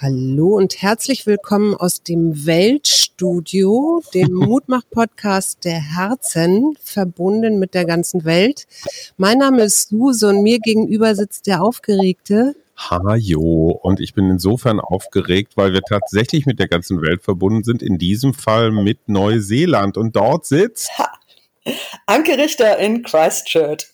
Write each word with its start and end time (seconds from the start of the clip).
Hallo 0.00 0.56
und 0.56 0.80
herzlich 0.80 1.26
willkommen 1.26 1.74
aus 1.74 2.04
dem 2.04 2.46
Weltstudio, 2.46 4.00
dem 4.14 4.32
Mutmach-Podcast 4.32 5.64
der 5.64 5.80
Herzen, 5.80 6.76
verbunden 6.80 7.58
mit 7.58 7.74
der 7.74 7.84
ganzen 7.84 8.24
Welt. 8.24 8.68
Mein 9.16 9.38
Name 9.38 9.62
ist 9.62 9.88
Suse 9.88 10.28
und 10.28 10.44
mir 10.44 10.60
gegenüber 10.60 11.16
sitzt 11.16 11.48
der 11.48 11.64
Aufgeregte. 11.64 12.54
Hajo. 12.76 13.76
Und 13.82 13.98
ich 13.98 14.14
bin 14.14 14.30
insofern 14.30 14.78
aufgeregt, 14.78 15.56
weil 15.56 15.72
wir 15.72 15.82
tatsächlich 15.82 16.46
mit 16.46 16.60
der 16.60 16.68
ganzen 16.68 17.02
Welt 17.02 17.24
verbunden 17.24 17.64
sind, 17.64 17.82
in 17.82 17.98
diesem 17.98 18.34
Fall 18.34 18.70
mit 18.70 19.08
Neuseeland. 19.08 19.96
Und 19.96 20.14
dort 20.14 20.46
sitzt 20.46 20.96
ha. 20.96 21.10
Anke 22.06 22.38
Richter 22.38 22.78
in 22.78 23.02
Christchurch. 23.02 23.88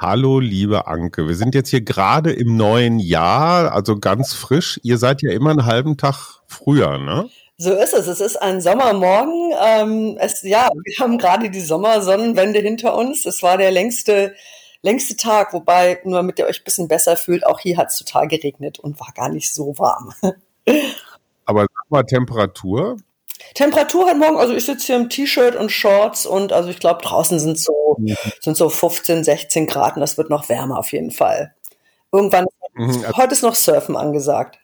Hallo, 0.00 0.38
liebe 0.38 0.86
Anke. 0.86 1.26
Wir 1.26 1.34
sind 1.34 1.56
jetzt 1.56 1.70
hier 1.70 1.80
gerade 1.80 2.30
im 2.30 2.56
neuen 2.56 3.00
Jahr, 3.00 3.72
also 3.72 3.98
ganz 3.98 4.32
frisch. 4.32 4.78
Ihr 4.84 4.96
seid 4.96 5.22
ja 5.22 5.32
immer 5.32 5.50
einen 5.50 5.66
halben 5.66 5.96
Tag 5.96 6.40
früher, 6.46 6.98
ne? 6.98 7.28
So 7.56 7.72
ist 7.72 7.94
es. 7.94 8.06
Es 8.06 8.20
ist 8.20 8.36
ein 8.36 8.60
Sommermorgen. 8.60 9.52
Ähm, 9.60 10.16
es, 10.20 10.42
ja, 10.42 10.68
wir 10.72 10.94
haben 11.00 11.18
gerade 11.18 11.50
die 11.50 11.60
Sommersonnenwende 11.60 12.60
hinter 12.60 12.94
uns. 12.94 13.26
Es 13.26 13.42
war 13.42 13.58
der 13.58 13.72
längste, 13.72 14.36
längste 14.82 15.16
Tag, 15.16 15.52
wobei, 15.52 16.00
nur 16.04 16.18
damit 16.18 16.38
ihr 16.38 16.46
euch 16.46 16.60
ein 16.60 16.64
bisschen 16.64 16.86
besser 16.86 17.16
fühlt, 17.16 17.44
auch 17.44 17.58
hier 17.58 17.76
hat 17.76 17.88
es 17.88 17.98
total 17.98 18.28
geregnet 18.28 18.78
und 18.78 19.00
war 19.00 19.12
gar 19.16 19.30
nicht 19.30 19.52
so 19.52 19.76
warm. 19.78 20.14
Aber 21.44 21.62
sag 21.62 21.90
mal 21.90 22.04
Temperatur. 22.04 22.98
Temperatur 23.54 24.06
heute 24.06 24.18
Morgen, 24.18 24.38
also 24.38 24.54
ich 24.54 24.64
sitze 24.64 24.86
hier 24.86 24.96
im 24.96 25.08
T-Shirt 25.08 25.56
und 25.56 25.70
Shorts 25.70 26.26
und 26.26 26.52
also 26.52 26.68
ich 26.68 26.78
glaube 26.78 27.02
draußen 27.02 27.38
sind 27.38 27.58
so, 27.58 27.96
mhm. 27.98 28.16
sind 28.40 28.56
so 28.56 28.68
15, 28.68 29.24
16 29.24 29.66
Grad 29.66 29.96
und 29.96 30.00
das 30.00 30.18
wird 30.18 30.30
noch 30.30 30.48
wärmer 30.48 30.78
auf 30.78 30.92
jeden 30.92 31.10
Fall. 31.10 31.54
Irgendwann, 32.12 32.46
mhm. 32.74 33.04
heute 33.16 33.32
ist 33.32 33.42
noch 33.42 33.54
Surfen 33.54 33.96
angesagt. 33.96 34.58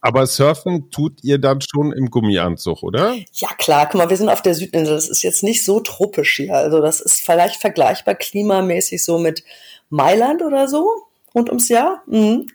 Aber 0.00 0.26
Surfen 0.26 0.90
tut 0.90 1.24
ihr 1.24 1.38
dann 1.38 1.60
schon 1.60 1.92
im 1.92 2.10
Gummianzug, 2.10 2.82
oder? 2.84 3.16
Ja, 3.32 3.48
klar. 3.58 3.86
Guck 3.86 3.96
mal, 3.96 4.10
wir 4.10 4.16
sind 4.16 4.28
auf 4.28 4.42
der 4.42 4.54
Südinsel. 4.54 4.94
Das 4.94 5.08
ist 5.08 5.22
jetzt 5.22 5.42
nicht 5.42 5.64
so 5.64 5.80
tropisch 5.80 6.36
hier. 6.36 6.54
Also 6.54 6.80
das 6.80 7.00
ist 7.00 7.20
vielleicht 7.20 7.60
vergleichbar 7.60 8.14
klimamäßig 8.14 9.02
so 9.02 9.18
mit 9.18 9.42
Mailand 9.90 10.42
oder 10.42 10.68
so 10.68 10.88
rund 11.34 11.48
ums 11.48 11.68
Jahr. 11.68 12.02
Mhm. 12.06 12.46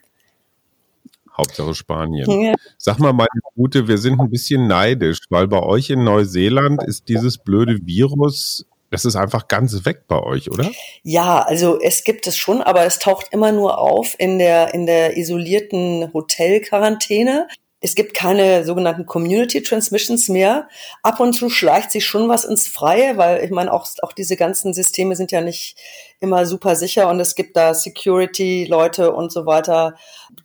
Hauptsache 1.36 1.74
Spanien. 1.74 2.30
Ja. 2.40 2.54
Sag 2.78 2.98
mal, 2.98 3.12
meine 3.12 3.28
Gute, 3.54 3.88
wir 3.88 3.98
sind 3.98 4.20
ein 4.20 4.30
bisschen 4.30 4.66
neidisch, 4.66 5.18
weil 5.30 5.48
bei 5.48 5.62
euch 5.62 5.90
in 5.90 6.04
Neuseeland 6.04 6.82
ist 6.84 7.08
dieses 7.08 7.38
blöde 7.38 7.78
Virus 7.84 8.66
das 8.94 9.04
ist 9.04 9.16
einfach 9.16 9.48
ganz 9.48 9.84
weg 9.84 10.02
bei 10.06 10.22
euch, 10.22 10.52
oder? 10.52 10.70
Ja, 11.02 11.40
also 11.40 11.80
es 11.80 12.04
gibt 12.04 12.28
es 12.28 12.36
schon, 12.36 12.62
aber 12.62 12.86
es 12.86 13.00
taucht 13.00 13.26
immer 13.32 13.50
nur 13.50 13.78
auf 13.78 14.14
in 14.20 14.38
der, 14.38 14.72
in 14.72 14.86
der 14.86 15.16
isolierten 15.16 16.12
Hotelquarantäne. 16.12 17.48
Es 17.84 17.94
gibt 17.94 18.14
keine 18.14 18.64
sogenannten 18.64 19.04
Community 19.04 19.62
Transmissions 19.62 20.30
mehr. 20.30 20.70
Ab 21.02 21.20
und 21.20 21.34
zu 21.34 21.50
schleicht 21.50 21.90
sich 21.90 22.06
schon 22.06 22.30
was 22.30 22.46
ins 22.46 22.66
Freie, 22.66 23.18
weil 23.18 23.44
ich 23.44 23.50
meine, 23.50 23.70
auch, 23.70 23.86
auch 24.00 24.14
diese 24.14 24.36
ganzen 24.38 24.72
Systeme 24.72 25.16
sind 25.16 25.32
ja 25.32 25.42
nicht 25.42 25.76
immer 26.18 26.46
super 26.46 26.76
sicher 26.76 27.10
und 27.10 27.20
es 27.20 27.34
gibt 27.34 27.58
da 27.58 27.74
Security-Leute 27.74 29.12
und 29.12 29.30
so 29.30 29.44
weiter, 29.44 29.96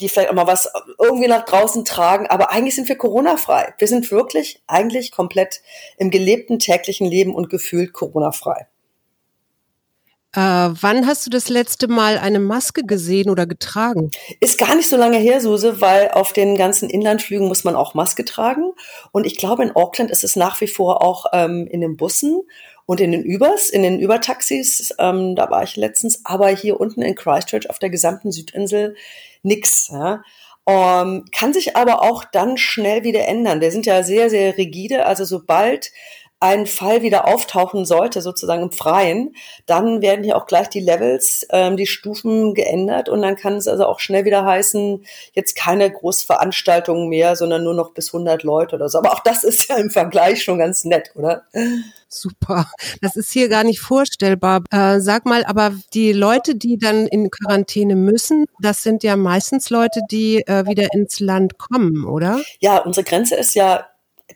die 0.02 0.10
vielleicht 0.10 0.32
auch 0.32 0.34
mal 0.34 0.48
was 0.48 0.70
irgendwie 1.02 1.30
nach 1.30 1.46
draußen 1.46 1.86
tragen. 1.86 2.28
Aber 2.28 2.52
eigentlich 2.52 2.76
sind 2.76 2.90
wir 2.90 2.98
Corona-frei. 2.98 3.74
Wir 3.78 3.88
sind 3.88 4.12
wirklich 4.12 4.62
eigentlich 4.68 5.14
komplett 5.14 5.62
im 5.98 6.12
gelebten 6.12 6.60
täglichen 6.60 7.08
Leben 7.08 7.34
und 7.34 7.50
gefühlt 7.50 7.94
Corona-frei. 7.94 8.68
Äh, 10.40 10.74
wann 10.80 11.06
hast 11.06 11.26
du 11.26 11.30
das 11.30 11.50
letzte 11.50 11.90
Mal 11.90 12.18
eine 12.18 12.40
Maske 12.40 12.86
gesehen 12.86 13.30
oder 13.30 13.46
getragen? 13.46 14.10
Ist 14.40 14.58
gar 14.58 14.74
nicht 14.74 14.88
so 14.88 14.96
lange 14.96 15.18
her, 15.18 15.42
Suse, 15.42 15.82
weil 15.82 16.12
auf 16.12 16.32
den 16.32 16.56
ganzen 16.56 16.90
Inlandflügen 16.90 17.50
muss 17.50 17.66
man 17.66 17.76
auch 17.76 17.94
Maske 17.94 18.24
tragen. 18.24 18.72
Und 19.12 19.26
ich 19.26 19.36
glaube, 19.36 19.64
in 19.64 19.76
Auckland 19.76 20.12
ist 20.12 20.24
es 20.24 20.38
nach 20.38 20.62
wie 20.62 20.68
vor 20.68 21.04
auch 21.04 21.26
ähm, 21.34 21.68
in 21.70 21.82
den 21.82 21.98
Bussen 21.98 22.40
und 22.86 23.02
in 23.02 23.12
den 23.12 23.24
Übers, 23.24 23.70
in 23.70 23.84
den 23.84 24.00
Übertaxis. 24.00 24.96
Ähm, 24.98 25.36
da 25.36 25.50
war 25.50 25.64
ich 25.64 25.76
letztens, 25.76 26.22
aber 26.24 26.48
hier 26.48 26.80
unten 26.80 27.02
in 27.02 27.16
Christchurch 27.16 27.70
auf 27.70 27.80
der 27.80 27.90
gesamten 27.90 28.32
Südinsel 28.32 28.96
nix. 29.44 29.90
Ja. 29.92 30.24
Um, 30.64 30.76
ähm, 30.76 31.26
kann 31.36 31.52
sich 31.52 31.76
aber 31.76 32.04
auch 32.04 32.24
dann 32.24 32.56
schnell 32.56 33.04
wieder 33.04 33.28
ändern. 33.28 33.60
Wir 33.60 33.72
sind 33.72 33.88
ja 33.88 34.04
sehr, 34.04 34.30
sehr 34.30 34.56
rigide. 34.56 35.06
Also 35.06 35.26
sobald 35.26 35.92
ein 36.40 36.68
Fall 36.68 37.02
wieder 37.02 37.28
auftauchen 37.28 37.86
sollte, 37.86 38.22
sozusagen 38.22 38.64
im 38.64 38.72
Freien, 38.72 39.36
dann 39.66 40.02
werden 40.02 40.24
hier 40.24 40.38
auch 40.38 40.46
gleich 40.46 40.70
die 40.70 40.80
Levels, 40.80 41.46
ähm, 41.50 41.76
die 41.76 41.86
Stufen 41.86 42.54
geändert 42.54 43.10
und 43.10 43.22
dann 43.22 43.36
kann 43.36 43.56
es 43.56 43.68
also 43.68 43.86
auch 43.86 44.00
schnell 44.00 44.24
wieder 44.24 44.46
heißen, 44.46 45.04
jetzt 45.34 45.56
keine 45.56 45.92
Großveranstaltungen 45.92 47.10
mehr, 47.10 47.36
sondern 47.36 47.64
nur 47.64 47.74
noch 47.74 47.94
bis 47.94 48.14
100 48.14 48.44
Leute 48.44 48.78
oder 48.78 48.88
so. 48.88 49.00
Aber 49.00 49.12
auch 49.12 49.20
das 49.20 49.44
ist 49.44 49.68
ja 49.68 49.76
im 49.76 49.90
Vergleich 49.90 50.44
schon 50.44 50.60
ganz 50.60 50.86
nett, 50.86 51.12
oder? 51.16 51.44
Super. 52.08 52.72
Das 53.02 53.16
ist 53.18 53.32
hier 53.32 53.50
gar 53.50 53.64
nicht 53.64 53.82
vorstellbar. 53.82 54.64
Äh, 54.72 55.00
sag 55.02 55.26
mal, 55.26 55.44
aber 55.46 55.74
die 55.94 56.14
Leute, 56.14 56.56
die 56.56 56.78
dann 56.78 57.06
in 57.06 57.30
Quarantäne 57.30 57.96
müssen, 57.96 58.46
das 58.62 58.82
sind 58.82 59.04
ja 59.04 59.16
meistens 59.18 59.70
Leute, 59.70 60.02
die 60.10 60.38
äh, 60.48 60.66
wieder 60.66 60.94
ins 60.94 61.20
Land 61.20 61.58
kommen, 61.58 62.06
oder? 62.06 62.42
Ja, 62.60 62.78
unsere 62.78 63.04
Grenze 63.04 63.36
ist 63.36 63.56
ja 63.56 63.88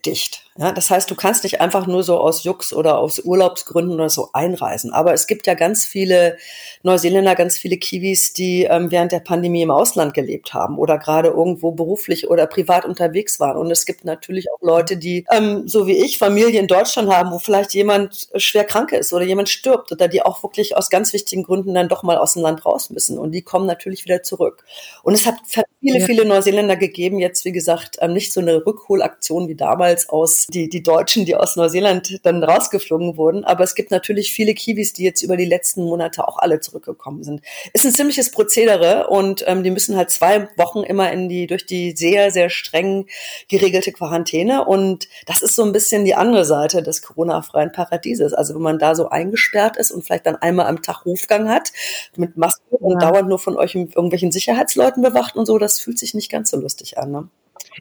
dicht. 0.04 0.43
Ja, 0.56 0.70
das 0.70 0.88
heißt, 0.88 1.10
du 1.10 1.16
kannst 1.16 1.42
nicht 1.42 1.60
einfach 1.60 1.88
nur 1.88 2.04
so 2.04 2.16
aus 2.16 2.44
Jux 2.44 2.72
oder 2.72 2.98
aus 2.98 3.18
Urlaubsgründen 3.18 3.96
oder 3.96 4.08
so 4.08 4.28
einreisen. 4.34 4.92
Aber 4.92 5.12
es 5.12 5.26
gibt 5.26 5.48
ja 5.48 5.54
ganz 5.54 5.84
viele 5.84 6.36
Neuseeländer, 6.84 7.34
ganz 7.34 7.58
viele 7.58 7.76
Kiwis, 7.76 8.34
die 8.34 8.62
ähm, 8.62 8.92
während 8.92 9.10
der 9.10 9.18
Pandemie 9.18 9.62
im 9.62 9.72
Ausland 9.72 10.14
gelebt 10.14 10.54
haben 10.54 10.78
oder 10.78 10.96
gerade 10.98 11.30
irgendwo 11.30 11.72
beruflich 11.72 12.30
oder 12.30 12.46
privat 12.46 12.84
unterwegs 12.84 13.40
waren. 13.40 13.56
Und 13.56 13.68
es 13.72 13.84
gibt 13.84 14.04
natürlich 14.04 14.46
auch 14.52 14.62
Leute, 14.62 14.96
die, 14.96 15.26
ähm, 15.32 15.66
so 15.66 15.88
wie 15.88 16.04
ich, 16.04 16.18
Familie 16.18 16.60
in 16.60 16.68
Deutschland 16.68 17.12
haben, 17.12 17.32
wo 17.32 17.40
vielleicht 17.40 17.74
jemand 17.74 18.28
schwer 18.36 18.62
krank 18.62 18.92
ist 18.92 19.12
oder 19.12 19.24
jemand 19.24 19.48
stirbt 19.48 19.90
oder 19.90 20.06
die 20.06 20.22
auch 20.22 20.44
wirklich 20.44 20.76
aus 20.76 20.88
ganz 20.88 21.12
wichtigen 21.12 21.42
Gründen 21.42 21.74
dann 21.74 21.88
doch 21.88 22.04
mal 22.04 22.16
aus 22.16 22.34
dem 22.34 22.42
Land 22.42 22.64
raus 22.64 22.90
müssen. 22.90 23.18
Und 23.18 23.32
die 23.32 23.42
kommen 23.42 23.66
natürlich 23.66 24.04
wieder 24.04 24.22
zurück. 24.22 24.62
Und 25.02 25.14
es 25.14 25.26
hat 25.26 25.34
viele, 25.80 25.98
ja. 25.98 26.06
viele 26.06 26.24
Neuseeländer 26.24 26.76
gegeben, 26.76 27.18
jetzt 27.18 27.44
wie 27.44 27.52
gesagt, 27.52 27.96
ähm, 28.00 28.12
nicht 28.12 28.32
so 28.32 28.38
eine 28.38 28.64
Rückholaktion 28.64 29.48
wie 29.48 29.56
damals 29.56 30.08
aus 30.08 30.43
die, 30.48 30.68
die 30.68 30.82
Deutschen, 30.82 31.24
die 31.24 31.34
aus 31.34 31.56
Neuseeland 31.56 32.20
dann 32.24 32.42
rausgeflogen 32.42 33.16
wurden. 33.16 33.44
Aber 33.44 33.64
es 33.64 33.74
gibt 33.74 33.90
natürlich 33.90 34.32
viele 34.32 34.54
Kiwis, 34.54 34.92
die 34.92 35.04
jetzt 35.04 35.22
über 35.22 35.36
die 35.36 35.44
letzten 35.44 35.84
Monate 35.84 36.26
auch 36.26 36.38
alle 36.38 36.60
zurückgekommen 36.60 37.22
sind. 37.22 37.42
Ist 37.72 37.84
ein 37.84 37.92
ziemliches 37.92 38.30
Prozedere 38.30 39.08
und 39.08 39.44
ähm, 39.46 39.62
die 39.62 39.70
müssen 39.70 39.96
halt 39.96 40.10
zwei 40.10 40.48
Wochen 40.56 40.82
immer 40.82 41.10
in 41.12 41.28
die, 41.28 41.46
durch 41.46 41.66
die 41.66 41.92
sehr, 41.96 42.30
sehr 42.30 42.50
streng 42.50 43.06
geregelte 43.48 43.92
Quarantäne. 43.92 44.64
Und 44.64 45.08
das 45.26 45.42
ist 45.42 45.54
so 45.54 45.62
ein 45.64 45.72
bisschen 45.72 46.04
die 46.04 46.14
andere 46.14 46.44
Seite 46.44 46.82
des 46.82 47.02
Corona-freien 47.02 47.72
Paradieses. 47.72 48.32
Also 48.34 48.54
wenn 48.54 48.62
man 48.62 48.78
da 48.78 48.94
so 48.94 49.08
eingesperrt 49.08 49.76
ist 49.76 49.90
und 49.90 50.04
vielleicht 50.04 50.26
dann 50.26 50.36
einmal 50.36 50.66
am 50.66 50.82
Tag 50.82 51.06
Rufgang 51.06 51.48
hat 51.48 51.72
mit 52.16 52.36
Maske 52.36 52.62
ja. 52.70 52.78
und 52.80 53.02
dauernd 53.02 53.28
nur 53.28 53.38
von 53.38 53.56
euch 53.56 53.74
irgendwelchen 53.74 54.32
Sicherheitsleuten 54.32 55.02
bewacht 55.02 55.36
und 55.36 55.46
so, 55.46 55.58
das 55.58 55.80
fühlt 55.80 55.98
sich 55.98 56.14
nicht 56.14 56.30
ganz 56.30 56.50
so 56.50 56.58
lustig 56.58 56.98
an. 56.98 57.10
Ne? 57.10 57.28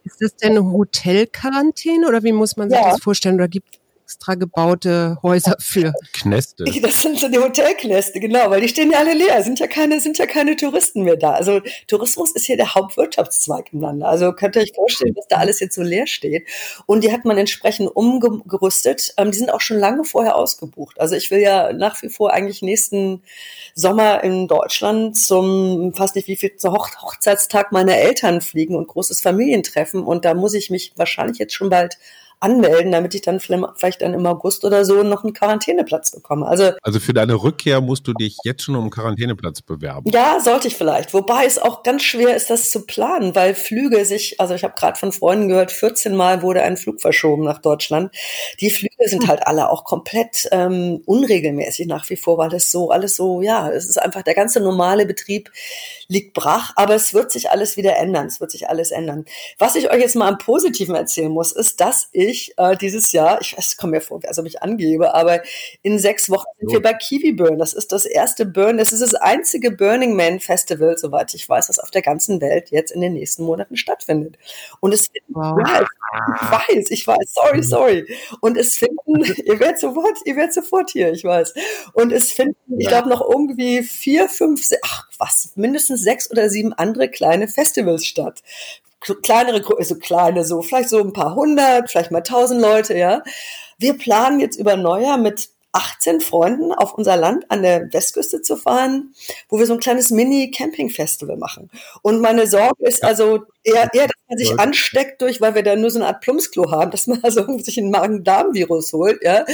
Ist 0.03 0.21
das 0.21 0.35
denn 0.35 0.59
Hotelquarantäne 0.59 2.07
oder 2.07 2.23
wie 2.23 2.31
muss 2.31 2.57
man 2.57 2.69
sich 2.69 2.79
ja. 2.79 2.91
das 2.91 3.01
vorstellen? 3.01 3.35
Oder 3.35 3.47
gibt 3.47 3.79
extra 4.13 4.35
gebaute 4.35 5.17
Häuser 5.23 5.55
für. 5.59 5.93
Knäste. 6.13 6.65
Das 6.83 7.01
sind 7.01 7.17
so 7.17 7.29
die 7.29 7.39
Hotelknäste, 7.39 8.19
genau, 8.19 8.49
weil 8.49 8.61
die 8.61 8.67
stehen 8.67 8.91
ja 8.91 8.99
alle 8.99 9.13
leer, 9.13 9.41
sind 9.41 9.59
ja 9.59 9.67
keine, 9.67 9.99
sind 9.99 10.17
ja 10.17 10.25
keine 10.25 10.55
Touristen 10.55 11.03
mehr 11.03 11.15
da. 11.15 11.31
Also 11.31 11.61
Tourismus 11.87 12.31
ist 12.31 12.45
hier 12.45 12.57
der 12.57 12.75
Hauptwirtschaftszweig 12.75 13.71
im 13.71 13.81
Lande. 13.81 14.05
Also 14.05 14.33
könnt 14.33 14.55
ihr 14.55 14.61
euch 14.61 14.73
vorstellen, 14.75 15.13
dass 15.15 15.27
da 15.27 15.37
alles 15.37 15.59
jetzt 15.59 15.75
so 15.75 15.81
leer 15.81 16.05
steht. 16.07 16.47
Und 16.85 17.03
die 17.03 17.11
hat 17.11 17.25
man 17.25 17.37
entsprechend 17.37 17.95
umgerüstet. 17.95 19.13
Ähm, 19.17 19.31
die 19.31 19.37
sind 19.37 19.51
auch 19.51 19.61
schon 19.61 19.77
lange 19.77 20.03
vorher 20.03 20.35
ausgebucht. 20.35 20.99
Also 20.99 21.15
ich 21.15 21.31
will 21.31 21.39
ja 21.39 21.71
nach 21.73 22.01
wie 22.03 22.09
vor 22.09 22.33
eigentlich 22.33 22.61
nächsten 22.61 23.23
Sommer 23.73 24.23
in 24.23 24.47
Deutschland 24.47 25.17
zum, 25.17 25.93
fast 25.95 26.15
nicht 26.15 26.27
wie 26.27 26.35
viel, 26.35 26.55
zum 26.57 26.73
Hoch 26.73 26.89
Hochzeitstag 27.01 27.71
meiner 27.71 27.95
Eltern 27.95 28.41
fliegen 28.41 28.75
und 28.75 28.87
großes 28.87 29.21
Familientreffen. 29.21 30.03
Und 30.03 30.25
da 30.25 30.33
muss 30.33 30.53
ich 30.53 30.69
mich 30.69 30.93
wahrscheinlich 30.97 31.37
jetzt 31.39 31.53
schon 31.53 31.69
bald 31.69 31.97
anmelden, 32.43 32.91
damit 32.91 33.15
ich 33.15 33.21
dann 33.21 33.39
vielleicht 33.39 34.01
dann 34.01 34.13
im 34.13 34.25
August 34.25 34.65
oder 34.65 34.85
so 34.85 35.01
noch 35.03 35.23
einen 35.23 35.33
Quarantäneplatz 35.33 36.11
bekomme. 36.11 36.45
Also, 36.45 36.71
also 36.81 36.99
für 36.99 37.13
deine 37.13 37.35
Rückkehr 37.35 37.81
musst 37.81 38.07
du 38.07 38.13
dich 38.13 38.37
jetzt 38.43 38.63
schon 38.63 38.75
um 38.75 38.81
einen 38.81 38.91
Quarantäneplatz 38.91 39.61
bewerben. 39.61 40.11
Ja, 40.11 40.39
sollte 40.39 40.67
ich 40.67 40.75
vielleicht. 40.75 41.13
Wobei 41.13 41.45
es 41.45 41.57
auch 41.57 41.83
ganz 41.83 42.03
schwer 42.03 42.35
ist, 42.35 42.49
das 42.49 42.69
zu 42.69 42.85
planen, 42.85 43.35
weil 43.35 43.55
Flüge 43.55 44.05
sich, 44.05 44.39
also 44.39 44.53
ich 44.53 44.63
habe 44.63 44.73
gerade 44.77 44.99
von 44.99 45.11
Freunden 45.11 45.47
gehört, 45.47 45.71
14 45.71 46.15
Mal 46.15 46.41
wurde 46.41 46.61
ein 46.61 46.77
Flug 46.77 47.01
verschoben 47.01 47.43
nach 47.43 47.59
Deutschland. 47.59 48.13
Die 48.59 48.69
Flüge 48.69 48.92
Termine 48.97 49.09
sind 49.09 49.27
halt 49.27 49.45
alle 49.47 49.69
auch 49.69 49.83
komplett 49.83 50.47
ähm, 50.51 51.01
unregelmäßig 51.05 51.87
nach 51.87 52.09
wie 52.09 52.15
vor, 52.15 52.37
weil 52.37 52.49
das 52.49 52.71
so 52.71 52.91
alles 52.91 53.15
so, 53.15 53.41
ja, 53.41 53.69
es 53.69 53.87
ist 53.87 54.01
einfach 54.01 54.23
der 54.23 54.33
ganze 54.33 54.59
normale 54.59 55.05
Betrieb 55.05 55.51
liegt 56.07 56.33
brach, 56.33 56.73
aber 56.75 56.95
es 56.95 57.13
wird 57.13 57.31
sich 57.31 57.49
alles 57.49 57.77
wieder 57.77 57.97
ändern. 57.97 58.27
Es 58.27 58.39
wird 58.39 58.51
sich 58.51 58.69
alles 58.69 58.91
ändern. 58.91 59.25
Was 59.57 59.75
ich 59.75 59.91
euch 59.91 60.01
jetzt 60.01 60.15
mal 60.15 60.27
am 60.27 60.37
Positiven 60.37 60.95
erzählen 60.95 61.31
muss, 61.31 61.51
ist, 61.51 61.79
dass 61.79 62.09
ich 62.11 62.53
äh, 62.57 62.75
dieses 62.77 63.11
Jahr, 63.11 63.41
ich 63.41 63.57
weiß, 63.57 63.77
komme 63.77 63.93
mir 63.93 64.01
vor, 64.01 64.19
als 64.25 64.39
ob 64.39 64.45
ich 64.45 64.61
angebe, 64.61 65.13
aber 65.13 65.41
in 65.81 65.99
sechs 65.99 66.29
Wochen 66.29 66.45
sind 66.59 66.71
wir 66.71 66.81
bei 66.81 66.93
Kiwi 66.93 67.33
Burn. 67.33 67.57
Das 67.57 67.73
ist 67.73 67.91
das 67.91 68.05
erste 68.05 68.45
Burn, 68.45 68.77
das 68.77 68.91
ist 68.91 69.01
das 69.01 69.15
einzige 69.15 69.71
Burning 69.71 70.15
Man 70.15 70.39
Festival, 70.39 70.97
soweit 70.97 71.33
ich 71.33 71.47
weiß, 71.47 71.67
das 71.67 71.79
auf 71.79 71.91
der 71.91 72.01
ganzen 72.01 72.41
Welt 72.41 72.69
jetzt 72.69 72.91
in 72.91 73.01
den 73.01 73.13
nächsten 73.13 73.43
Monaten 73.43 73.77
stattfindet. 73.77 74.37
Und 74.79 74.93
es 74.93 75.09
wow. 75.29 75.57
ich 75.59 76.51
weiß, 76.51 76.91
ich 76.91 77.07
weiß, 77.07 77.33
sorry, 77.33 77.63
sorry. 77.63 78.17
Und 78.41 78.57
es 78.57 78.77
finden, 79.05 79.41
ihr 79.45 79.59
werdet 79.59 79.79
sofort, 79.79 80.17
ihr 80.25 80.35
werdet 80.35 80.53
sofort 80.53 80.89
hier, 80.89 81.11
ich 81.11 81.23
weiß. 81.23 81.53
Und 81.93 82.11
es 82.11 82.31
finden, 82.31 82.55
ja. 82.67 82.77
ich 82.79 82.87
glaube, 82.87 83.09
noch 83.09 83.21
irgendwie 83.21 83.83
vier, 83.83 84.29
fünf, 84.29 84.67
ach 84.83 85.07
was, 85.17 85.51
mindestens 85.55 86.01
sechs 86.01 86.29
oder 86.31 86.49
sieben 86.49 86.73
andere 86.73 87.09
kleine 87.09 87.47
Festivals 87.47 88.05
statt. 88.05 88.41
Kleinere, 89.21 89.61
also 89.77 89.95
kleine, 89.95 90.45
so 90.45 90.61
vielleicht 90.61 90.89
so 90.89 90.99
ein 90.99 91.11
paar 91.11 91.35
hundert, 91.35 91.91
vielleicht 91.91 92.11
mal 92.11 92.21
tausend 92.21 92.61
Leute, 92.61 92.97
ja. 92.97 93.21
Wir 93.77 93.97
planen 93.97 94.39
jetzt 94.39 94.57
über 94.57 94.77
Neujahr 94.77 95.17
mit 95.17 95.49
18 95.73 96.21
Freunden 96.21 96.71
auf 96.71 96.93
unser 96.93 97.17
Land 97.17 97.49
an 97.49 97.63
der 97.63 97.91
Westküste 97.91 98.41
zu 98.41 98.55
fahren, 98.55 99.13
wo 99.49 99.59
wir 99.59 99.65
so 99.65 99.73
ein 99.73 99.79
kleines 99.79 100.11
Mini-Camping-Festival 100.11 101.37
machen. 101.37 101.69
Und 102.01 102.21
meine 102.21 102.47
Sorge 102.47 102.85
ist 102.85 103.03
also 103.03 103.41
eher, 103.63 103.89
eher, 103.93 104.07
dass 104.07 104.21
man 104.29 104.37
sich 104.37 104.59
ansteckt 104.59 105.21
durch, 105.21 105.41
weil 105.41 105.55
wir 105.55 105.63
da 105.63 105.75
nur 105.75 105.89
so 105.89 105.99
eine 105.99 106.07
Art 106.07 106.21
Plumpsklo 106.21 106.71
haben, 106.71 106.91
dass 106.91 107.07
man 107.07 107.19
also 107.23 107.45
sich 107.57 107.77
ein 107.77 107.91
Magen-Darm-Virus 107.91 108.93
holt, 108.93 109.23
ja, 109.23 109.45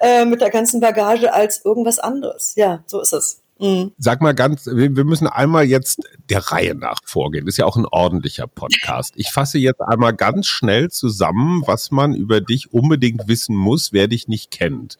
äh, 0.00 0.24
mit 0.24 0.40
der 0.40 0.50
ganzen 0.50 0.80
Bagage 0.80 1.32
als 1.32 1.64
irgendwas 1.64 1.98
anderes. 1.98 2.54
Ja, 2.56 2.82
so 2.86 3.00
ist 3.00 3.12
es. 3.12 3.40
Mhm. 3.60 3.92
Sag 3.98 4.22
mal 4.22 4.34
ganz, 4.34 4.66
wir, 4.66 4.96
wir 4.96 5.04
müssen 5.04 5.26
einmal 5.26 5.64
jetzt 5.64 6.00
der 6.28 6.50
Reihe 6.50 6.74
nach 6.74 7.00
vorgehen. 7.04 7.44
Das 7.46 7.54
ist 7.54 7.58
ja 7.58 7.66
auch 7.66 7.76
ein 7.76 7.86
ordentlicher 7.86 8.46
Podcast. 8.46 9.12
Ich 9.16 9.30
fasse 9.30 9.58
jetzt 9.58 9.80
einmal 9.80 10.14
ganz 10.14 10.46
schnell 10.46 10.90
zusammen, 10.90 11.62
was 11.66 11.90
man 11.90 12.14
über 12.14 12.40
dich 12.40 12.72
unbedingt 12.72 13.28
wissen 13.28 13.54
muss, 13.54 13.92
wer 13.92 14.08
dich 14.08 14.28
nicht 14.28 14.50
kennt. 14.50 14.96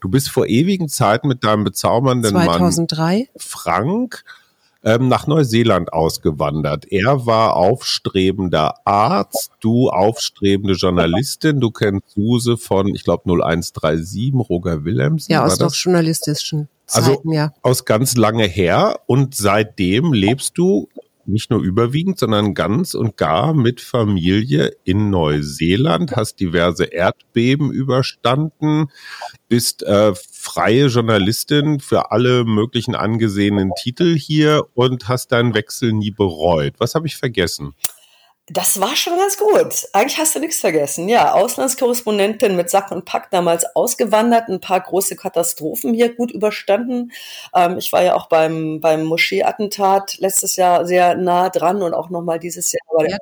Du 0.00 0.08
bist 0.08 0.28
vor 0.28 0.46
ewigen 0.46 0.88
Zeiten 0.88 1.28
mit 1.28 1.44
deinem 1.44 1.64
bezaubernden 1.64 2.30
2003. 2.32 3.16
Mann 3.16 3.26
Frank 3.36 4.24
ähm, 4.84 5.08
nach 5.08 5.26
Neuseeland 5.26 5.92
ausgewandert. 5.92 6.90
Er 6.90 7.26
war 7.26 7.56
aufstrebender 7.56 8.74
Arzt, 8.84 9.52
du 9.60 9.88
aufstrebende 9.90 10.74
Journalistin. 10.74 11.60
Du 11.60 11.70
kennst 11.70 12.10
Suse 12.10 12.56
von, 12.56 12.88
ich 12.88 13.04
glaube, 13.04 13.30
0137, 13.30 14.34
Roger 14.34 14.84
Willems. 14.84 15.28
Ja, 15.28 15.44
aus 15.44 15.58
noch 15.58 15.74
journalistischen 15.74 16.68
also 16.94 17.16
Zeiten, 17.16 17.32
ja. 17.32 17.52
aus 17.62 17.84
ganz 17.84 18.16
lange 18.16 18.44
her. 18.44 19.00
Und 19.06 19.34
seitdem 19.34 20.12
lebst 20.12 20.56
du 20.58 20.88
nicht 21.26 21.50
nur 21.50 21.60
überwiegend, 21.62 22.18
sondern 22.18 22.54
ganz 22.54 22.94
und 22.94 23.16
gar 23.16 23.54
mit 23.54 23.80
Familie 23.80 24.72
in 24.84 25.10
Neuseeland, 25.10 26.16
hast 26.16 26.40
diverse 26.40 26.84
Erdbeben 26.84 27.70
überstanden, 27.72 28.86
bist 29.48 29.82
äh, 29.82 30.14
freie 30.14 30.86
Journalistin 30.86 31.80
für 31.80 32.10
alle 32.10 32.44
möglichen 32.44 32.94
angesehenen 32.94 33.70
Titel 33.80 34.16
hier 34.16 34.64
und 34.74 35.08
hast 35.08 35.32
deinen 35.32 35.54
Wechsel 35.54 35.92
nie 35.92 36.10
bereut. 36.10 36.74
Was 36.78 36.94
habe 36.94 37.06
ich 37.06 37.16
vergessen? 37.16 37.74
Das 38.52 38.80
war 38.80 38.96
schon 38.96 39.16
ganz 39.16 39.38
gut. 39.38 39.88
Eigentlich 39.92 40.18
hast 40.18 40.34
du 40.34 40.40
nichts 40.40 40.58
vergessen. 40.58 41.08
Ja, 41.08 41.32
Auslandskorrespondentin 41.32 42.56
mit 42.56 42.70
Sack 42.70 42.90
und 42.90 43.04
Pack 43.04 43.30
damals 43.30 43.64
ausgewandert, 43.76 44.48
ein 44.48 44.60
paar 44.60 44.80
große 44.80 45.16
Katastrophen 45.16 45.94
hier 45.94 46.14
gut 46.14 46.32
überstanden. 46.32 47.12
Ähm, 47.54 47.78
ich 47.78 47.92
war 47.92 48.02
ja 48.02 48.14
auch 48.14 48.26
beim, 48.28 48.80
beim 48.80 49.04
Moschee-Attentat 49.04 50.18
letztes 50.18 50.56
Jahr 50.56 50.84
sehr 50.84 51.14
nah 51.14 51.50
dran 51.50 51.82
und 51.82 51.94
auch 51.94 52.10
nochmal 52.10 52.40
dieses 52.40 52.72
Jahr. 52.72 52.82
Ja, 53.08 53.16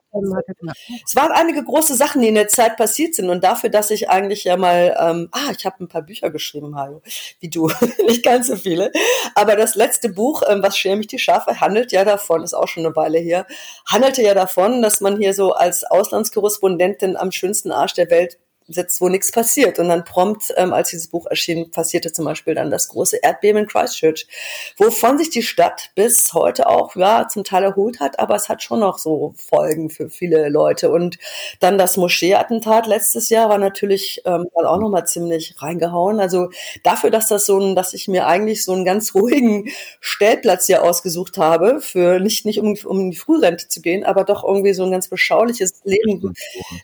es 1.07 1.15
waren 1.15 1.33
einige 1.33 1.63
große 1.63 1.95
Sachen, 1.95 2.23
die 2.23 2.29
in 2.29 2.35
der 2.35 2.49
Zeit 2.49 2.77
passiert 2.77 3.15
sind 3.15 3.31
und 3.31 3.45
dafür, 3.45 3.71
dass 3.71 3.91
ich 3.91 4.11
eigentlich 4.11 4.45
ja 4.45 4.57
mal, 4.57 4.97
ähm, 4.99 5.29
ah, 5.33 5.53
ich 5.57 5.65
habe 5.65 5.85
ein 5.85 5.89
paar 5.89 6.03
Bücher 6.03 6.31
geschrieben, 6.31 6.77
Hajo, 6.77 7.03
wie 7.39 7.49
du, 7.49 7.71
nicht 8.07 8.25
ganz 8.25 8.49
so 8.49 8.57
viele. 8.57 8.91
Aber 9.37 9.55
das 9.55 9.77
letzte 9.77 10.09
Buch, 10.09 10.43
ähm, 10.49 10.63
was 10.63 10.77
schäme 10.77 11.03
ich 11.03 11.07
die 11.07 11.21
Schafe, 11.21 11.61
handelt 11.61 11.93
ja 11.93 12.05
davon, 12.05 12.43
ist 12.43 12.55
auch 12.55 12.69
schon 12.69 12.85
eine 12.85 12.97
Weile 12.97 13.19
her, 13.19 13.47
handelte 13.87 14.23
ja 14.23 14.35
davon, 14.35 14.83
dass 14.83 15.01
man 15.01 15.11
man 15.11 15.20
hier 15.21 15.35
so 15.35 15.53
als 15.53 15.85
Auslandskorrespondentin 15.85 17.17
am 17.17 17.33
schönsten 17.33 17.71
Arsch 17.71 17.95
der 17.95 18.11
Welt 18.11 18.39
sitzt, 18.73 19.01
wo 19.01 19.09
nichts 19.09 19.33
passiert. 19.33 19.79
Und 19.79 19.89
dann 19.89 20.05
prompt, 20.05 20.53
ähm, 20.57 20.73
als 20.73 20.91
dieses 20.91 21.09
Buch 21.09 21.27
erschien, 21.27 21.71
passierte 21.71 22.13
zum 22.13 22.25
Beispiel 22.25 22.55
dann 22.55 22.71
das 22.71 22.89
große 22.89 23.19
Erdbeben 23.23 23.63
in 23.63 23.69
Christchurch, 23.69 24.27
wovon 24.79 25.19
sich 25.19 25.31
die 25.31 25.43
Stadt 25.43 25.91
bis 25.95 26.33
heute 26.33 26.69
auch 26.69 26.97
ja 26.97 27.29
zum 27.29 27.45
Teil 27.45 27.65
erholt 27.65 28.01
hat, 28.01 28.19
aber 28.19 28.35
es 28.35 28.49
hat 28.49 28.63
schon 28.63 28.81
noch 28.81 28.99
so 28.99 29.35
Folgen 29.37 29.91
für 29.91 30.09
viele 30.09 30.49
Leute. 30.49 30.91
Und 30.91 31.19
dann 31.61 31.79
das 31.79 31.97
Moschee-Attentat 31.97 32.87
letztes 32.87 33.29
Jahr 33.29 33.49
war 33.49 33.59
natürlich 33.59 34.23
ähm, 34.25 34.47
auch 34.55 34.79
nochmal 34.79 35.07
ziemlich 35.07 35.55
reingehauen. 35.59 36.21
Also 36.21 36.51
dafür, 36.85 37.11
dass 37.11 37.29
das 37.29 37.47
so 37.47 37.59
ein, 37.59 37.75
dass 37.75 37.95
ich 37.95 38.09
mir 38.09 38.27
eigentlich 38.27 38.65
so 38.65 38.73
einen 38.73 38.85
ganz 38.85 39.15
ruhigen 39.15 39.69
Stellplatz 40.01 40.67
hier 40.67 40.83
ausgesucht 40.83 41.39
habe, 41.39 41.81
für 41.81 42.21
nicht, 42.21 42.45
nicht 42.45 42.61
um, 42.61 42.77
um 42.85 43.01
in 43.01 43.11
die 43.11 43.17
Frührente 43.17 43.69
zu 43.69 43.81
gehen, 43.81 44.05
aber 44.05 44.25
doch 44.25 44.45
irgendwie 44.45 44.75
so 44.75 44.85
ein 44.85 44.93
ganz 44.93 45.09
beschauliches 45.09 45.81
Leben 45.85 46.35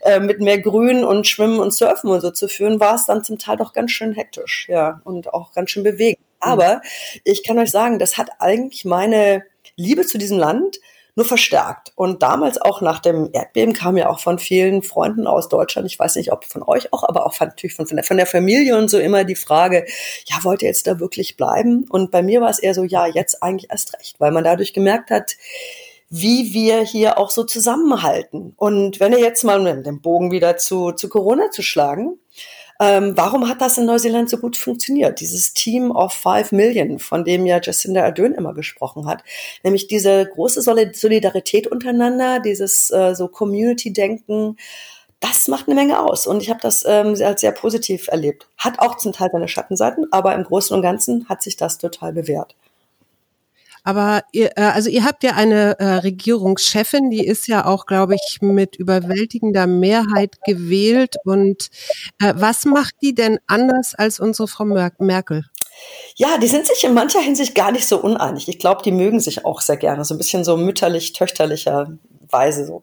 äh, 0.03 0.21
mit 0.21 0.41
mehr 0.41 0.61
Grün 0.61 1.05
und 1.05 1.27
Schwimmen 1.27 1.59
und 1.59 1.73
Surfen 1.77 2.11
und 2.11 2.21
so 2.21 2.31
zu 2.31 2.49
führen, 2.49 2.81
war 2.81 2.95
es 2.95 3.07
dann 3.07 3.25
zum 3.25 3.39
Teil 3.39 3.57
doch 3.57 3.73
ganz 3.73 3.91
schön 3.91 4.13
hektisch, 4.13 4.67
ja, 4.69 5.01
und 5.05 5.33
auch 5.33 5.53
ganz 5.53 5.71
schön 5.71 5.83
bewegend. 5.83 6.25
Aber 6.41 6.81
ich 7.25 7.45
kann 7.45 7.59
euch 7.59 7.71
sagen, 7.71 7.99
das 7.99 8.19
hat 8.19 8.31
eigentlich 8.39 8.85
meine 8.85 9.45
Liebe 9.77 10.07
zu 10.07 10.19
diesem 10.19 10.39
Land 10.39 10.79
nur 11.17 11.25
verstärkt. 11.25 11.93
Und 11.97 12.23
damals 12.23 12.61
auch 12.61 12.83
nach 12.83 13.01
dem 13.01 13.31
Erdbeben 13.33 13.73
kam 13.73 13.97
ja 13.97 14.11
auch 14.11 14.21
von 14.21 14.39
vielen 14.39 14.83
Freunden 14.83 15.27
aus 15.27 15.49
Deutschland, 15.49 15.87
ich 15.87 15.99
weiß 15.99 16.17
nicht, 16.17 16.31
ob 16.31 16.45
von 16.45 16.63
euch 16.63 16.93
auch, 16.93 17.05
aber 17.05 17.25
auch 17.25 17.33
von, 17.33 17.49
natürlich 17.49 17.75
von, 17.75 17.87
von, 17.87 17.97
der, 17.97 18.05
von 18.05 18.19
der 18.19 18.27
Familie 18.27 18.77
und 18.77 18.91
so 18.91 18.99
immer 18.99 19.25
die 19.25 19.35
Frage, 19.35 19.87
ja, 20.27 20.45
wollt 20.45 20.63
ihr 20.63 20.69
jetzt 20.69 20.87
da 20.87 21.01
wirklich 21.01 21.39
bleiben? 21.39 21.87
Und 21.89 22.11
bei 22.11 22.23
mir 22.23 22.43
war 22.43 22.51
es 22.51 22.59
eher 22.59 22.75
so, 22.75 22.85
ja, 22.85 23.07
jetzt 23.07 23.43
eigentlich 23.43 23.71
erst 23.71 23.95
recht, 23.95 24.21
weil 24.21 24.31
man 24.31 24.45
dadurch 24.45 24.75
gemerkt 24.75 25.11
hat, 25.11 25.37
wie 26.09 26.53
wir 26.55 26.83
hier 26.83 27.19
auch 27.19 27.31
so 27.31 27.45
zusammenhalten. 27.45 28.55
Und 28.57 29.01
wenn 29.01 29.13
ihr 29.13 29.21
jetzt 29.21 29.45
mal 29.45 29.83
den 29.83 30.01
Bogen 30.01 30.31
wieder 30.31 30.57
zu, 30.57 30.93
zu 30.93 31.09
Corona 31.09 31.51
zu 31.51 31.63
schlagen, 31.63 32.19
ähm, 32.79 33.17
warum 33.17 33.49
hat 33.49 33.61
das 33.63 33.79
in 33.79 33.87
Neuseeland 33.87 34.29
so 34.29 34.37
gut 34.37 34.57
funktioniert? 34.57 35.21
Dieses 35.21 35.55
Team 35.55 35.91
of 35.91 36.13
Five 36.13 36.53
Million, 36.53 36.99
von 36.99 37.25
dem 37.25 37.47
ja 37.47 37.59
Jacinda 37.63 38.05
Ardern 38.05 38.35
immer 38.35 38.55
gesprochen 38.55 39.07
hat, 39.07 39.25
nämlich 39.63 39.87
diese 39.87 40.27
große 40.27 40.61
Solidarität 40.63 41.67
untereinander, 41.67 42.41
dieses 42.41 42.91
äh, 42.91 43.15
so 43.15 43.29
Community-Denken, 43.29 44.57
das 45.21 45.49
macht 45.49 45.67
eine 45.67 45.75
Menge 45.75 45.99
aus. 45.99 46.27
Und 46.27 46.43
ich 46.43 46.51
habe 46.51 46.61
das 46.61 46.85
ähm, 46.87 47.17
als 47.23 47.41
sehr 47.41 47.53
positiv 47.53 48.09
erlebt. 48.09 48.49
Hat 48.59 48.79
auch 48.81 48.97
zum 48.97 49.13
Teil 49.13 49.31
seine 49.33 49.49
Schattenseiten, 49.49 50.07
aber 50.11 50.35
im 50.35 50.45
Großen 50.45 50.77
und 50.77 50.83
Ganzen 50.83 51.29
hat 51.29 51.43
sich 51.43 51.57
das 51.57 51.79
total 51.79 52.13
bewährt. 52.13 52.55
Aber 53.87 54.25
ihr, 54.33 54.51
äh, 54.57 54.63
also 54.63 54.91
ihr 54.91 55.05
habt 55.05 55.23
ja 55.23 55.35
eine 55.35 55.79
äh, 55.79 55.85
Regierungschefin, 55.99 57.09
die 57.09 57.25
ist 57.25 57.47
ja 57.47 57.67
auch, 57.67 57.87
glaube 57.87 58.17
ich, 58.17 58.39
mit 58.41 58.75
überwältigender 58.75 59.69
Mehrheit 59.69 60.43
gewählt. 60.45 61.15
Und 61.25 61.69
äh, 62.21 62.35
was 62.37 62.65
macht 62.65 62.97
die 63.01 63.15
denn 63.15 63.39
anders 63.47 63.95
als 63.95 64.19
unsere 64.19 64.49
Frau 64.49 64.65
Merkel? 64.65 65.45
Ja, 66.17 66.37
die 66.39 66.49
sind 66.49 66.67
sich 66.67 66.83
in 66.83 66.95
mancher 66.95 67.21
Hinsicht 67.21 67.55
gar 67.55 67.71
nicht 67.71 67.87
so 67.87 68.03
uneinig. 68.03 68.49
Ich 68.49 68.59
glaube, 68.59 68.83
die 68.83 68.91
mögen 68.91 69.21
sich 69.21 69.45
auch 69.45 69.61
sehr 69.61 69.77
gerne, 69.77 70.05
so 70.05 70.15
ein 70.15 70.19
bisschen 70.19 70.43
so 70.43 70.57
mütterlich-töchterlicher 70.57 71.97
Weise 72.29 72.67
so. 72.67 72.83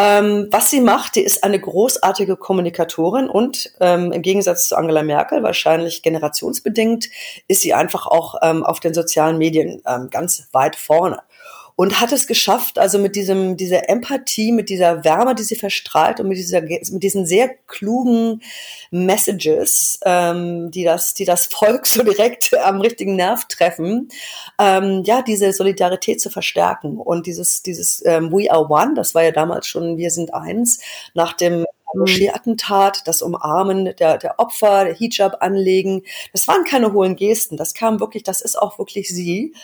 Ähm, 0.00 0.46
was 0.52 0.70
sie 0.70 0.80
macht, 0.80 1.16
die 1.16 1.22
ist 1.22 1.42
eine 1.42 1.58
großartige 1.58 2.36
Kommunikatorin 2.36 3.28
und 3.28 3.72
ähm, 3.80 4.12
im 4.12 4.22
Gegensatz 4.22 4.68
zu 4.68 4.76
Angela 4.76 5.02
Merkel, 5.02 5.42
wahrscheinlich 5.42 6.02
generationsbedingt, 6.02 7.08
ist 7.48 7.62
sie 7.62 7.74
einfach 7.74 8.06
auch 8.06 8.36
ähm, 8.40 8.64
auf 8.64 8.78
den 8.78 8.94
sozialen 8.94 9.38
Medien 9.38 9.82
ähm, 9.86 10.08
ganz 10.08 10.48
weit 10.52 10.76
vorne 10.76 11.20
und 11.80 12.00
hat 12.00 12.10
es 12.10 12.26
geschafft, 12.26 12.76
also 12.76 12.98
mit 12.98 13.14
diesem, 13.14 13.56
dieser 13.56 13.88
Empathie, 13.88 14.50
mit 14.50 14.68
dieser 14.68 15.04
Wärme, 15.04 15.36
die 15.36 15.44
sie 15.44 15.54
verstrahlt 15.54 16.18
und 16.18 16.26
mit 16.26 16.36
dieser, 16.36 16.60
mit 16.60 17.04
diesen 17.04 17.24
sehr 17.24 17.50
klugen 17.68 18.42
Messages, 18.90 20.00
ähm, 20.04 20.72
die 20.72 20.82
das, 20.82 21.14
die 21.14 21.24
das 21.24 21.46
Volk 21.46 21.86
so 21.86 22.02
direkt 22.02 22.52
am 22.64 22.80
richtigen 22.80 23.14
Nerv 23.14 23.44
treffen, 23.44 24.08
ähm, 24.58 25.04
ja, 25.06 25.22
diese 25.22 25.52
Solidarität 25.52 26.20
zu 26.20 26.30
verstärken 26.30 26.98
und 26.98 27.26
dieses, 27.26 27.62
dieses 27.62 28.04
ähm, 28.04 28.32
We 28.32 28.50
are 28.50 28.68
one, 28.68 28.94
das 28.94 29.14
war 29.14 29.22
ja 29.22 29.30
damals 29.30 29.68
schon 29.68 29.98
Wir 29.98 30.10
sind 30.10 30.34
eins, 30.34 30.80
nach 31.14 31.34
dem 31.34 31.64
Moschee-Attentat, 31.94 33.06
das 33.06 33.22
Umarmen 33.22 33.94
der, 33.96 34.18
der 34.18 34.40
Opfer, 34.40 34.84
der 34.84 34.94
Hijab 34.94 35.36
anlegen, 35.44 36.02
das 36.32 36.48
waren 36.48 36.64
keine 36.64 36.92
hohlen 36.92 37.14
Gesten, 37.14 37.56
das 37.56 37.72
kam 37.72 38.00
wirklich, 38.00 38.24
das 38.24 38.40
ist 38.40 38.60
auch 38.60 38.80
wirklich 38.80 39.14
sie. 39.14 39.54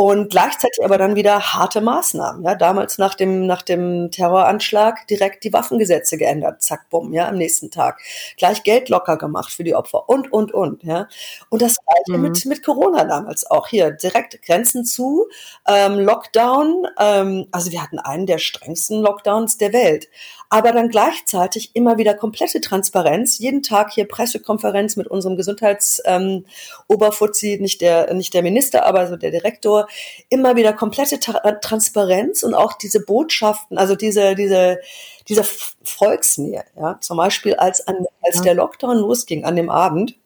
Und 0.00 0.30
gleichzeitig 0.30 0.82
aber 0.82 0.96
dann 0.96 1.14
wieder 1.14 1.52
harte 1.52 1.82
Maßnahmen. 1.82 2.42
Ja, 2.42 2.54
damals 2.54 2.96
nach 2.96 3.14
dem, 3.14 3.44
nach 3.44 3.60
dem 3.60 4.10
Terroranschlag 4.10 5.06
direkt 5.08 5.44
die 5.44 5.52
Waffengesetze 5.52 6.16
geändert. 6.16 6.62
Zack, 6.62 6.88
bumm, 6.88 7.12
ja, 7.12 7.28
am 7.28 7.36
nächsten 7.36 7.70
Tag. 7.70 8.00
Gleich 8.38 8.62
Geld 8.62 8.88
locker 8.88 9.18
gemacht 9.18 9.52
für 9.52 9.62
die 9.62 9.74
Opfer 9.74 10.08
und, 10.08 10.32
und, 10.32 10.54
und, 10.54 10.84
ja. 10.84 11.06
Und 11.50 11.60
das 11.60 11.76
gleiche 11.84 12.18
mhm. 12.18 12.22
mit, 12.22 12.46
mit 12.46 12.64
Corona 12.64 13.04
damals 13.04 13.44
auch. 13.50 13.68
Hier 13.68 13.90
direkt 13.90 14.40
Grenzen 14.40 14.86
zu, 14.86 15.26
ähm, 15.68 15.98
Lockdown. 15.98 16.86
Ähm, 16.98 17.48
also 17.52 17.70
wir 17.70 17.82
hatten 17.82 17.98
einen 17.98 18.24
der 18.24 18.38
strengsten 18.38 19.02
Lockdowns 19.02 19.58
der 19.58 19.74
Welt 19.74 20.08
aber 20.52 20.72
dann 20.72 20.88
gleichzeitig 20.88 21.70
immer 21.74 21.96
wieder 21.96 22.14
komplette 22.14 22.60
Transparenz. 22.60 23.38
Jeden 23.38 23.62
Tag 23.62 23.92
hier 23.92 24.08
Pressekonferenz 24.08 24.96
mit 24.96 25.06
unserem 25.06 25.36
Gesundheitsoberfuzzi, 25.36 27.54
ähm, 27.54 27.62
nicht 27.62 27.80
der, 27.80 28.12
nicht 28.14 28.34
der 28.34 28.42
Minister, 28.42 28.84
aber 28.84 29.06
so 29.06 29.14
der 29.14 29.30
Direktor. 29.30 29.86
Immer 30.28 30.56
wieder 30.56 30.72
komplette 30.72 31.18
Tra 31.20 31.40
Transparenz 31.52 32.42
und 32.42 32.54
auch 32.54 32.74
diese 32.74 33.04
Botschaften, 33.04 33.78
also 33.78 33.96
diese, 33.96 34.34
diese, 34.34 34.80
diese 35.28 35.44
Volksnähe, 35.44 36.64
ja. 36.76 36.98
Zum 37.00 37.16
Beispiel 37.16 37.54
als 37.54 37.86
an, 37.86 38.06
als 38.22 38.36
ja. 38.36 38.42
der 38.42 38.54
Lockdown 38.54 38.98
losging 38.98 39.44
an 39.44 39.56
dem 39.56 39.70
Abend, 39.70 40.16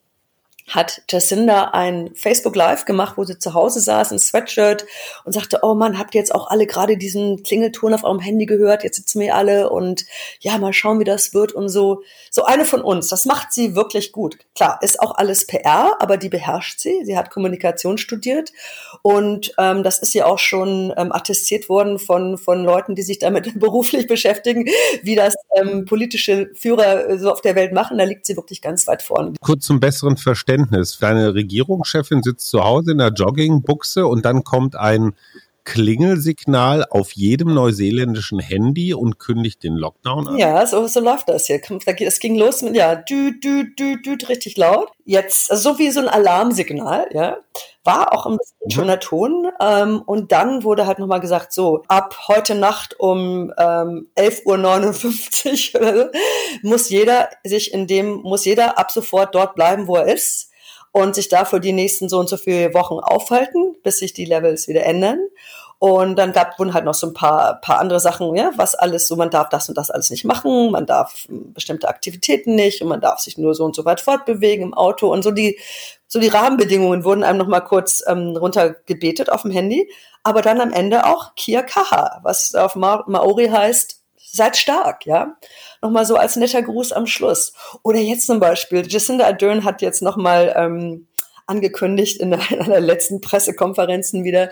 hat 0.67 1.03
Jacinda 1.11 1.71
ein 1.73 2.11
Facebook 2.15 2.57
Live 2.57 2.87
gemacht, 2.87 3.15
wo 3.17 3.25
sie 3.25 3.39
zu 3.39 3.53
Hause 3.53 3.81
saß, 3.81 4.13
in 4.13 4.19
Sweatshirt 4.19 4.87
und 5.25 5.33
sagte, 5.33 5.61
oh 5.63 5.75
Mann, 5.75 5.99
habt 5.99 6.15
ihr 6.15 6.21
jetzt 6.21 6.35
auch 6.35 6.49
alle 6.49 6.67
gerade 6.67 6.97
diesen 6.97 7.43
Klingelton 7.43 7.93
auf 7.93 8.03
eurem 8.03 8.19
Handy 8.19 8.47
gehört? 8.47 8.83
Jetzt 8.83 8.97
sitzen 8.97 9.21
wir 9.21 9.35
alle 9.35 9.69
und 9.69 10.07
ja, 10.41 10.57
mal 10.57 10.73
schauen, 10.73 11.01
wie 11.01 11.05
das 11.05 11.35
wird 11.35 11.53
und 11.53 11.69
so. 11.69 12.03
So 12.31 12.45
eine 12.45 12.65
von 12.65 12.81
uns, 12.81 13.09
das 13.09 13.27
macht 13.27 13.53
sie 13.53 13.77
wirklich 13.77 14.13
gut. 14.13 14.39
Klar, 14.55 14.79
ist 14.81 15.01
auch 15.01 15.15
alles 15.17 15.47
PR, 15.47 15.97
aber 16.01 16.17
die 16.17 16.31
beherrscht 16.31 16.81
sie. 16.81 17.05
Sie 17.05 17.17
hat 17.17 17.31
Kommunikation 17.31 17.99
studiert 17.99 18.53
und 19.03 19.53
ähm, 19.59 19.83
das 19.83 19.99
ist 19.99 20.15
ja 20.15 20.25
auch 20.25 20.39
schon 20.39 20.95
ähm, 20.97 21.13
attestiert 21.13 21.69
worden 21.69 21.99
von, 21.99 22.39
von 22.39 22.65
Leuten, 22.65 22.95
die 22.95 23.03
sich 23.03 23.19
damit 23.19 23.59
beruflich 23.61 24.07
beschäftigen, 24.07 24.67
wie 25.03 25.15
das 25.15 25.35
ähm, 25.57 25.85
politische 25.85 26.51
Führer 26.55 27.19
so 27.19 27.31
auf 27.31 27.43
der 27.43 27.55
Welt 27.55 27.73
machen. 27.73 27.99
Da 27.99 28.05
liegt 28.05 28.25
sie 28.25 28.37
wirklich 28.37 28.63
ganz 28.63 28.87
weit 28.87 29.03
vorne. 29.03 29.35
Kurz 29.41 29.67
zum 29.67 29.79
besseren 29.79 30.17
Verständnis 30.17 30.54
Verständnis. 30.55 30.99
Deine 30.99 31.35
Regierungschefin 31.35 32.23
sitzt 32.23 32.49
zu 32.49 32.63
Hause 32.63 32.93
in 32.93 32.99
der 32.99 33.13
Joggingbuchse 33.13 34.07
und 34.07 34.25
dann 34.25 34.45
kommt 34.45 34.77
ein 34.77 35.15
Klingelsignal 35.65 36.85
auf 36.91 37.13
jedem 37.13 37.55
neuseeländischen 37.55 38.39
Handy 38.39 38.93
und 38.93 39.19
kündigt 39.19 39.63
den 39.63 39.75
Lockdown 39.75 40.29
an? 40.29 40.39
Ja, 40.39 40.67
so, 40.67 40.87
so 40.87 41.01
läuft 41.01 41.29
das 41.29 41.47
hier. 41.47 41.61
Es 42.01 42.21
ging 42.21 42.37
los 42.37 42.63
mit, 42.63 42.77
ja, 42.77 42.95
düt, 42.95 43.43
düt, 43.43 43.79
düt, 43.79 44.05
düt, 44.05 44.29
richtig 44.29 44.57
laut. 44.57 44.91
Jetzt, 45.05 45.51
also 45.51 45.73
so 45.73 45.79
wie 45.79 45.91
so 45.91 46.01
ein 46.01 46.09
Alarmsignal, 46.09 47.09
ja. 47.13 47.39
War 47.83 48.13
auch 48.13 48.27
ein 48.27 48.37
bisschen 48.37 48.57
mhm. 48.65 48.71
schöner 48.71 49.01
Ton. 49.01 49.51
Ähm, 49.61 50.03
und 50.05 50.33
dann 50.33 50.65
wurde 50.65 50.87
halt 50.87 50.99
nochmal 50.99 51.21
gesagt, 51.21 51.53
so, 51.53 51.83
ab 51.89 52.17
heute 52.29 52.55
Nacht 52.55 52.99
um 52.99 53.53
ähm, 53.59 54.09
11.59 54.17 55.81
Uhr 55.81 56.11
muss 56.63 56.91
jeder 56.91 57.31
sich 57.43 57.73
in 57.73 57.87
dem, 57.87 58.23
muss 58.23 58.45
jeder 58.45 58.79
ab 58.79 58.91
sofort 58.91 59.35
dort 59.35 59.55
bleiben, 59.55 59.87
wo 59.87 59.97
er 59.97 60.13
ist 60.13 60.51
und 60.95 61.17
sich 61.17 61.29
dafür 61.29 61.59
die 61.59 61.73
nächsten 61.73 62.09
so 62.09 62.21
und 62.21 62.29
so 62.29 62.37
viele 62.37 62.73
Wochen 62.73 63.01
aufhalten, 63.01 63.75
bis 63.83 63.99
sich 63.99 64.13
die 64.13 64.27
Levels 64.27 64.69
wieder 64.69 64.85
ändern. 64.85 65.19
Und 65.81 66.17
dann 66.17 66.33
gab 66.33 66.57
wurden 66.57 66.73
halt 66.73 66.85
noch 66.85 66.95
so 66.95 67.09
ein 67.09 67.15
paar, 67.15 67.61
paar 67.61 67.81
andere 67.81 67.99
Sachen, 67.99 68.37
ja, 68.37 68.53
was 68.55 68.77
alles 68.77 69.09
so, 69.09 69.17
man 69.17 69.29
darf 69.29 69.49
das 69.49 69.69
und 69.69 69.77
das 69.77 69.91
alles 69.91 70.11
nicht 70.11 70.25
machen, 70.25 70.71
man 70.71 70.87
darf 70.87 71.27
bestimmte 71.29 71.89
Aktivitäten 71.89 72.55
nicht 72.55 72.81
und 72.81 72.87
man 72.87 73.01
darf 73.01 73.19
sich 73.19 73.39
nur 73.39 73.57
so 73.57 73.65
und 73.65 73.75
so 73.75 73.85
weit 73.85 74.01
fortbewegen 74.01 74.67
im 74.67 74.75
Auto 74.75 75.13
und 75.13 75.25
so 75.25 75.33
die, 75.33 75.59
so 76.07 76.21
die 76.21 76.29
Rahmenbedingungen 76.29 77.03
wurden 77.03 77.25
einem 77.25 77.39
noch 77.39 77.49
mal 77.49 77.59
kurz 77.59 78.05
ähm, 78.07 78.37
runtergebetet 78.37 79.31
auf 79.31 79.43
dem 79.43 79.51
Handy. 79.51 79.91
Aber 80.23 80.43
dann 80.43 80.61
am 80.61 80.73
Ende 80.73 81.07
auch 81.07 81.35
Kia 81.35 81.63
Kaha, 81.63 82.21
was 82.23 82.55
auf 82.55 82.77
Ma 82.77 83.03
Maori 83.09 83.49
heißt, 83.49 84.04
seid 84.35 84.57
stark, 84.57 85.07
ja. 85.07 85.37
Nochmal 85.81 86.07
so 86.07 86.17
als 86.17 86.37
netter 86.37 86.63
Gruß 86.63 86.93
am 86.93 87.07
Schluss. 87.07 87.53
Oder 87.83 87.99
jetzt 87.99 88.27
zum 88.27 88.41
Beispiel, 88.41 88.87
Jacinda 88.87 89.27
Ardern 89.27 89.65
hat 89.65 89.83
jetzt 89.83 90.03
nochmal 90.03 90.55
ähm, 90.57 91.07
angekündigt 91.47 92.21
in 92.21 92.35
einer 92.51 92.65
der 92.65 92.81
letzten 92.81 93.21
Pressekonferenzen 93.21 94.25
wieder, 94.25 94.51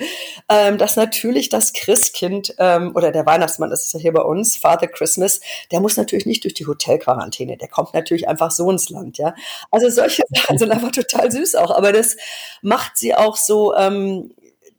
ähm, 0.48 0.78
dass 0.78 0.96
natürlich 0.96 1.48
das 1.48 1.72
Christkind 1.72 2.54
ähm, 2.58 2.92
oder 2.94 3.10
der 3.12 3.26
Weihnachtsmann, 3.26 3.70
das 3.70 3.84
ist 3.84 3.94
ja 3.94 4.00
hier 4.00 4.12
bei 4.12 4.22
uns, 4.22 4.56
Father 4.56 4.88
Christmas, 4.88 5.40
der 5.70 5.80
muss 5.80 5.96
natürlich 5.96 6.26
nicht 6.26 6.44
durch 6.44 6.54
die 6.54 6.66
Hotelquarantäne, 6.66 7.56
der 7.56 7.68
kommt 7.68 7.94
natürlich 7.94 8.28
einfach 8.28 8.50
so 8.50 8.70
ins 8.70 8.90
Land, 8.90 9.18
ja. 9.18 9.34
Also 9.70 9.88
solche 9.88 10.22
Sachen 10.30 10.58
sind 10.58 10.70
einfach 10.70 10.92
total 10.92 11.30
süß 11.30 11.54
auch, 11.56 11.70
aber 11.70 11.92
das 11.92 12.16
macht 12.60 12.96
sie 12.96 13.14
auch 13.14 13.36
so, 13.36 13.74
ähm, 13.74 14.32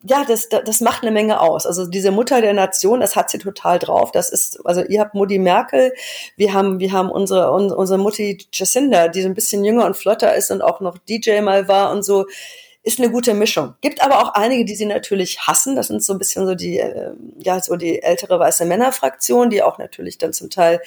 ja, 0.06 0.26
das, 0.26 0.50
das 0.50 0.82
macht 0.82 1.04
eine 1.04 1.12
Menge 1.12 1.40
aus. 1.40 1.66
Also 1.66 1.86
diese 1.86 2.12
Mutter 2.12 2.42
der 2.42 2.54
Nation, 2.54 3.00
das 3.00 3.16
hat 3.16 3.30
sie 3.30 3.38
total 3.38 3.80
drauf. 3.80 4.12
Das 4.12 4.30
ist, 4.30 4.66
also 4.66 4.84
ihr 4.84 5.00
habt 5.00 5.16
Mutti 5.16 5.40
Merkel, 5.40 5.94
wir 6.36 6.54
haben, 6.54 6.80
wir 6.80 6.92
haben 6.92 7.10
unsere, 7.10 7.52
unsere 7.52 7.98
Mutti 7.98 8.38
Jacinda, 8.52 9.08
die 9.08 9.22
so 9.22 9.30
ein 9.30 9.34
bisschen 9.34 9.64
jünger 9.64 9.86
und 9.86 9.96
flotter 9.96 10.36
ist 10.36 10.52
und 10.52 10.62
auch 10.62 10.82
noch 10.82 10.98
DJ 10.98 11.40
mal 11.40 11.68
war 11.70 11.92
und 11.92 12.04
so. 12.04 12.26
Ist 12.86 13.00
eine 13.00 13.10
gute 13.10 13.34
Mischung. 13.34 13.76
Gibt 13.80 14.04
aber 14.04 14.22
auch 14.22 14.34
einige, 14.34 14.66
die 14.66 14.76
sie 14.76 14.86
natürlich 14.86 15.40
hassen. 15.40 15.78
Das 15.78 15.88
sind 15.88 16.04
so 16.04 16.12
ein 16.12 16.20
bisschen 16.20 16.46
so 16.46 16.54
die, 16.54 16.80
äh, 16.80 17.12
ja, 17.38 17.62
so 17.62 17.78
die 17.78 18.02
ältere 18.04 18.38
weiße 18.40 18.66
Männerfraktion, 18.66 19.50
die 19.50 19.64
auch 19.64 19.78
natürlich 19.78 20.18
dann 20.18 20.34
zum 20.34 20.50
Teil 20.50 20.82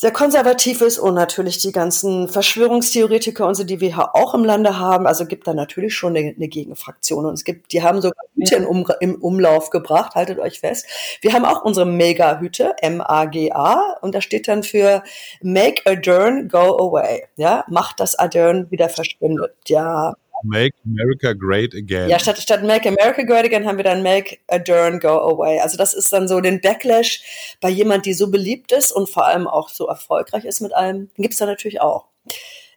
sehr 0.00 0.12
konservativ 0.12 0.80
ist 0.80 0.98
und 0.98 1.12
natürlich 1.12 1.58
die 1.58 1.72
ganzen 1.72 2.26
Verschwörungstheoretiker 2.26 3.46
und 3.46 3.54
so, 3.54 3.64
die 3.64 3.80
wir 3.80 3.94
hier 3.94 4.16
auch 4.16 4.32
im 4.32 4.46
Lande 4.46 4.78
haben. 4.78 5.06
Also 5.06 5.26
gibt 5.26 5.46
da 5.46 5.52
natürlich 5.52 5.94
schon 5.94 6.16
eine, 6.16 6.34
eine 6.34 6.48
Gegenfraktion. 6.48 7.26
Und 7.26 7.34
es 7.34 7.44
gibt, 7.44 7.70
die 7.72 7.82
haben 7.82 8.00
sogar 8.00 8.24
Hüte 8.34 8.56
in 8.56 8.64
um, 8.64 8.86
im 9.00 9.16
Umlauf 9.16 9.68
gebracht, 9.68 10.14
haltet 10.14 10.38
euch 10.38 10.60
fest. 10.60 10.86
Wir 11.20 11.34
haben 11.34 11.44
auch 11.44 11.66
unsere 11.66 11.84
Mega-Hüte, 11.84 12.76
M-A-G-A, 12.80 13.98
und 14.00 14.14
da 14.14 14.22
steht 14.22 14.48
dann 14.48 14.62
für 14.62 15.02
Make 15.42 15.82
Adern 15.84 16.48
Go 16.48 16.78
Away. 16.78 17.24
Ja, 17.36 17.66
macht 17.68 18.00
das 18.00 18.18
Adern 18.18 18.70
wieder 18.70 18.88
verschwindet. 18.88 19.54
Ja, 19.66 20.14
Make 20.42 20.74
America 20.84 21.32
Great 21.32 21.74
Again. 21.74 22.08
Ja, 22.08 22.18
statt, 22.18 22.38
statt 22.38 22.62
Make 22.62 22.88
America 22.88 23.22
Great 23.22 23.44
Again 23.44 23.66
haben 23.66 23.76
wir 23.76 23.84
dann 23.84 24.02
Make 24.02 24.38
Adern 24.48 25.00
Go 25.00 25.08
Away. 25.08 25.60
Also 25.60 25.76
das 25.76 25.94
ist 25.94 26.12
dann 26.12 26.28
so 26.28 26.40
den 26.40 26.60
Backlash 26.60 27.22
bei 27.60 27.68
jemand, 27.68 28.06
die 28.06 28.14
so 28.14 28.30
beliebt 28.30 28.72
ist 28.72 28.92
und 28.92 29.08
vor 29.08 29.26
allem 29.26 29.46
auch 29.46 29.68
so 29.68 29.86
erfolgreich 29.86 30.44
ist 30.44 30.60
mit 30.60 30.74
allem, 30.74 31.10
gibt's 31.16 31.38
da 31.38 31.46
natürlich 31.46 31.80
auch. 31.80 32.06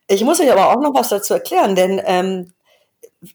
Ich 0.08 0.24
muss 0.24 0.40
euch 0.40 0.52
aber 0.52 0.70
auch 0.70 0.82
noch 0.82 0.94
was 0.94 1.10
dazu 1.10 1.34
erklären, 1.34 1.76
denn 1.76 2.02
ähm, 2.06 2.54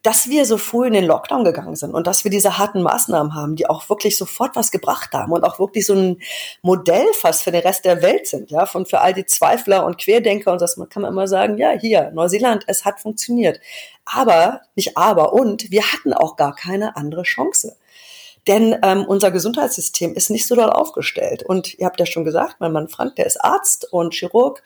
dass 0.03 0.29
wir 0.29 0.45
so 0.45 0.59
früh 0.59 0.87
in 0.87 0.93
den 0.93 1.05
Lockdown 1.05 1.45
gegangen 1.45 1.77
sind 1.77 1.95
und 1.95 2.07
dass 2.07 2.25
wir 2.25 2.31
diese 2.31 2.59
harten 2.59 2.83
Maßnahmen 2.83 3.35
haben, 3.35 3.57
die 3.57 3.69
auch 3.69 3.89
wirklich 3.89 4.19
sofort 4.19 4.55
was 4.55 4.71
gebracht 4.71 5.13
haben 5.13 5.33
und 5.33 5.45
auch 5.45 5.59
wirklich 5.59 5.87
so 5.87 5.95
ein 5.95 6.21
Modell 6.63 7.07
fast 7.15 7.43
für 7.43 7.53
den 7.53 7.63
Rest 7.63 7.85
der 7.85 8.03
Welt 8.03 8.27
sind, 8.27 8.51
ja, 8.51 8.67
von 8.67 8.85
für 8.85 9.01
all 9.01 9.15
die 9.15 9.25
Zweifler 9.25 9.87
und 9.87 9.99
Querdenker 9.99 10.53
und 10.53 10.61
das 10.61 10.77
man 10.77 10.89
kann 10.89 11.03
man 11.03 11.13
immer 11.13 11.27
sagen, 11.27 11.57
ja, 11.57 11.71
hier, 11.71 12.11
Neuseeland, 12.13 12.65
es 12.67 12.85
hat 12.85 13.01
funktioniert. 13.01 13.61
Aber, 14.05 14.61
nicht 14.75 14.97
aber, 14.97 15.33
und 15.33 15.71
wir 15.71 15.83
hatten 15.93 16.13
auch 16.13 16.37
gar 16.37 16.55
keine 16.55 16.97
andere 16.97 17.23
Chance. 17.23 17.77
Denn 18.47 18.77
ähm, 18.83 19.05
unser 19.07 19.31
Gesundheitssystem 19.31 20.15
ist 20.15 20.31
nicht 20.31 20.47
so 20.47 20.55
doll 20.55 20.71
aufgestellt. 20.71 21.43
Und 21.43 21.79
ihr 21.79 21.87
habt 21.87 22.01
ja 22.01 22.07
schon 22.07 22.25
gesagt, 22.25 22.57
mein 22.61 22.73
Mann 22.73 22.89
Frank, 22.89 23.17
der 23.17 23.27
ist 23.27 23.43
Arzt 23.45 23.93
und 23.93 24.15
Chirurg 24.15 24.63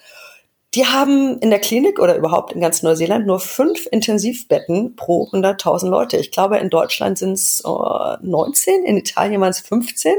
die 0.75 0.87
haben 0.87 1.38
in 1.41 1.50
der 1.50 1.59
Klinik 1.59 1.99
oder 1.99 2.17
überhaupt 2.17 2.52
in 2.52 2.61
ganz 2.61 2.83
Neuseeland 2.83 3.26
nur 3.26 3.41
fünf 3.41 3.87
Intensivbetten 3.91 4.97
pro 4.97 5.29
100.000 5.29 5.88
Leute. 5.88 6.17
Ich 6.17 6.31
glaube, 6.31 6.59
in 6.59 6.71
Deutschland 6.71 7.19
sind 7.19 7.33
es 7.33 7.62
äh, 7.64 8.17
19, 8.23 8.85
in 8.85 8.97
Italien 8.97 9.41
waren 9.41 9.50
es 9.50 9.61
15. 9.61 10.14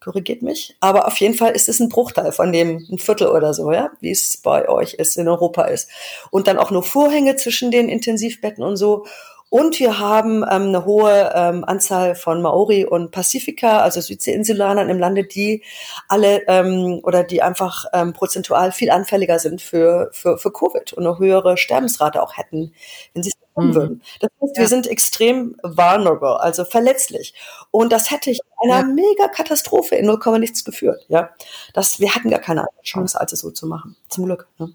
Korrigiert 0.00 0.42
mich. 0.42 0.76
Aber 0.80 1.06
auf 1.06 1.16
jeden 1.18 1.34
Fall 1.34 1.52
ist 1.52 1.68
es 1.68 1.80
ein 1.80 1.88
Bruchteil 1.88 2.32
von 2.32 2.52
dem, 2.52 2.84
ein 2.90 2.98
Viertel 2.98 3.28
oder 3.28 3.54
so, 3.54 3.72
ja, 3.72 3.90
wie 4.00 4.10
es 4.10 4.36
bei 4.36 4.68
euch 4.68 4.94
ist, 4.94 5.16
in 5.16 5.28
Europa 5.28 5.62
ist. 5.64 5.88
Und 6.30 6.48
dann 6.48 6.58
auch 6.58 6.70
nur 6.70 6.82
Vorhänge 6.82 7.36
zwischen 7.36 7.70
den 7.70 7.88
Intensivbetten 7.88 8.64
und 8.64 8.76
so. 8.76 9.06
Und 9.48 9.78
wir 9.78 10.00
haben 10.00 10.38
ähm, 10.42 10.68
eine 10.68 10.84
hohe 10.84 11.32
ähm, 11.34 11.64
Anzahl 11.64 12.16
von 12.16 12.42
Maori 12.42 12.84
und 12.84 13.12
Pazifika, 13.12 13.78
also 13.78 14.00
Südseeinsulanern 14.00 14.88
im 14.88 14.98
Lande, 14.98 15.24
die 15.24 15.62
alle 16.08 16.42
ähm, 16.48 17.00
oder 17.04 17.22
die 17.22 17.42
einfach 17.42 17.84
ähm, 17.92 18.12
prozentual 18.12 18.72
viel 18.72 18.90
anfälliger 18.90 19.38
sind 19.38 19.62
für, 19.62 20.10
für, 20.12 20.36
für 20.38 20.52
Covid 20.52 20.92
und 20.94 21.06
eine 21.06 21.18
höhere 21.18 21.56
Sterbensrate 21.56 22.20
auch 22.22 22.36
hätten, 22.36 22.72
wenn 23.14 23.22
sie 23.22 23.30
es 23.30 23.36
bekommen 23.36 23.68
mhm. 23.68 23.74
würden. 23.74 24.02
Das 24.20 24.30
heißt, 24.42 24.56
ja. 24.56 24.62
wir 24.62 24.68
sind 24.68 24.86
extrem 24.88 25.56
vulnerable, 25.62 26.40
also 26.40 26.64
verletzlich. 26.64 27.32
Und 27.70 27.92
das 27.92 28.10
hätte 28.10 28.30
ich 28.30 28.40
einer 28.62 28.80
ja. 28.80 28.84
mega 28.84 29.28
Katastrophe 29.28 29.94
in 29.94 30.06
0, 30.06 30.38
nichts 30.40 30.64
geführt. 30.64 31.04
Ja, 31.08 31.30
das, 31.72 32.00
wir 32.00 32.14
hatten 32.14 32.30
gar 32.30 32.40
keine 32.40 32.66
Chance, 32.82 33.20
als 33.20 33.32
es 33.32 33.40
so 33.40 33.52
zu 33.52 33.68
machen. 33.68 33.96
Zum 34.08 34.24
Glück. 34.24 34.48
Ne? 34.58 34.74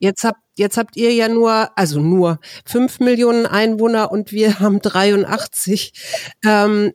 Jetzt 0.00 0.22
habt, 0.22 0.38
jetzt 0.56 0.76
habt 0.76 0.96
ihr 0.96 1.12
ja 1.12 1.28
nur, 1.28 1.70
also 1.76 2.00
nur 2.00 2.38
fünf 2.64 3.00
Millionen 3.00 3.46
Einwohner 3.46 4.12
und 4.12 4.30
wir 4.32 4.60
haben 4.60 4.80
83. 4.80 5.92
Ähm, 6.44 6.92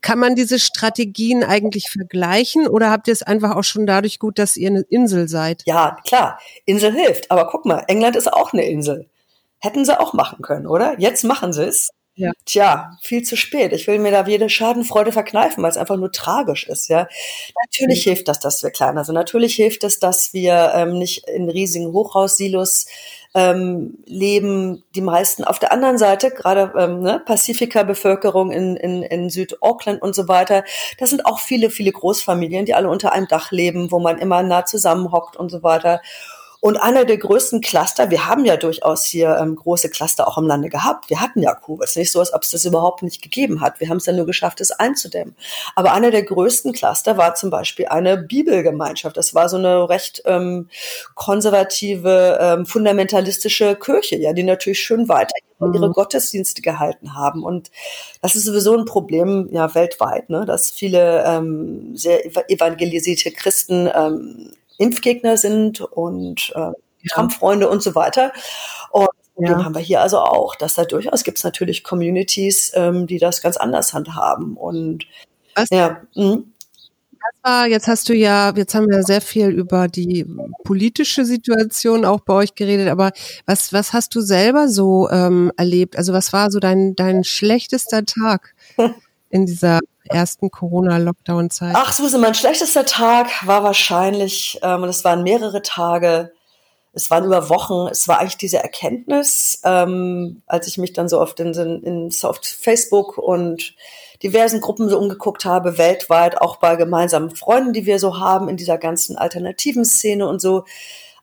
kann 0.00 0.18
man 0.18 0.34
diese 0.34 0.58
Strategien 0.58 1.44
eigentlich 1.44 1.90
vergleichen 1.90 2.66
oder 2.66 2.90
habt 2.90 3.06
ihr 3.08 3.12
es 3.12 3.22
einfach 3.22 3.54
auch 3.54 3.64
schon 3.64 3.86
dadurch 3.86 4.18
gut, 4.18 4.38
dass 4.38 4.56
ihr 4.56 4.68
eine 4.68 4.80
Insel 4.88 5.28
seid? 5.28 5.62
Ja, 5.66 5.96
klar. 6.04 6.40
Insel 6.64 6.92
hilft. 6.92 7.30
Aber 7.30 7.48
guck 7.48 7.64
mal, 7.64 7.84
England 7.86 8.16
ist 8.16 8.32
auch 8.32 8.52
eine 8.52 8.66
Insel. 8.66 9.08
Hätten 9.60 9.84
sie 9.84 9.98
auch 9.98 10.12
machen 10.12 10.42
können, 10.42 10.66
oder? 10.66 10.98
Jetzt 10.98 11.24
machen 11.24 11.52
sie 11.52 11.64
es. 11.64 11.90
Ja. 12.18 12.32
Tja, 12.44 12.98
viel 13.00 13.22
zu 13.22 13.36
spät. 13.36 13.72
Ich 13.72 13.86
will 13.86 14.00
mir 14.00 14.10
da 14.10 14.26
jede 14.26 14.50
Schadenfreude 14.50 15.12
verkneifen, 15.12 15.62
weil 15.62 15.70
es 15.70 15.76
einfach 15.76 15.96
nur 15.96 16.10
tragisch 16.10 16.66
ist. 16.66 16.88
Ja, 16.88 17.06
natürlich 17.64 18.04
mhm. 18.04 18.10
hilft 18.10 18.26
das, 18.26 18.40
dass 18.40 18.60
wir 18.60 18.70
kleiner 18.70 19.04
sind. 19.04 19.14
Natürlich 19.14 19.54
hilft 19.54 19.84
es, 19.84 20.00
dass 20.00 20.32
wir 20.32 20.72
ähm, 20.74 20.98
nicht 20.98 21.28
in 21.28 21.48
riesigen 21.48 21.92
Hochhaussilos 21.92 22.86
ähm, 23.34 23.98
leben. 24.04 24.82
Die 24.96 25.00
meisten 25.00 25.44
auf 25.44 25.60
der 25.60 25.70
anderen 25.70 25.96
Seite, 25.96 26.32
gerade 26.32 26.72
ähm, 26.76 27.02
ne, 27.02 27.22
Pazifika-Bevölkerung 27.24 28.50
in, 28.50 28.76
in, 28.76 29.04
in 29.04 29.30
Süd-Auckland 29.30 30.02
und 30.02 30.16
so 30.16 30.26
weiter. 30.26 30.64
Das 30.98 31.10
sind 31.10 31.24
auch 31.24 31.38
viele, 31.38 31.70
viele 31.70 31.92
Großfamilien, 31.92 32.66
die 32.66 32.74
alle 32.74 32.90
unter 32.90 33.12
einem 33.12 33.28
Dach 33.28 33.52
leben, 33.52 33.92
wo 33.92 34.00
man 34.00 34.18
immer 34.18 34.42
nah 34.42 34.64
zusammenhockt 34.64 35.36
und 35.36 35.50
so 35.50 35.62
weiter. 35.62 36.00
Und 36.60 36.76
einer 36.76 37.04
der 37.04 37.18
größten 37.18 37.60
Cluster, 37.60 38.10
wir 38.10 38.26
haben 38.26 38.44
ja 38.44 38.56
durchaus 38.56 39.04
hier 39.04 39.36
ähm, 39.40 39.54
große 39.54 39.90
Cluster 39.90 40.26
auch 40.26 40.38
im 40.38 40.46
Lande 40.46 40.68
gehabt. 40.68 41.08
Wir 41.08 41.20
hatten 41.20 41.40
ja 41.40 41.54
Kuba. 41.54 41.84
Es 41.84 41.90
ist 41.90 41.96
nicht 41.96 42.12
so, 42.12 42.18
als 42.18 42.34
ob 42.34 42.42
es 42.42 42.50
das 42.50 42.64
überhaupt 42.64 43.02
nicht 43.02 43.22
gegeben 43.22 43.60
hat. 43.60 43.78
Wir 43.78 43.88
haben 43.88 43.98
es 43.98 44.06
ja 44.06 44.12
nur 44.12 44.26
geschafft, 44.26 44.60
es 44.60 44.72
einzudämmen. 44.72 45.36
Aber 45.76 45.92
einer 45.92 46.10
der 46.10 46.24
größten 46.24 46.72
Cluster 46.72 47.16
war 47.16 47.36
zum 47.36 47.50
Beispiel 47.50 47.86
eine 47.86 48.18
Bibelgemeinschaft. 48.18 49.16
Das 49.16 49.36
war 49.36 49.48
so 49.48 49.56
eine 49.56 49.88
recht 49.88 50.22
ähm, 50.24 50.68
konservative, 51.14 52.38
ähm, 52.40 52.66
fundamentalistische 52.66 53.76
Kirche, 53.76 54.16
ja, 54.16 54.32
die 54.32 54.42
natürlich 54.42 54.80
schön 54.80 55.08
weiter 55.08 55.34
mhm. 55.60 55.74
ihre 55.74 55.90
Gottesdienste 55.90 56.60
gehalten 56.60 57.14
haben. 57.14 57.44
Und 57.44 57.70
das 58.20 58.34
ist 58.34 58.44
sowieso 58.44 58.76
ein 58.76 58.84
Problem 58.84 59.48
ja 59.52 59.74
weltweit, 59.76 60.28
ne? 60.28 60.44
dass 60.44 60.70
viele 60.72 61.24
ähm, 61.24 61.96
sehr 61.96 62.24
evangelisierte 62.50 63.30
Christen 63.30 63.88
ähm, 63.94 64.52
Impfgegner 64.78 65.36
sind 65.36 65.80
und 65.80 66.52
äh, 66.54 66.70
Trump-Freunde 67.08 67.68
und 67.68 67.82
so 67.82 67.94
weiter. 67.94 68.32
Und 68.90 69.08
ja. 69.36 69.54
den 69.54 69.64
haben 69.64 69.74
wir 69.74 69.82
hier 69.82 70.00
also 70.00 70.18
auch, 70.18 70.56
dass 70.56 70.74
da 70.74 70.84
durchaus 70.84 71.24
gibt 71.24 71.38
es 71.38 71.44
natürlich 71.44 71.84
Communities, 71.84 72.72
ähm, 72.74 73.06
die 73.06 73.18
das 73.18 73.42
ganz 73.42 73.56
anders 73.56 73.92
handhaben. 73.92 74.56
Und 74.56 75.06
Was? 75.54 75.68
ja. 75.70 76.00
Mh. 76.14 76.42
War, 77.42 77.66
jetzt 77.66 77.86
hast 77.88 78.08
du 78.08 78.14
ja, 78.14 78.52
jetzt 78.56 78.74
haben 78.74 78.88
wir 78.88 79.02
sehr 79.02 79.20
viel 79.20 79.48
über 79.48 79.86
die 79.86 80.26
politische 80.64 81.24
Situation 81.24 82.04
auch 82.04 82.20
bei 82.20 82.34
euch 82.34 82.54
geredet, 82.54 82.88
aber 82.88 83.12
was, 83.46 83.72
was 83.72 83.92
hast 83.92 84.14
du 84.14 84.20
selber 84.20 84.68
so 84.68 85.08
ähm, 85.10 85.52
erlebt? 85.56 85.96
Also 85.96 86.12
was 86.12 86.32
war 86.32 86.50
so 86.50 86.58
dein, 86.58 86.96
dein 86.96 87.24
schlechtester 87.24 88.04
Tag 88.04 88.54
in 89.30 89.46
dieser 89.46 89.78
ersten 90.10 90.50
Corona-Lockdown-Zeit? 90.50 91.74
Ach, 91.74 91.92
Suse, 91.92 92.18
mein 92.18 92.34
schlechtester 92.34 92.84
Tag 92.84 93.28
war 93.46 93.62
wahrscheinlich, 93.62 94.58
ähm, 94.62 94.82
und 94.82 94.88
es 94.88 95.04
waren 95.04 95.22
mehrere 95.22 95.62
Tage, 95.62 96.32
es 96.92 97.10
waren 97.10 97.24
über 97.24 97.48
Wochen, 97.48 97.88
es 97.90 98.08
war 98.08 98.18
eigentlich 98.18 98.38
diese 98.38 98.58
Erkenntnis, 98.58 99.60
ähm, 99.64 100.42
als 100.46 100.66
ich 100.66 100.78
mich 100.78 100.92
dann 100.92 101.08
so 101.08 101.20
oft 101.20 101.38
in, 101.40 101.52
in, 101.54 101.82
in 101.82 102.10
auf 102.22 102.40
Facebook 102.42 103.18
und 103.18 103.74
diversen 104.22 104.60
Gruppen 104.60 104.88
so 104.88 104.98
umgeguckt 104.98 105.44
habe, 105.44 105.78
weltweit, 105.78 106.40
auch 106.40 106.56
bei 106.56 106.76
gemeinsamen 106.76 107.30
Freunden, 107.30 107.72
die 107.72 107.86
wir 107.86 107.98
so 107.98 108.18
haben 108.18 108.48
in 108.48 108.56
dieser 108.56 108.78
ganzen 108.78 109.16
alternativen 109.16 109.84
Szene 109.84 110.26
und 110.26 110.40
so, 110.40 110.64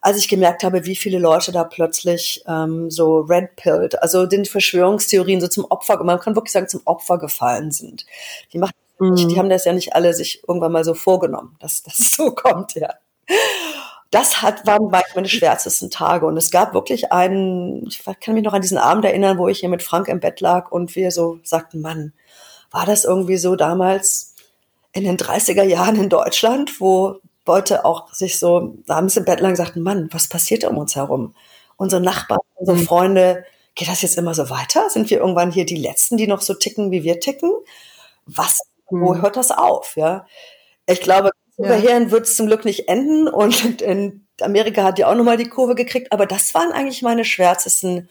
als 0.06 0.18
ich 0.18 0.28
gemerkt 0.28 0.64
habe, 0.64 0.86
wie 0.86 0.96
viele 0.96 1.18
Leute 1.18 1.52
da 1.52 1.64
plötzlich 1.64 2.44
ähm, 2.48 2.92
so 2.92 3.22
red-pilled, 3.22 4.00
also 4.04 4.28
den 4.28 4.46
Verschwörungstheorien 4.46 5.42
so 5.42 5.48
zum 5.48 5.66
Opfer, 5.66 6.02
man 6.04 6.20
kann 6.20 6.36
wirklich 6.36 6.52
sagen, 6.52 6.68
zum 6.68 6.82
Opfer 6.86 7.18
gefallen 7.18 7.72
sind. 7.72 8.06
Die 8.54 8.60
machen 8.60 8.74
mhm. 9.00 9.16
die 9.16 9.40
haben 9.40 9.50
das 9.50 9.66
ja 9.66 9.74
nicht 9.74 9.96
alle 9.96 10.14
sich 10.14 10.44
irgendwann 10.48 10.74
mal 10.74 10.84
so 10.84 10.94
vorgenommen, 10.94 11.56
dass 11.60 11.82
das 11.82 11.98
so 12.16 12.36
kommt, 12.36 12.76
ja. 12.76 12.94
Das 14.12 14.44
hat, 14.44 14.68
waren 14.68 14.92
meine 15.16 15.28
schwärzesten 15.28 15.90
Tage. 15.90 16.28
Und 16.28 16.38
es 16.38 16.52
gab 16.52 16.76
wirklich 16.76 17.12
einen, 17.12 17.88
ich 17.88 18.04
kann 18.22 18.36
mich 18.36 18.44
noch 18.44 18.54
an 18.54 18.62
diesen 18.62 18.78
Abend 18.78 19.06
erinnern, 19.06 19.40
wo 19.40 19.48
ich 19.48 19.62
hier 19.62 19.70
mit 19.70 19.82
Frank 19.82 20.08
im 20.08 20.20
Bett 20.20 20.40
lag 20.40 20.72
und 20.72 20.96
wir 20.96 21.10
so 21.10 21.40
sagten, 21.42 21.82
Mann, 21.82 22.14
war 22.70 22.86
das 22.86 23.06
irgendwie 23.06 23.38
so 23.38 23.56
damals 23.56 24.36
in 24.94 25.04
den 25.04 25.18
30er 25.18 25.64
Jahren 25.64 25.96
in 25.96 26.10
Deutschland, 26.10 26.80
wo 26.80 27.22
Leute 27.46 27.86
auch 27.86 28.12
sich 28.14 28.40
so 28.40 28.76
abends 28.88 29.18
im 29.18 29.26
Bett 29.26 29.40
lang 29.40 29.56
sagten, 29.56 29.82
Mann, 29.82 30.10
was 30.12 30.28
passiert 30.28 30.64
um 30.64 30.78
uns 30.78 30.96
herum? 30.96 31.36
Unsere 31.78 32.02
Nachbarn, 32.02 32.40
unsere 32.56 32.78
mhm. 32.78 32.84
Freunde, 32.84 33.46
geht 33.76 33.88
das 33.88 34.02
jetzt 34.02 34.18
immer 34.18 34.34
so 34.34 34.50
weiter? 34.50 34.90
Sind 34.90 35.10
wir 35.10 35.20
irgendwann 35.20 35.52
hier 35.52 35.66
die 35.66 35.76
Letzten, 35.76 36.18
die 36.18 36.28
noch 36.28 36.42
so 36.42 36.54
ticken, 36.54 36.92
wie 36.92 37.04
wir 37.04 37.20
ticken? 37.20 37.52
Was, 38.26 38.62
wo 38.90 39.14
mhm. 39.14 39.22
hört 39.22 39.36
das 39.36 39.52
auf? 39.52 39.96
Ja, 39.96 40.26
ich 40.88 41.02
glaube, 41.02 41.32
ja. 41.58 41.76
hierhin 41.76 42.12
wird 42.12 42.26
es 42.26 42.36
zum 42.36 42.48
Glück 42.48 42.66
nicht 42.66 42.88
enden 42.88 43.28
und 43.28 43.82
in 43.82 44.26
Amerika 44.42 44.84
hat 44.84 45.00
ja 45.00 45.10
auch 45.10 45.16
nochmal 45.16 45.38
die 45.38 45.50
Kurve 45.50 45.76
gekriegt, 45.76 46.12
aber 46.12 46.26
das 46.26 46.54
waren 46.54 46.72
eigentlich 46.72 47.02
meine 47.02 47.26
schwärzesten 47.26 48.10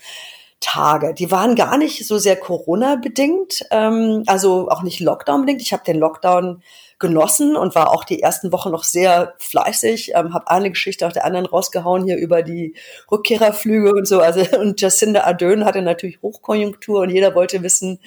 Tage. 0.64 1.12
Die 1.12 1.30
waren 1.30 1.56
gar 1.56 1.76
nicht 1.76 2.06
so 2.06 2.16
sehr 2.16 2.36
Corona-bedingt, 2.36 3.66
ähm, 3.70 4.22
also 4.26 4.70
auch 4.70 4.82
nicht 4.82 4.98
Lockdown-bedingt. 4.98 5.60
Ich 5.60 5.74
habe 5.74 5.84
den 5.84 5.98
Lockdown 5.98 6.62
genossen 6.98 7.54
und 7.54 7.74
war 7.74 7.92
auch 7.92 8.02
die 8.04 8.22
ersten 8.22 8.50
Wochen 8.50 8.70
noch 8.70 8.84
sehr 8.84 9.34
fleißig, 9.38 10.12
ähm, 10.14 10.32
habe 10.32 10.48
eine 10.48 10.70
Geschichte 10.70 11.04
nach 11.04 11.12
der 11.12 11.26
anderen 11.26 11.44
rausgehauen 11.44 12.04
hier 12.04 12.16
über 12.16 12.42
die 12.42 12.74
Rückkehrerflüge 13.12 13.92
und 13.92 14.08
so. 14.08 14.20
Also 14.20 14.40
und 14.58 14.80
Jacinda 14.80 15.24
Ardern 15.24 15.66
hatte 15.66 15.82
natürlich 15.82 16.22
Hochkonjunktur 16.22 17.00
und 17.00 17.10
jeder 17.10 17.34
wollte 17.34 17.62
wissen, 17.62 18.00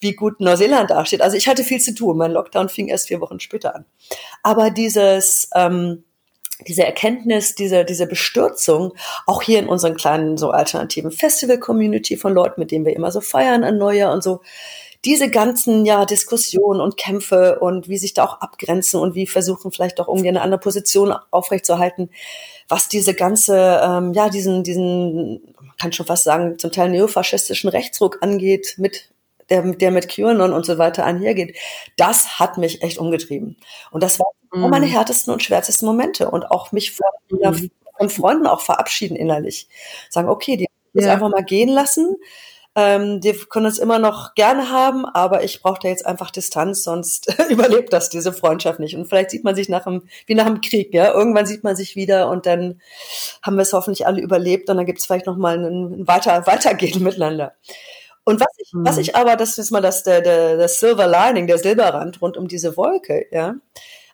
wie 0.00 0.14
gut 0.14 0.40
Neuseeland 0.40 0.90
dasteht. 0.90 1.22
Also 1.22 1.36
ich 1.36 1.46
hatte 1.46 1.62
viel 1.62 1.80
zu 1.80 1.94
tun. 1.94 2.16
Mein 2.16 2.32
Lockdown 2.32 2.68
fing 2.68 2.88
erst 2.88 3.06
vier 3.06 3.20
Wochen 3.20 3.38
später 3.38 3.76
an. 3.76 3.84
Aber 4.42 4.70
dieses 4.70 5.48
ähm, 5.54 6.02
diese 6.66 6.84
Erkenntnis, 6.84 7.54
diese, 7.54 7.84
diese 7.84 8.06
Bestürzung, 8.06 8.94
auch 9.26 9.42
hier 9.42 9.58
in 9.58 9.68
unseren 9.68 9.96
kleinen 9.96 10.36
so 10.36 10.50
alternativen 10.50 11.10
Festival-Community 11.10 12.16
von 12.16 12.32
Leuten, 12.32 12.60
mit 12.60 12.70
denen 12.70 12.84
wir 12.84 12.96
immer 12.96 13.10
so 13.10 13.20
feiern 13.20 13.64
an 13.64 13.78
Neujahr 13.78 14.12
und 14.12 14.22
so, 14.22 14.40
diese 15.04 15.30
ganzen 15.30 15.86
ja 15.86 16.04
Diskussionen 16.04 16.80
und 16.80 16.96
Kämpfe 16.96 17.58
und 17.60 17.88
wie 17.88 17.96
sich 17.96 18.12
da 18.12 18.24
auch 18.24 18.40
abgrenzen 18.40 19.00
und 19.00 19.14
wie 19.14 19.26
versuchen 19.26 19.72
vielleicht 19.72 19.98
auch 19.98 20.08
irgendwie 20.08 20.28
eine 20.28 20.42
andere 20.42 20.60
Position 20.60 21.14
aufrechtzuerhalten, 21.30 22.10
was 22.68 22.88
diese 22.88 23.14
ganze 23.14 23.80
ähm, 23.82 24.12
ja 24.12 24.28
diesen 24.28 24.62
diesen 24.62 25.54
man 25.58 25.76
kann 25.78 25.92
schon 25.92 26.06
fast 26.06 26.24
sagen 26.24 26.58
zum 26.58 26.70
Teil 26.70 26.90
neofaschistischen 26.90 27.70
Rechtsruck 27.70 28.18
angeht 28.20 28.74
mit 28.76 29.10
der, 29.50 29.62
der 29.62 29.90
mit 29.90 30.08
QAnon 30.08 30.52
und 30.52 30.64
so 30.64 30.78
weiter 30.78 31.04
einhergeht, 31.04 31.56
das 31.96 32.38
hat 32.38 32.58
mich 32.58 32.82
echt 32.82 32.98
umgetrieben. 32.98 33.56
Und 33.90 34.02
das 34.02 34.18
waren 34.18 34.32
mhm. 34.52 34.70
meine 34.70 34.86
härtesten 34.86 35.32
und 35.32 35.42
schwärzesten 35.42 35.86
Momente 35.86 36.30
und 36.30 36.50
auch 36.50 36.72
mich 36.72 36.92
von, 36.92 37.06
mhm. 37.30 37.70
von 37.98 38.10
Freunden 38.10 38.46
auch 38.46 38.60
verabschieden 38.60 39.16
innerlich. 39.16 39.68
Sagen, 40.08 40.28
okay, 40.28 40.56
die 40.56 40.66
ja. 40.92 41.02
jetzt 41.02 41.08
einfach 41.08 41.30
mal 41.30 41.44
gehen 41.44 41.68
lassen. 41.68 42.16
Ähm, 42.76 43.20
die 43.20 43.32
können 43.32 43.66
uns 43.66 43.80
immer 43.80 43.98
noch 43.98 44.34
gerne 44.34 44.70
haben, 44.70 45.04
aber 45.04 45.42
ich 45.42 45.60
brauche 45.60 45.80
da 45.82 45.88
jetzt 45.88 46.06
einfach 46.06 46.30
Distanz, 46.30 46.84
sonst 46.84 47.34
überlebt 47.50 47.92
das 47.92 48.10
diese 48.10 48.32
Freundschaft 48.32 48.78
nicht. 48.78 48.94
Und 48.94 49.06
vielleicht 49.06 49.30
sieht 49.30 49.42
man 49.42 49.56
sich 49.56 49.68
nach 49.68 49.84
dem, 49.84 50.04
wie 50.26 50.36
nach 50.36 50.46
dem 50.46 50.60
Krieg, 50.60 50.94
ja. 50.94 51.12
Irgendwann 51.12 51.46
sieht 51.46 51.64
man 51.64 51.74
sich 51.74 51.96
wieder 51.96 52.28
und 52.30 52.46
dann 52.46 52.80
haben 53.42 53.56
wir 53.56 53.62
es 53.62 53.72
hoffentlich 53.72 54.06
alle 54.06 54.20
überlebt 54.20 54.70
und 54.70 54.76
dann 54.76 54.86
gibt 54.86 55.00
es 55.00 55.06
vielleicht 55.06 55.26
nochmal 55.26 55.58
ein 55.58 56.06
weiter, 56.06 56.46
weitergehen 56.46 57.02
miteinander. 57.02 57.54
Und 58.24 58.40
was 58.40 58.54
ich, 58.58 58.72
mhm. 58.72 58.86
was 58.86 58.98
ich 58.98 59.16
aber, 59.16 59.36
das 59.36 59.58
ist 59.58 59.70
mal 59.70 59.80
das, 59.80 60.02
der, 60.02 60.20
der, 60.20 60.56
der 60.56 60.68
Silver 60.68 61.06
Lining, 61.06 61.46
der 61.46 61.58
Silberrand 61.58 62.20
rund 62.20 62.36
um 62.36 62.48
diese 62.48 62.76
Wolke, 62.76 63.26
ja. 63.30 63.54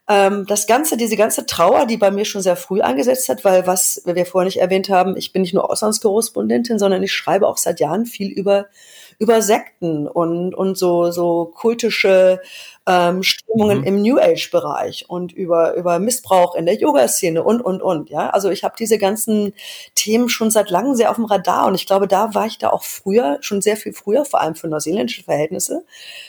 Ähm, 0.09 0.47
das 0.47 0.69
Ganze, 0.69 0.97
diese 0.97 1.17
ganze 1.17 1.47
Trauer, 1.47 1.87
die 1.87 1.97
bei 1.97 2.13
mir 2.13 2.25
schon 2.25 2.41
sehr 2.41 2.55
früh 2.55 2.81
angesetzt 2.81 3.29
hat, 3.29 3.45
weil 3.45 3.67
was 3.67 4.03
wir 4.05 4.25
vorher 4.25 4.47
nicht 4.47 4.61
erwähnt 4.61 4.89
haben, 4.89 5.17
ich 5.17 5.33
bin 5.33 5.43
nicht 5.43 5.53
nur 5.53 5.69
Auslandskorrespondentin, 5.69 6.79
sondern 6.79 7.03
ich 7.03 7.13
schreibe 7.13 7.49
auch 7.49 7.57
seit 7.57 7.81
Jahren 7.81 8.07
viel 8.07 8.31
über 8.31 8.67
über 9.19 9.43
Sekten 9.43 10.07
und, 10.07 10.55
und 10.55 10.77
so, 10.77 11.11
so 11.11 11.47
kultische 11.55 12.41
ähm, 12.87 13.23
Strömungen 13.25 13.79
mhm. 13.79 13.85
im 13.85 14.03
New 14.03 14.19
Age-Bereich 14.19 15.07
und 15.09 15.33
über, 15.33 15.75
über 15.75 15.99
Missbrauch 15.99 16.55
in 16.55 16.67
der 16.67 16.77
Yoga-Szene 16.77 17.43
und, 17.43 17.61
und, 17.61 17.83
und. 17.83 18.11
Ja, 18.11 18.31
also 18.31 18.49
ich 18.51 18.63
habe 18.63 18.77
diese 18.79 18.97
ganzen 18.99 19.55
Themen 19.97 20.29
schon 20.29 20.51
seit 20.51 20.71
langem 20.71 20.95
sehr 20.95 21.11
auf 21.11 21.17
dem 21.17 21.25
Radar 21.25 21.67
und 21.67 21.75
ich 21.75 21.87
glaube, 21.87 22.07
da 22.07 22.35
war 22.35 22.47
ich 22.47 22.59
da 22.59 22.71
auch 22.71 22.85
früher, 22.85 23.39
schon 23.41 23.61
sehr 23.61 23.77
viel 23.77 23.93
früher, 23.93 24.25
vor 24.25 24.41
allem 24.41 24.55
für 24.55 24.69
neuseeländische 24.69 25.25
Verhältnisse, 25.25 25.85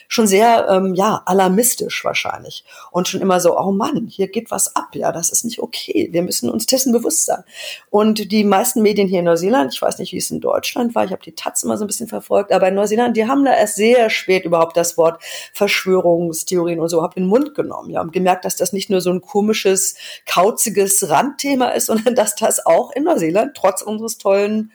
schon 0.08 0.26
sehr, 0.26 0.68
ähm, 0.70 0.96
ja, 0.96 1.22
alarmistisch 1.26 2.04
wahrscheinlich 2.04 2.64
und 2.92 3.08
schon 3.08 3.22
immer 3.22 3.40
so, 3.40 3.58
oh 3.58 3.72
Mann, 3.72 4.08
hier 4.08 4.28
geht 4.28 4.50
was 4.50 4.76
ab, 4.76 4.96
ja, 4.96 5.12
das 5.12 5.30
ist 5.30 5.44
nicht 5.44 5.60
okay, 5.60 6.10
wir 6.12 6.24
müssen 6.24 6.50
uns 6.50 6.66
dessen 6.66 6.92
bewusst 6.92 7.26
sein. 7.26 7.44
Und 7.92 8.32
die 8.32 8.44
meisten 8.44 8.82
Medien 8.82 9.08
hier 9.08 9.20
in 9.20 9.26
Neuseeland, 9.26 9.74
ich 9.74 9.82
weiß 9.82 10.00
nicht, 10.00 10.12
wie 10.12 10.18
es 10.18 10.32
in 10.32 10.42
Deutschland 10.42 10.96
war, 10.96 11.06
ich 11.06 11.12
habe 11.12 11.24
die 11.24 11.36
Taz 11.36 11.62
immer 11.62 11.78
so 11.78 11.84
ein 11.84 11.88
bisschen 11.88 12.08
verfolgt, 12.08 12.52
aber 12.52 12.70
in 12.70 12.76
Neuseeland, 12.76 13.16
die 13.16 13.28
haben 13.28 13.46
da 13.46 13.54
erst 13.54 13.76
sehr 13.76 14.10
spät 14.10 14.44
überhaupt 14.44 14.76
das 14.76 14.98
Wort 14.98 15.22
Verschwörungs 15.54 16.47
Verschwörungstheorien 16.48 16.80
und 16.80 16.90
so, 16.90 17.04
habe 17.04 17.16
in 17.18 17.24
den 17.24 17.30
Mund 17.30 17.56
genommen. 17.56 17.90
Ja, 17.90 18.02
und 18.02 18.14
gemerkt, 18.14 18.46
dass 18.46 18.56
das 18.56 18.74
nicht 18.74 18.90
nur 18.90 19.02
so 19.02 19.12
ein 19.12 19.22
komisches, 19.22 19.96
kauziges 20.26 21.10
Randthema 21.10 21.70
ist, 21.70 21.86
sondern 21.88 22.16
dass 22.16 22.36
das 22.36 22.66
auch 22.66 22.92
in 22.92 23.04
Neuseeland 23.04 23.56
trotz 23.56 23.82
unseres 23.82 24.18
tollen 24.18 24.72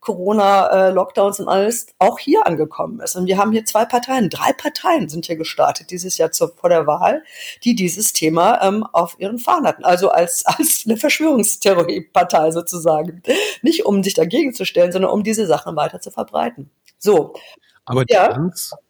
Corona-Lockdowns 0.00 1.40
und 1.40 1.48
alles 1.48 1.86
auch 1.98 2.18
hier 2.18 2.46
angekommen 2.46 3.00
ist. 3.00 3.16
Und 3.16 3.26
wir 3.26 3.38
haben 3.38 3.52
hier 3.52 3.64
zwei 3.64 3.86
Parteien, 3.86 4.28
drei 4.28 4.52
Parteien 4.52 5.08
sind 5.08 5.24
hier 5.24 5.36
gestartet 5.36 5.90
dieses 5.90 6.18
Jahr 6.18 6.30
zur, 6.30 6.52
vor 6.54 6.68
der 6.68 6.86
Wahl, 6.86 7.22
die 7.64 7.74
dieses 7.74 8.12
Thema 8.12 8.62
ähm, 8.62 8.84
auf 8.92 9.16
ihren 9.18 9.38
Fahnen 9.38 9.66
hatten. 9.66 9.82
Also 9.82 10.10
als, 10.10 10.44
als 10.46 10.82
eine 10.84 10.98
Verschwörungstheorie-Partei 10.98 12.50
sozusagen. 12.50 13.22
Nicht 13.62 13.86
um 13.86 14.02
sich 14.02 14.12
dagegen 14.12 14.52
zu 14.52 14.66
stellen, 14.66 14.92
sondern 14.92 15.10
um 15.10 15.22
diese 15.22 15.46
Sachen 15.46 15.74
weiter 15.74 16.00
zu 16.00 16.10
verbreiten. 16.10 16.70
So. 16.98 17.32
Aber 17.86 18.04
die, 18.04 18.14
ganz, 18.14 18.70
die 18.70 18.83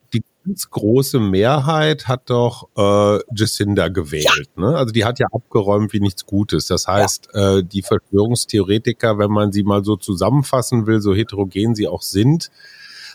ganz 0.44 0.70
große 0.70 1.20
Mehrheit 1.20 2.08
hat 2.08 2.30
doch 2.30 2.68
äh, 2.76 3.18
Jacinda 3.34 3.88
gewählt. 3.88 4.50
Ja. 4.56 4.62
Ne? 4.70 4.76
Also 4.76 4.92
die 4.92 5.04
hat 5.04 5.18
ja 5.18 5.26
abgeräumt 5.32 5.92
wie 5.92 6.00
nichts 6.00 6.26
Gutes. 6.26 6.66
Das 6.66 6.86
heißt, 6.86 7.28
ja. 7.34 7.58
äh, 7.58 7.64
die 7.64 7.82
Verschwörungstheoretiker, 7.82 9.18
wenn 9.18 9.30
man 9.30 9.52
sie 9.52 9.62
mal 9.62 9.84
so 9.84 9.96
zusammenfassen 9.96 10.86
will, 10.86 11.00
so 11.00 11.14
heterogen 11.14 11.74
sie 11.74 11.88
auch 11.88 12.02
sind, 12.02 12.50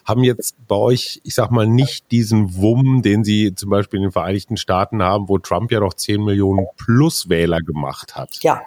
haben 0.05 0.23
jetzt 0.23 0.55
bei 0.67 0.75
euch, 0.75 1.21
ich 1.23 1.35
sag 1.35 1.51
mal, 1.51 1.67
nicht 1.67 2.11
diesen 2.11 2.55
Wumm, 2.55 3.01
den 3.01 3.23
sie 3.23 3.53
zum 3.53 3.69
Beispiel 3.69 3.97
in 3.97 4.03
den 4.03 4.11
Vereinigten 4.11 4.57
Staaten 4.57 5.03
haben, 5.03 5.29
wo 5.29 5.37
Trump 5.37 5.71
ja 5.71 5.79
noch 5.79 5.93
10 5.93 6.23
Millionen 6.23 6.65
plus 6.77 7.29
Wähler 7.29 7.59
gemacht 7.59 8.15
hat. 8.15 8.39
Ja, 8.41 8.61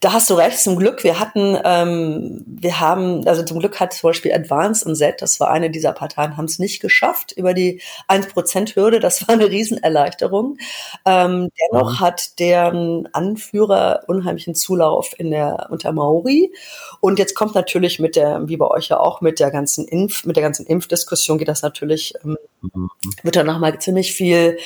da 0.00 0.12
hast 0.12 0.28
du 0.30 0.34
recht. 0.34 0.58
Zum 0.58 0.76
Glück, 0.76 1.04
wir 1.04 1.20
hatten, 1.20 1.56
ähm, 1.64 2.42
wir 2.46 2.80
haben, 2.80 3.26
also 3.26 3.44
zum 3.44 3.60
Glück 3.60 3.78
hat 3.78 3.92
zum 3.92 4.10
Beispiel 4.10 4.32
Advance 4.32 4.84
und 4.84 4.96
Z, 4.96 5.22
das 5.22 5.38
war 5.38 5.50
eine 5.50 5.70
dieser 5.70 5.92
Parteien, 5.92 6.36
haben 6.36 6.46
es 6.46 6.58
nicht 6.58 6.80
geschafft 6.80 7.32
über 7.32 7.54
die 7.54 7.80
1%-Hürde. 8.08 8.98
Das 8.98 9.26
war 9.26 9.34
eine 9.34 9.48
Riesenerleichterung. 9.48 10.58
Ähm, 11.06 11.50
dennoch 11.72 11.92
mhm. 11.92 12.00
hat 12.00 12.38
deren 12.40 13.08
Anführer 13.12 14.02
unheimlichen 14.08 14.54
Zulauf 14.54 15.14
in 15.18 15.30
der, 15.30 15.68
unter 15.70 15.92
Maori. 15.92 16.52
Und 17.00 17.18
jetzt 17.18 17.34
kommt 17.34 17.54
natürlich 17.54 18.00
mit 18.00 18.16
der, 18.16 18.48
wie 18.48 18.56
bei 18.56 18.66
euch 18.66 18.88
ja 18.88 18.98
auch, 18.98 19.20
mit 19.20 19.38
der 19.38 19.50
ganzen 19.50 19.86
Impf, 19.86 20.24
mit 20.24 20.36
der 20.36 20.42
ganzen 20.42 20.66
Impfdiskussion 20.66 21.38
geht 21.38 21.48
das 21.48 21.62
natürlich, 21.62 22.14
ähm, 22.24 22.36
mhm. 22.60 22.90
wird 23.22 23.36
dann 23.36 23.46
nochmal 23.46 23.78
ziemlich 23.78 24.12
viel 24.12 24.58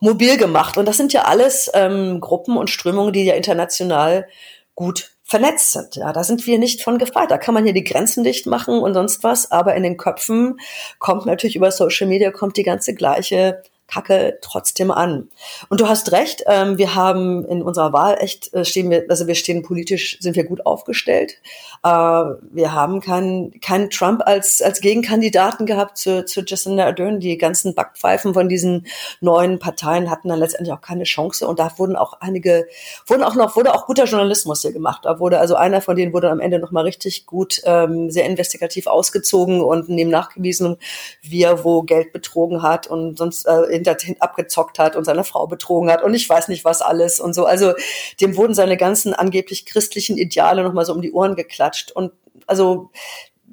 mobil 0.00 0.36
gemacht. 0.36 0.76
Und 0.76 0.86
das 0.86 0.98
sind 0.98 1.14
ja 1.14 1.22
alles 1.22 1.70
ähm, 1.72 2.20
Gruppen 2.20 2.58
und 2.58 2.68
Strömungen, 2.68 3.12
die 3.12 3.24
ja 3.24 3.34
international 3.34 4.26
gut 4.74 5.12
vernetzt 5.22 5.72
sind. 5.72 5.96
Ja, 5.96 6.12
da 6.12 6.22
sind 6.22 6.46
wir 6.46 6.58
nicht 6.58 6.82
von 6.82 6.98
gefeit. 6.98 7.30
Da 7.30 7.38
kann 7.38 7.54
man 7.54 7.64
hier 7.64 7.72
die 7.72 7.84
Grenzen 7.84 8.24
dicht 8.24 8.46
machen 8.46 8.78
und 8.78 8.94
sonst 8.94 9.24
was, 9.24 9.50
aber 9.50 9.74
in 9.74 9.82
den 9.82 9.96
Köpfen 9.96 10.58
kommt 10.98 11.26
natürlich 11.26 11.56
über 11.56 11.70
Social 11.70 12.06
Media 12.06 12.30
kommt 12.30 12.56
die 12.56 12.62
ganze 12.62 12.94
gleiche 12.94 13.62
Kacke 13.86 14.38
trotzdem 14.40 14.90
an. 14.90 15.28
Und 15.68 15.80
du 15.80 15.88
hast 15.88 16.12
recht, 16.12 16.44
ähm, 16.46 16.78
wir 16.78 16.94
haben 16.94 17.44
in 17.44 17.62
unserer 17.62 17.92
Wahl 17.92 18.16
echt, 18.18 18.52
äh, 18.54 18.64
stehen 18.64 18.90
wir, 18.90 19.04
also 19.08 19.26
wir 19.26 19.34
stehen 19.34 19.62
politisch, 19.62 20.18
sind 20.20 20.36
wir 20.36 20.44
gut 20.44 20.64
aufgestellt. 20.64 21.34
Äh, 21.82 21.88
wir 21.88 22.72
haben 22.72 23.00
keinen 23.00 23.60
keinen 23.60 23.90
Trump 23.90 24.22
als, 24.24 24.62
als 24.62 24.80
Gegenkandidaten 24.80 25.66
gehabt 25.66 25.98
zu, 25.98 26.24
zu 26.24 26.40
Jacinda 26.40 26.86
Ardern. 26.86 27.20
Die 27.20 27.36
ganzen 27.36 27.74
Backpfeifen 27.74 28.34
von 28.34 28.48
diesen 28.48 28.86
neuen 29.20 29.58
Parteien 29.58 30.10
hatten 30.10 30.28
dann 30.28 30.38
letztendlich 30.38 30.72
auch 30.72 30.80
keine 30.80 31.04
Chance. 31.04 31.46
Und 31.46 31.58
da 31.58 31.70
wurden 31.76 31.96
auch 31.96 32.14
einige, 32.20 32.66
wurden 33.06 33.22
auch 33.22 33.34
noch, 33.34 33.54
wurde 33.56 33.74
auch 33.74 33.86
guter 33.86 34.04
Journalismus 34.04 34.62
hier 34.62 34.72
gemacht. 34.72 35.04
Da 35.04 35.18
wurde, 35.20 35.38
also 35.38 35.56
einer 35.56 35.80
von 35.80 35.96
denen 35.96 36.12
wurde 36.12 36.30
am 36.30 36.40
Ende 36.40 36.58
nochmal 36.58 36.84
richtig 36.84 37.26
gut, 37.26 37.60
ähm, 37.64 38.10
sehr 38.10 38.24
investigativ 38.24 38.86
ausgezogen 38.86 39.60
und 39.60 39.88
neben 39.88 40.10
nachgewiesen, 40.10 40.78
wie 41.22 41.42
er 41.42 41.64
wo 41.64 41.82
Geld 41.82 42.12
betrogen 42.12 42.62
hat 42.62 42.86
und 42.86 43.18
sonst 43.18 43.46
äh, 43.46 43.73
hinter, 43.74 43.96
abgezockt 44.20 44.78
hat 44.78 44.96
und 44.96 45.04
seine 45.04 45.24
Frau 45.24 45.46
betrogen 45.46 45.90
hat 45.90 46.02
und 46.02 46.14
ich 46.14 46.28
weiß 46.28 46.48
nicht 46.48 46.64
was 46.64 46.82
alles 46.82 47.20
und 47.20 47.34
so. 47.34 47.44
Also 47.44 47.74
dem 48.20 48.36
wurden 48.36 48.54
seine 48.54 48.76
ganzen 48.76 49.14
angeblich 49.14 49.66
christlichen 49.66 50.16
Ideale 50.16 50.62
nochmal 50.62 50.84
so 50.84 50.92
um 50.92 51.02
die 51.02 51.12
Ohren 51.12 51.36
geklatscht. 51.36 51.92
Und 51.92 52.12
also 52.46 52.90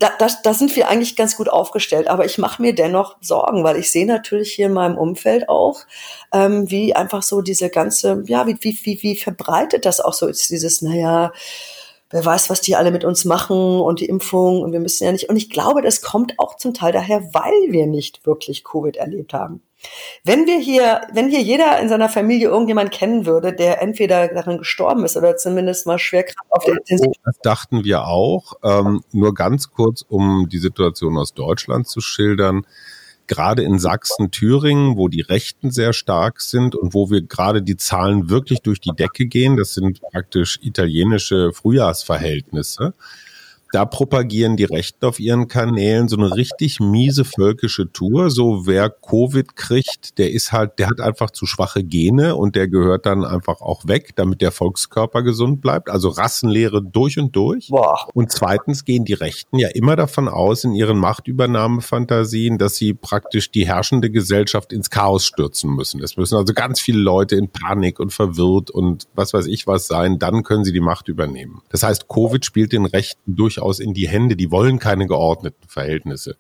da, 0.02 0.10
da, 0.18 0.28
da 0.44 0.54
sind 0.54 0.76
wir 0.76 0.90
eigentlich 0.90 1.16
ganz 1.16 1.38
gut 1.38 1.50
aufgestellt. 1.50 2.08
Aber 2.08 2.26
ich 2.26 2.38
mache 2.38 2.62
mir 2.62 2.74
dennoch 2.74 3.18
Sorgen, 3.22 3.64
weil 3.64 3.78
ich 3.78 3.92
sehe 3.92 4.06
natürlich 4.06 4.52
hier 4.52 4.68
in 4.68 4.74
meinem 4.74 4.98
Umfeld 4.98 5.48
auch, 5.48 5.82
ähm, 6.34 6.70
wie 6.72 6.96
einfach 6.96 7.24
so 7.24 7.42
diese 7.42 7.70
ganze, 7.70 8.24
ja, 8.26 8.48
wie, 8.48 8.58
wie, 8.62 8.78
wie, 8.84 9.02
wie 9.02 9.16
verbreitet 9.16 9.86
das 9.86 10.00
auch 10.00 10.14
so 10.14 10.28
ist, 10.28 10.50
dieses, 10.50 10.82
naja, 10.82 11.32
wer 12.10 12.26
weiß, 12.26 12.50
was 12.50 12.62
die 12.62 12.76
alle 12.76 12.92
mit 12.92 13.06
uns 13.06 13.26
machen 13.26 13.80
und 13.80 14.00
die 14.00 14.06
Impfung 14.06 14.62
und 14.62 14.72
wir 14.72 14.80
müssen 14.80 15.04
ja 15.04 15.12
nicht. 15.12 15.30
Und 15.30 15.38
ich 15.38 15.50
glaube, 15.50 15.82
das 15.82 16.02
kommt 16.02 16.40
auch 16.40 16.58
zum 16.58 16.74
Teil 16.74 16.92
daher, 16.92 17.22
weil 17.34 17.72
wir 17.72 17.88
nicht 17.88 18.26
wirklich 18.26 18.64
Covid 18.64 18.98
erlebt 18.98 19.34
haben. 19.34 19.62
Wenn 20.24 20.46
wir 20.46 20.60
hier, 20.60 21.02
wenn 21.14 21.30
hier 21.30 21.42
jeder 21.42 21.80
in 21.80 21.90
seiner 21.90 22.10
Familie 22.10 22.50
irgendjemand 22.50 22.92
kennen 22.92 23.26
würde, 23.26 23.54
der 23.54 23.82
entweder 23.82 24.28
daran 24.28 24.60
gestorben 24.60 25.04
ist 25.04 25.18
oder 25.18 25.38
zumindest 25.38 25.88
mal 25.88 25.98
schwer 25.98 26.24
krank 26.24 26.48
auf 26.50 26.66
der 26.66 26.76
Intensiv. 26.76 27.14
Das 27.26 27.40
dachten 27.40 27.84
wir 27.84 28.06
auch. 28.06 28.54
Ähm, 28.64 29.04
nur 29.12 29.34
ganz 29.34 29.72
kurz, 29.72 30.04
um 30.08 30.48
die 30.50 30.60
Situation 30.60 31.18
aus 31.18 31.34
Deutschland 31.34 31.88
zu 31.88 32.02
schildern. 32.02 32.66
Gerade 33.28 33.64
in 33.64 33.80
Sachsen, 33.80 34.30
Thüringen, 34.30 34.98
wo 34.98 35.08
die 35.08 35.22
Rechten 35.22 35.72
sehr 35.72 35.94
stark 35.94 36.42
sind 36.42 36.76
und 36.76 36.94
wo 36.94 37.10
wir 37.10 37.22
gerade 37.22 37.62
die 37.62 37.78
Zahlen 37.78 38.30
wirklich 38.30 38.62
durch 38.62 38.82
die 38.82 38.92
Decke 38.96 39.26
gehen, 39.26 39.58
das 39.58 39.74
sind 39.74 40.02
praktisch 40.02 40.60
italienische 40.62 41.54
Frühjahrsverhältnisse 41.54 42.94
da 43.72 43.86
propagieren 43.86 44.58
die 44.58 44.66
Rechten 44.66 45.06
auf 45.06 45.20
ihren 45.20 45.48
Kanälen 45.48 46.10
so 46.10 46.18
eine 46.18 46.36
richtig 46.36 46.80
miese 46.80 47.24
völkische 47.24 47.92
Tour. 47.92 48.30
So 48.30 48.68
wer 48.68 48.90
Covid 48.90 49.56
kriegt, 49.56 50.18
der 50.18 50.32
ist 50.32 50.52
halt, 50.52 50.78
der 50.78 50.90
hat 50.90 51.00
einfach 51.00 51.32
zu 51.32 51.46
schwache 51.46 51.84
Gene 51.84 52.36
und 52.36 52.56
der 52.56 52.68
gehört 52.68 53.06
dann 53.06 53.24
einfach 53.24 53.62
auch 53.62 53.88
weg, 53.88 54.12
damit 54.16 54.42
der 54.42 54.52
Volkskörper 54.52 55.24
gesund 55.24 55.62
bleibt. 55.62 55.90
Also 55.90 56.10
Rassenlehre 56.10 56.84
durch 56.84 57.18
und 57.18 57.36
durch. 57.36 57.70
Boah. 57.70 58.08
Und 58.14 58.32
zweitens 58.32 58.84
gehen 58.84 59.06
die 59.06 59.14
Rechten 59.14 59.58
ja 59.58 59.70
immer 59.70 59.96
davon 59.96 60.28
aus 60.28 60.66
in 60.66 60.74
ihren 60.74 60.98
Machtübernahmefantasien, 60.98 62.58
dass 62.58 62.76
sie 62.76 62.94
praktisch 62.94 63.52
die 63.52 63.66
herrschende 63.66 64.12
Gesellschaft 64.12 64.74
ins 64.74 64.90
Chaos 64.90 65.26
stürzen 65.26 65.74
müssen. 65.74 66.04
Es 66.04 66.18
müssen 66.18 66.36
also 66.36 66.54
ganz 66.54 66.82
viele 66.82 67.00
Leute 67.00 67.38
in 67.38 67.50
Panik 67.50 68.00
und 68.00 68.12
verwirrt 68.12 68.70
und 68.70 69.08
was 69.16 69.34
weiß 69.34 69.46
ich 69.48 69.66
was 69.66 69.88
sein, 69.88 70.20
dann 70.20 70.44
können 70.44 70.66
sie 70.66 70.74
die 70.74 70.82
Macht 70.82 71.08
übernehmen. 71.08 71.62
Das 71.70 71.84
heißt, 71.84 72.10
Covid 72.10 72.44
spielt 72.44 72.74
den 72.74 72.86
Rechten 72.86 73.36
durchaus 73.36 73.61
durchaus 73.62 73.80
in 73.80 73.94
die 73.94 74.08
Hände. 74.08 74.36
Die 74.36 74.52
wollen 74.52 74.80
keine 74.80 75.08
geordneten 75.08 75.68
Verhältnisse. 75.68 76.36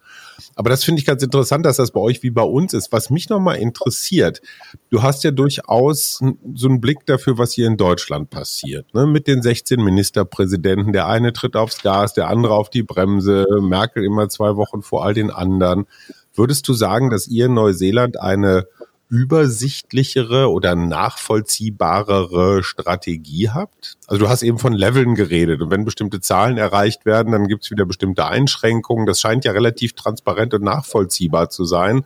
Aber 0.55 0.69
das 0.69 0.83
finde 0.83 0.99
ich 0.99 1.05
ganz 1.05 1.23
interessant, 1.23 1.65
dass 1.65 1.77
das 1.77 1.91
bei 1.91 1.99
euch 1.99 2.23
wie 2.23 2.31
bei 2.31 2.43
uns 2.43 2.73
ist. 2.73 2.91
Was 2.91 3.09
mich 3.09 3.29
nochmal 3.29 3.57
interessiert, 3.57 4.41
du 4.89 5.01
hast 5.03 5.23
ja 5.23 5.31
durchaus 5.31 6.21
so 6.55 6.67
einen 6.67 6.81
Blick 6.81 7.05
dafür, 7.05 7.37
was 7.37 7.53
hier 7.53 7.67
in 7.67 7.77
Deutschland 7.77 8.29
passiert. 8.29 8.93
Ne? 8.93 9.05
Mit 9.05 9.27
den 9.27 9.41
16 9.41 9.81
Ministerpräsidenten. 9.81 10.93
Der 10.93 11.07
eine 11.07 11.33
tritt 11.33 11.55
aufs 11.55 11.81
Gas, 11.81 12.13
der 12.13 12.27
andere 12.27 12.55
auf 12.55 12.69
die 12.69 12.83
Bremse. 12.83 13.45
Merkel 13.61 14.03
immer 14.03 14.29
zwei 14.29 14.55
Wochen 14.55 14.81
vor 14.81 15.05
all 15.05 15.13
den 15.13 15.29
anderen. 15.31 15.85
Würdest 16.33 16.67
du 16.67 16.73
sagen, 16.73 17.09
dass 17.09 17.27
ihr 17.27 17.47
in 17.47 17.53
Neuseeland 17.53 18.19
eine 18.19 18.65
übersichtlichere 19.11 20.49
oder 20.49 20.73
nachvollziehbarere 20.73 22.63
Strategie 22.63 23.49
habt? 23.49 23.97
Also 24.07 24.23
du 24.23 24.29
hast 24.29 24.41
eben 24.41 24.57
von 24.57 24.71
Leveln 24.71 25.15
geredet 25.15 25.61
und 25.61 25.69
wenn 25.69 25.83
bestimmte 25.83 26.21
Zahlen 26.21 26.57
erreicht 26.57 27.05
werden, 27.05 27.33
dann 27.33 27.47
gibt 27.47 27.65
es 27.65 27.71
wieder 27.71 27.85
bestimmte 27.85 28.25
Einschränkungen. 28.25 29.05
Das 29.05 29.19
scheint 29.19 29.43
ja 29.43 29.51
relativ 29.51 29.93
transparent 29.93 30.53
und 30.53 30.63
nachvollziehbar 30.63 31.49
zu 31.49 31.65
sein. 31.65 32.05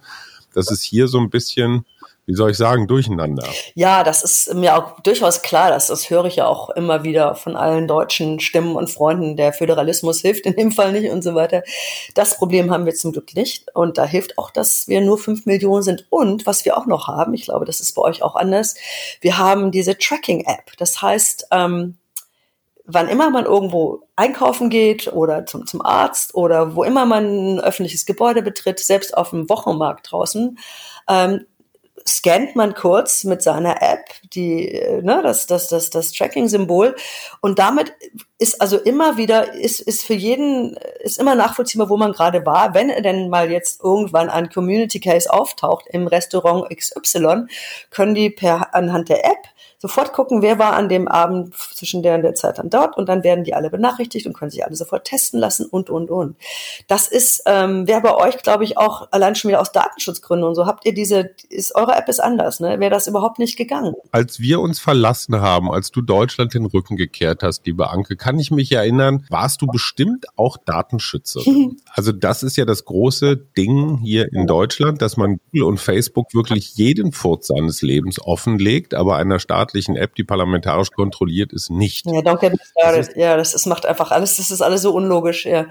Das 0.56 0.72
ist 0.72 0.82
hier 0.82 1.08
so 1.08 1.20
ein 1.20 1.30
bisschen 1.30 1.86
wie 2.26 2.34
soll 2.34 2.52
ich 2.52 2.58
sagen, 2.58 2.88
durcheinander. 2.88 3.46
Ja, 3.76 4.04
das 4.04 4.24
ist 4.24 4.54
mir 4.56 4.76
auch 4.76 5.00
durchaus 5.02 5.44
klar, 5.44 5.70
dass 5.70 5.88
das 5.88 6.10
höre 6.10 6.26
ich 6.26 6.38
ja 6.38 6.48
auch 6.48 6.72
immer 6.72 7.04
wieder 7.04 7.36
von 7.36 7.56
allen 7.56 7.88
deutschen 7.88 8.40
Stimmen 8.40 8.76
und 8.76 8.90
Freunden. 8.90 9.38
Der 9.38 9.54
Föderalismus 9.54 10.22
hilft 10.22 10.46
in 10.46 10.56
dem 10.56 10.72
Fall 10.72 10.92
nicht 10.92 11.12
und 11.12 11.24
so 11.24 11.36
weiter. 11.36 11.62
Das 12.16 12.38
Problem 12.38 12.72
haben 12.72 12.86
wir 12.86 12.96
zum 12.96 13.12
Glück 13.12 13.36
nicht. 13.36 13.76
Und 13.76 14.00
da 14.00 14.06
hilft 14.06 14.40
auch, 14.40 14.50
dass 14.50 14.88
wir 14.88 15.02
nur 15.02 15.20
fünf 15.20 15.46
Millionen 15.46 15.84
sind. 15.84 16.08
Und 16.10 16.48
was 16.48 16.66
wir 16.66 16.78
auch 16.78 16.88
noch 16.88 17.08
haben, 17.08 17.34
ich 17.36 17.44
glaube, 17.44 17.66
das 17.66 17.80
ist 17.80 17.94
bei 17.94 18.02
euch 18.02 18.24
auch 18.24 18.36
anders, 18.36 18.76
wir 19.22 19.38
haben 19.38 19.72
diese 19.72 19.98
Tracking-App. 19.98 20.72
Das 20.78 21.02
heißt, 21.04 21.48
ähm, 21.52 21.98
wann 22.86 23.08
immer 23.08 23.30
man 23.30 23.46
irgendwo 23.46 24.02
einkaufen 24.16 24.70
geht 24.70 25.12
oder 25.12 25.46
zum, 25.46 25.68
zum 25.68 25.84
Arzt 25.84 26.34
oder 26.34 26.76
wo 26.76 26.84
immer 26.84 27.06
man 27.06 27.58
ein 27.58 27.60
öffentliches 27.60 28.06
Gebäude 28.08 28.42
betritt, 28.42 28.80
selbst 28.80 29.16
auf 29.16 29.32
dem 29.32 29.48
Wochenmarkt 29.50 30.12
draußen, 30.12 30.58
ähm, 31.08 31.46
scannt 32.08 32.56
man 32.56 32.76
kurz 32.76 33.24
mit 33.24 33.42
seiner 33.42 33.82
App 33.82 34.06
die, 34.34 34.80
ne, 35.02 35.22
das, 35.24 35.48
das, 35.48 35.68
das, 35.68 35.90
das 35.90 36.12
Tracking-Symbol 36.12 36.96
und 37.42 37.60
damit 37.60 37.94
ist 38.38 38.62
also 38.62 38.78
immer 38.78 39.18
wieder, 39.18 39.54
ist, 39.54 39.80
ist 39.80 40.04
für 40.04 40.14
jeden, 40.14 40.76
ist 41.00 41.20
immer 41.20 41.36
nachvollziehbar, 41.36 41.90
wo 41.90 41.96
man 41.96 42.12
gerade 42.12 42.46
war. 42.46 42.74
Wenn 42.74 42.90
denn 43.02 43.30
mal 43.30 43.50
jetzt 43.50 43.82
irgendwann 43.82 44.30
ein 44.30 44.50
Community 44.50 45.00
Case 45.00 45.32
auftaucht 45.32 45.86
im 45.90 46.08
Restaurant 46.08 46.70
XY, 46.70 47.48
können 47.92 48.14
die 48.14 48.30
per, 48.30 48.76
anhand 48.76 49.10
der 49.10 49.26
App 49.26 49.48
sofort 49.78 50.14
gucken, 50.14 50.42
wer 50.42 50.58
war 50.58 50.74
an 50.74 50.90
dem 50.90 51.08
Abend 51.08 51.54
zwischen 51.56 52.02
der 52.02 52.16
und 52.16 52.24
der 52.24 52.34
Zeit 52.34 52.58
dann 52.58 52.70
dort 52.70 52.98
und 52.98 53.08
dann 53.08 53.24
werden 53.24 53.44
die 53.44 53.54
alle 53.54 53.70
benachrichtigt 53.70 54.26
und 54.26 54.34
können 54.34 54.50
sich 54.50 54.66
alle 54.66 54.76
sofort 54.76 55.06
testen 55.06 55.40
lassen 55.40 55.68
und, 55.68 55.90
und, 55.90 56.10
und. 56.10 56.38
Das 56.88 57.08
ist, 57.08 57.44
ähm, 57.46 57.88
wäre 57.88 58.02
bei 58.02 58.16
euch, 58.16 58.38
glaube 58.38 58.64
ich, 58.64 58.78
auch 58.78 59.08
allein 59.12 59.36
schon 59.36 59.50
wieder 59.50 59.62
aus 59.62 59.72
Datenschutzgründen 59.72 60.48
und 60.48 60.56
so. 60.56 60.66
Habt 60.66 60.86
ihr 60.86 60.94
diese, 60.94 61.32
ist, 61.50 61.76
eure 61.76 61.96
App 61.96 62.10
ist 62.10 62.20
anders, 62.20 62.60
ne? 62.60 62.80
Wäre 62.80 62.90
das 62.90 63.08
überhaupt 63.08 63.38
nicht 63.38 63.58
gegangen? 63.58 63.94
Als 64.12 64.40
wir 64.40 64.60
uns 64.60 64.80
verlassen 64.80 65.40
haben, 65.40 65.72
als 65.72 65.92
du 65.92 66.02
Deutschland 66.02 66.54
den 66.54 66.66
Rücken 66.66 66.96
gekehrt 66.96 67.44
hast, 67.44 67.66
liebe 67.66 67.90
Anke, 67.90 68.16
kann 68.26 68.40
ich 68.40 68.50
mich 68.50 68.72
erinnern, 68.72 69.24
warst 69.30 69.62
du 69.62 69.68
bestimmt 69.68 70.26
auch 70.36 70.58
Datenschützerin. 70.58 71.78
also 71.94 72.12
das 72.12 72.42
ist 72.42 72.58
ja 72.58 72.66
das 72.66 72.84
große 72.86 73.38
Ding 73.38 74.00
hier 74.04 74.34
in 74.34 74.48
Deutschland, 74.48 75.00
dass 75.04 75.16
man 75.16 75.38
Google 75.52 75.68
und 75.68 75.80
Facebook 75.80 76.34
wirklich 76.34 76.76
jeden 76.76 77.12
Furz 77.12 77.46
seines 77.46 77.84
Lebens 77.84 78.20
offenlegt, 78.20 78.96
aber 78.96 79.18
einer 79.18 79.38
staatlichen 79.38 79.96
App, 79.96 80.16
die 80.16 80.24
parlamentarisch 80.24 80.90
kontrolliert 80.90 81.54
ist, 81.54 81.70
nicht. 81.70 82.08
Ja, 82.08 82.22
started. 82.22 83.10
Das 83.10 83.16
ja, 83.16 83.38
das 83.38 83.54
ist, 83.54 83.68
macht 83.68 83.86
einfach 83.86 84.10
alles, 84.10 84.38
das 84.38 84.50
ist 84.50 84.64
alles 84.64 84.82
so 84.82 84.92
unlogisch, 84.92 85.46
ja. 85.46 85.68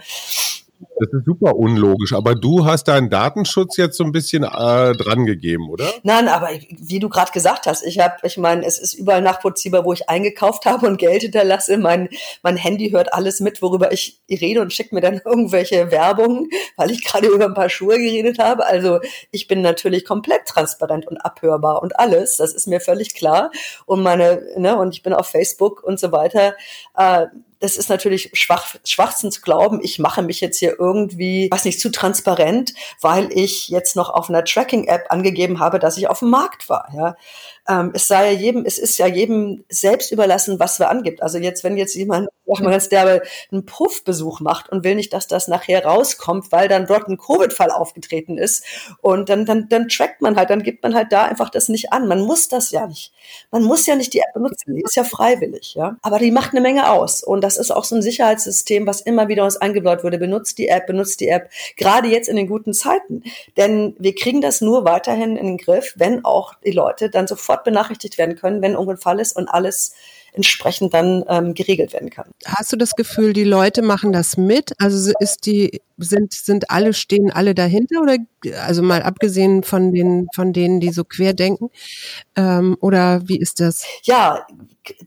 Das 0.80 1.12
ist 1.12 1.24
super 1.24 1.56
unlogisch, 1.56 2.12
aber 2.12 2.34
du 2.34 2.64
hast 2.64 2.84
deinen 2.84 3.10
Datenschutz 3.10 3.76
jetzt 3.76 3.96
so 3.96 4.04
ein 4.04 4.12
bisschen 4.12 4.44
äh, 4.44 4.92
dran 4.92 5.26
gegeben, 5.26 5.68
oder? 5.68 5.84
Nein, 6.02 6.28
aber 6.28 6.50
wie 6.70 6.98
du 6.98 7.08
gerade 7.08 7.32
gesagt 7.32 7.66
hast, 7.66 7.84
ich 7.84 7.98
habe, 7.98 8.14
ich 8.22 8.36
meine, 8.38 8.64
es 8.64 8.78
ist 8.78 8.94
überall 8.94 9.22
nachvollziehbar, 9.22 9.84
wo 9.84 9.92
ich 9.92 10.08
eingekauft 10.08 10.66
habe 10.66 10.86
und 10.86 10.98
Geld 10.98 11.22
hinterlasse. 11.22 11.78
Mein, 11.78 12.08
mein 12.42 12.56
Handy 12.56 12.90
hört 12.90 13.12
alles 13.12 13.40
mit, 13.40 13.60
worüber 13.62 13.92
ich 13.92 14.20
rede 14.30 14.60
und 14.60 14.72
schickt 14.72 14.92
mir 14.92 15.00
dann 15.00 15.20
irgendwelche 15.24 15.90
Werbung, 15.90 16.48
weil 16.76 16.90
ich 16.90 17.04
gerade 17.04 17.26
über 17.26 17.46
ein 17.46 17.54
paar 17.54 17.70
Schuhe 17.70 17.98
geredet 17.98 18.38
habe. 18.38 18.66
Also 18.66 19.00
ich 19.30 19.48
bin 19.48 19.62
natürlich 19.62 20.04
komplett 20.04 20.46
transparent 20.46 21.06
und 21.06 21.18
abhörbar 21.18 21.82
und 21.82 21.98
alles. 21.98 22.36
Das 22.36 22.52
ist 22.52 22.66
mir 22.66 22.80
völlig 22.80 23.14
klar. 23.14 23.50
Und 23.86 24.02
meine, 24.02 24.42
ne, 24.56 24.76
und 24.76 24.94
ich 24.94 25.02
bin 25.02 25.12
auf 25.12 25.26
Facebook 25.28 25.82
und 25.82 25.98
so 25.98 26.12
weiter. 26.12 26.54
Äh, 26.96 27.26
das 27.64 27.78
ist 27.78 27.88
natürlich 27.88 28.30
schwach, 28.34 28.76
Schwachsinn 28.84 29.32
zu 29.32 29.40
glauben, 29.40 29.80
ich 29.82 29.98
mache 29.98 30.20
mich 30.20 30.42
jetzt 30.42 30.58
hier 30.58 30.76
irgendwie, 30.78 31.48
weiß 31.50 31.64
nicht, 31.64 31.80
zu 31.80 31.90
transparent, 31.90 32.74
weil 33.00 33.32
ich 33.32 33.70
jetzt 33.70 33.96
noch 33.96 34.10
auf 34.10 34.28
einer 34.28 34.44
Tracking-App 34.44 35.06
angegeben 35.08 35.60
habe, 35.60 35.78
dass 35.78 35.96
ich 35.96 36.06
auf 36.08 36.18
dem 36.18 36.28
Markt 36.28 36.68
war. 36.68 36.88
Ja 36.94 37.16
ähm, 37.68 37.92
es 37.94 38.08
sei 38.08 38.32
ja 38.32 38.38
jedem, 38.38 38.64
es 38.66 38.78
ist 38.78 38.98
ja 38.98 39.06
jedem 39.06 39.64
selbst 39.68 40.12
überlassen, 40.12 40.60
was 40.60 40.78
er 40.80 40.90
angibt. 40.90 41.22
Also 41.22 41.38
jetzt, 41.38 41.64
wenn 41.64 41.76
jetzt 41.76 41.94
jemand, 41.94 42.28
sag 42.46 42.60
mal 42.60 42.70
ganz 42.70 42.88
derbe, 42.88 43.22
einen 43.50 43.64
Puffbesuch 43.64 44.40
macht 44.40 44.70
und 44.70 44.84
will 44.84 44.94
nicht, 44.94 45.12
dass 45.12 45.26
das 45.26 45.48
nachher 45.48 45.84
rauskommt, 45.84 46.52
weil 46.52 46.68
dann 46.68 46.86
dort 46.86 47.08
ein 47.08 47.18
Covid-Fall 47.18 47.70
aufgetreten 47.70 48.38
ist 48.38 48.64
und 49.00 49.28
dann, 49.28 49.46
dann, 49.46 49.68
dann 49.68 49.88
trackt 49.88 50.20
man 50.20 50.36
halt, 50.36 50.50
dann 50.50 50.62
gibt 50.62 50.82
man 50.82 50.94
halt 50.94 51.12
da 51.12 51.24
einfach 51.24 51.50
das 51.50 51.68
nicht 51.68 51.92
an. 51.92 52.06
Man 52.08 52.20
muss 52.20 52.48
das 52.48 52.70
ja 52.70 52.86
nicht. 52.86 53.12
Man 53.50 53.62
muss 53.62 53.86
ja 53.86 53.96
nicht 53.96 54.12
die 54.12 54.20
App 54.20 54.34
benutzen, 54.34 54.74
die 54.74 54.82
ist 54.82 54.96
ja 54.96 55.04
freiwillig, 55.04 55.74
ja. 55.74 55.96
Aber 56.02 56.18
die 56.18 56.30
macht 56.30 56.52
eine 56.52 56.60
Menge 56.60 56.90
aus 56.90 57.22
und 57.22 57.42
das 57.42 57.56
ist 57.56 57.70
auch 57.70 57.84
so 57.84 57.96
ein 57.96 58.02
Sicherheitssystem, 58.02 58.86
was 58.86 59.00
immer 59.00 59.28
wieder 59.28 59.44
uns 59.44 59.56
eingebläut 59.56 60.04
wurde. 60.04 60.18
Benutzt 60.18 60.58
die 60.58 60.68
App, 60.68 60.86
benutzt 60.86 61.20
die 61.20 61.28
App, 61.28 61.50
gerade 61.76 62.08
jetzt 62.08 62.28
in 62.28 62.36
den 62.36 62.46
guten 62.46 62.72
Zeiten. 62.72 63.22
Denn 63.56 63.96
wir 63.98 64.14
kriegen 64.14 64.40
das 64.40 64.60
nur 64.60 64.84
weiterhin 64.84 65.36
in 65.36 65.46
den 65.46 65.58
Griff, 65.58 65.94
wenn 65.96 66.24
auch 66.24 66.54
die 66.64 66.70
Leute 66.70 67.10
dann 67.10 67.26
sofort 67.26 67.64
benachrichtigt 67.64 68.18
werden 68.18 68.36
können, 68.36 68.62
wenn 68.62 68.72
irgendein 68.72 68.98
Fall 68.98 69.20
ist 69.20 69.36
und 69.36 69.48
alles 69.48 69.94
entsprechend 70.34 70.92
dann 70.92 71.24
ähm, 71.28 71.54
geregelt 71.54 71.92
werden 71.92 72.10
kann. 72.10 72.30
Hast 72.44 72.72
du 72.72 72.76
das 72.76 72.92
Gefühl, 72.96 73.32
die 73.32 73.44
Leute 73.44 73.82
machen 73.82 74.12
das 74.12 74.36
mit? 74.36 74.72
Also 74.78 75.12
ist 75.20 75.46
die 75.46 75.80
sind 75.96 76.32
sind 76.32 76.70
alle 76.70 76.92
stehen 76.92 77.30
alle 77.32 77.54
dahinter 77.54 78.02
oder 78.02 78.16
also 78.66 78.82
mal 78.82 79.02
abgesehen 79.02 79.62
von 79.62 79.92
den 79.92 80.26
von 80.34 80.52
denen, 80.52 80.80
die 80.80 80.90
so 80.90 81.04
quer 81.04 81.34
denken 81.34 81.70
ähm, 82.36 82.76
oder 82.80 83.22
wie 83.28 83.38
ist 83.38 83.60
das? 83.60 83.84
Ja, 84.02 84.46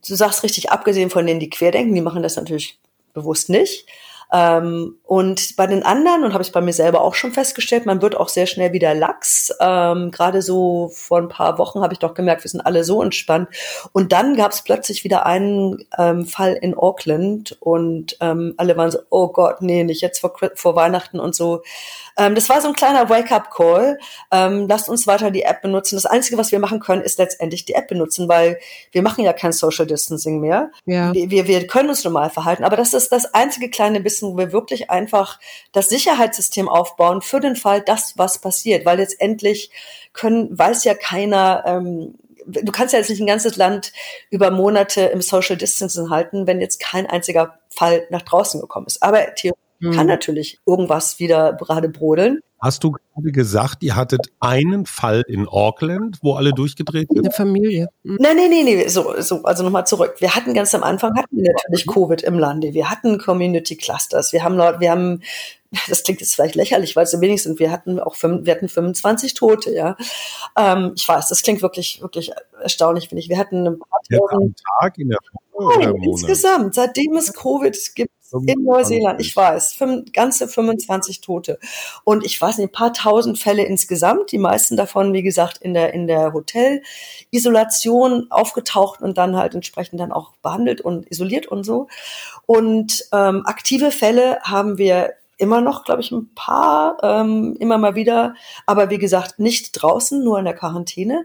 du 0.07 0.15
sagst 0.15 0.43
richtig, 0.43 0.71
abgesehen 0.71 1.09
von 1.09 1.25
denen, 1.25 1.41
die 1.41 1.49
quer 1.49 1.71
denken, 1.71 1.93
die 1.93 2.01
machen 2.01 2.23
das 2.23 2.37
natürlich 2.37 2.79
bewusst 3.13 3.49
nicht. 3.49 3.85
Ähm, 4.31 4.97
und 5.03 5.55
bei 5.55 5.67
den 5.67 5.83
anderen, 5.83 6.23
und 6.23 6.33
habe 6.33 6.43
ich 6.43 6.51
bei 6.51 6.61
mir 6.61 6.73
selber 6.73 7.01
auch 7.01 7.15
schon 7.15 7.31
festgestellt, 7.31 7.85
man 7.85 8.01
wird 8.01 8.15
auch 8.17 8.29
sehr 8.29 8.45
schnell 8.45 8.73
wieder 8.73 8.93
lax. 8.93 9.53
Ähm, 9.59 10.11
Gerade 10.11 10.41
so 10.41 10.91
vor 10.93 11.19
ein 11.19 11.29
paar 11.29 11.57
Wochen 11.57 11.81
habe 11.81 11.93
ich 11.93 11.99
doch 11.99 12.13
gemerkt, 12.13 12.43
wir 12.43 12.51
sind 12.51 12.61
alle 12.61 12.83
so 12.83 13.01
entspannt. 13.01 13.49
Und 13.93 14.11
dann 14.11 14.35
gab 14.35 14.51
es 14.51 14.63
plötzlich 14.63 15.03
wieder 15.03 15.25
einen 15.25 15.85
ähm, 15.97 16.25
Fall 16.25 16.53
in 16.53 16.75
Auckland 16.75 17.57
und 17.61 18.17
ähm, 18.19 18.53
alle 18.57 18.75
waren 18.75 18.91
so, 18.91 18.99
oh 19.09 19.29
Gott, 19.29 19.61
nee, 19.61 19.83
nicht 19.83 20.01
jetzt 20.01 20.19
vor, 20.19 20.33
vor 20.55 20.75
Weihnachten 20.75 21.19
und 21.19 21.35
so. 21.35 21.61
Ähm, 22.17 22.35
das 22.35 22.49
war 22.49 22.61
so 22.61 22.67
ein 22.67 22.73
kleiner 22.73 23.09
Wake-up-Call. 23.09 23.99
Ähm, 24.31 24.67
lasst 24.67 24.89
uns 24.89 25.07
weiter 25.07 25.31
die 25.31 25.43
App 25.43 25.61
benutzen. 25.61 25.95
Das 25.95 26.05
Einzige, 26.05 26.37
was 26.37 26.51
wir 26.51 26.59
machen 26.59 26.79
können, 26.79 27.03
ist 27.03 27.19
letztendlich 27.19 27.65
die 27.65 27.75
App 27.75 27.87
benutzen, 27.87 28.27
weil 28.27 28.59
wir 28.91 29.01
machen 29.01 29.23
ja 29.23 29.33
kein 29.33 29.51
Social 29.51 29.85
Distancing 29.85 30.39
mehr. 30.39 30.71
Ja. 30.85 31.13
Wir, 31.13 31.47
wir, 31.47 31.67
können 31.67 31.89
uns 31.89 32.03
normal 32.03 32.29
verhalten, 32.29 32.63
aber 32.63 32.77
das 32.77 32.93
ist 32.93 33.11
das 33.11 33.33
einzige 33.33 33.69
kleine 33.69 33.99
bisschen, 33.99 34.33
wo 34.33 34.37
wir 34.37 34.51
wirklich 34.51 34.89
einfach 34.89 35.39
das 35.71 35.89
Sicherheitssystem 35.89 36.69
aufbauen 36.69 37.21
für 37.21 37.39
den 37.39 37.55
Fall, 37.55 37.81
dass 37.81 38.17
was 38.17 38.39
passiert, 38.39 38.85
weil 38.85 38.97
letztendlich 38.97 39.71
können, 40.13 40.57
weiß 40.57 40.83
ja 40.85 40.95
keiner, 40.95 41.63
ähm, 41.65 42.15
du 42.47 42.71
kannst 42.71 42.93
ja 42.93 42.99
jetzt 42.99 43.09
nicht 43.09 43.19
ein 43.19 43.27
ganzes 43.27 43.57
Land 43.57 43.91
über 44.29 44.51
Monate 44.51 45.01
im 45.01 45.21
Social 45.21 45.57
Distancing 45.57 46.09
halten, 46.09 46.47
wenn 46.47 46.61
jetzt 46.61 46.79
kein 46.79 47.05
einziger 47.05 47.59
Fall 47.69 48.07
nach 48.09 48.21
draußen 48.21 48.59
gekommen 48.61 48.87
ist. 48.87 49.03
Aber 49.03 49.19
theoretisch 49.35 49.66
hm. 49.79 49.91
kann 49.91 50.07
natürlich 50.07 50.59
irgendwas 50.65 51.19
wieder 51.19 51.53
gerade 51.53 51.89
brodeln. 51.89 52.41
Hast 52.59 52.83
du 52.83 52.91
gerade 52.91 53.31
gesagt, 53.31 53.83
ihr 53.83 53.95
hattet 53.95 54.31
einen 54.39 54.87
Fall 54.87 55.23
in 55.27 55.47
Auckland, 55.47 56.17
wo 56.23 56.33
alle 56.33 56.53
durchgedreht 56.53 57.07
sind? 57.11 57.25
Eine 57.25 57.31
Familie. 57.31 57.89
Mhm. 58.01 58.17
Nein, 58.19 58.35
nein, 58.35 58.49
nein, 58.49 58.65
nee, 58.65 58.87
so, 58.87 59.13
so, 59.21 59.43
also 59.43 59.63
nochmal 59.63 59.85
zurück. 59.85 60.15
Wir 60.19 60.35
hatten 60.35 60.55
ganz 60.55 60.73
am 60.73 60.81
Anfang 60.81 61.15
hatten 61.15 61.37
wir 61.37 61.53
natürlich 61.53 61.85
Covid 61.85 62.23
im 62.23 62.39
Lande. 62.39 62.73
Wir 62.73 62.89
hatten 62.89 63.19
Community 63.19 63.75
Clusters. 63.75 64.33
Wir 64.33 64.43
haben 64.43 64.55
Leute, 64.55 64.79
wir 64.79 64.89
haben, 64.89 65.21
das 65.87 66.01
klingt 66.01 66.19
jetzt 66.19 66.33
vielleicht 66.33 66.55
lächerlich, 66.55 66.95
weil 66.95 67.03
es 67.03 67.11
so 67.11 67.21
wenig 67.21 67.43
sind. 67.43 67.59
Wir 67.59 67.71
hatten 67.71 67.99
auch, 67.99 68.15
wir 68.23 68.55
hatten 68.55 68.69
25 68.69 69.35
Tote, 69.35 69.71
ja. 69.71 69.95
Ähm, 70.57 70.93
ich 70.95 71.07
weiß, 71.07 71.27
das 71.27 71.43
klingt 71.43 71.61
wirklich, 71.61 72.01
wirklich 72.01 72.31
erstaunlich, 72.59 73.09
finde 73.09 73.21
ich. 73.21 73.29
Wir 73.29 73.37
hatten 73.37 73.67
ein 73.67 73.77
paar 73.77 73.99
ja, 74.09 74.17
am 74.31 74.55
Tag 74.79 74.97
in 74.97 75.09
der 75.09 75.19
Woche 75.53 75.79
Nein, 75.79 75.95
insgesamt, 76.03 76.73
seitdem 76.73 77.15
es 77.17 77.33
Covid 77.33 77.77
gibt, 77.93 78.11
in 78.45 78.63
Neuseeland, 78.63 79.21
ich 79.21 79.35
weiß, 79.35 79.73
fünf, 79.73 80.11
ganze 80.11 80.47
25 80.47 81.21
Tote. 81.21 81.59
Und 82.03 82.25
ich 82.25 82.39
weiß 82.39 82.57
nicht, 82.57 82.69
ein 82.69 82.71
paar 82.71 82.93
tausend 82.93 83.39
Fälle 83.39 83.63
insgesamt, 83.63 84.31
die 84.31 84.37
meisten 84.37 84.75
davon, 84.75 85.13
wie 85.13 85.23
gesagt, 85.23 85.59
in 85.59 85.73
der, 85.73 85.93
in 85.93 86.07
der 86.07 86.33
Hotelisolation 86.33 88.27
aufgetaucht 88.29 89.01
und 89.01 89.17
dann 89.17 89.37
halt 89.37 89.55
entsprechend 89.55 89.99
dann 89.99 90.11
auch 90.11 90.33
behandelt 90.41 90.81
und 90.81 91.09
isoliert 91.09 91.47
und 91.47 91.63
so. 91.63 91.87
Und 92.45 93.05
ähm, 93.13 93.43
aktive 93.45 93.91
Fälle 93.91 94.39
haben 94.41 94.77
wir 94.77 95.13
immer 95.37 95.61
noch, 95.61 95.83
glaube 95.83 96.01
ich, 96.01 96.11
ein 96.11 96.33
paar, 96.33 96.97
ähm, 97.03 97.55
immer 97.59 97.77
mal 97.77 97.95
wieder, 97.95 98.35
aber 98.65 98.89
wie 98.89 98.97
gesagt, 98.97 99.39
nicht 99.39 99.71
draußen, 99.73 100.23
nur 100.23 100.39
in 100.39 100.45
der 100.45 100.55
Quarantäne. 100.55 101.23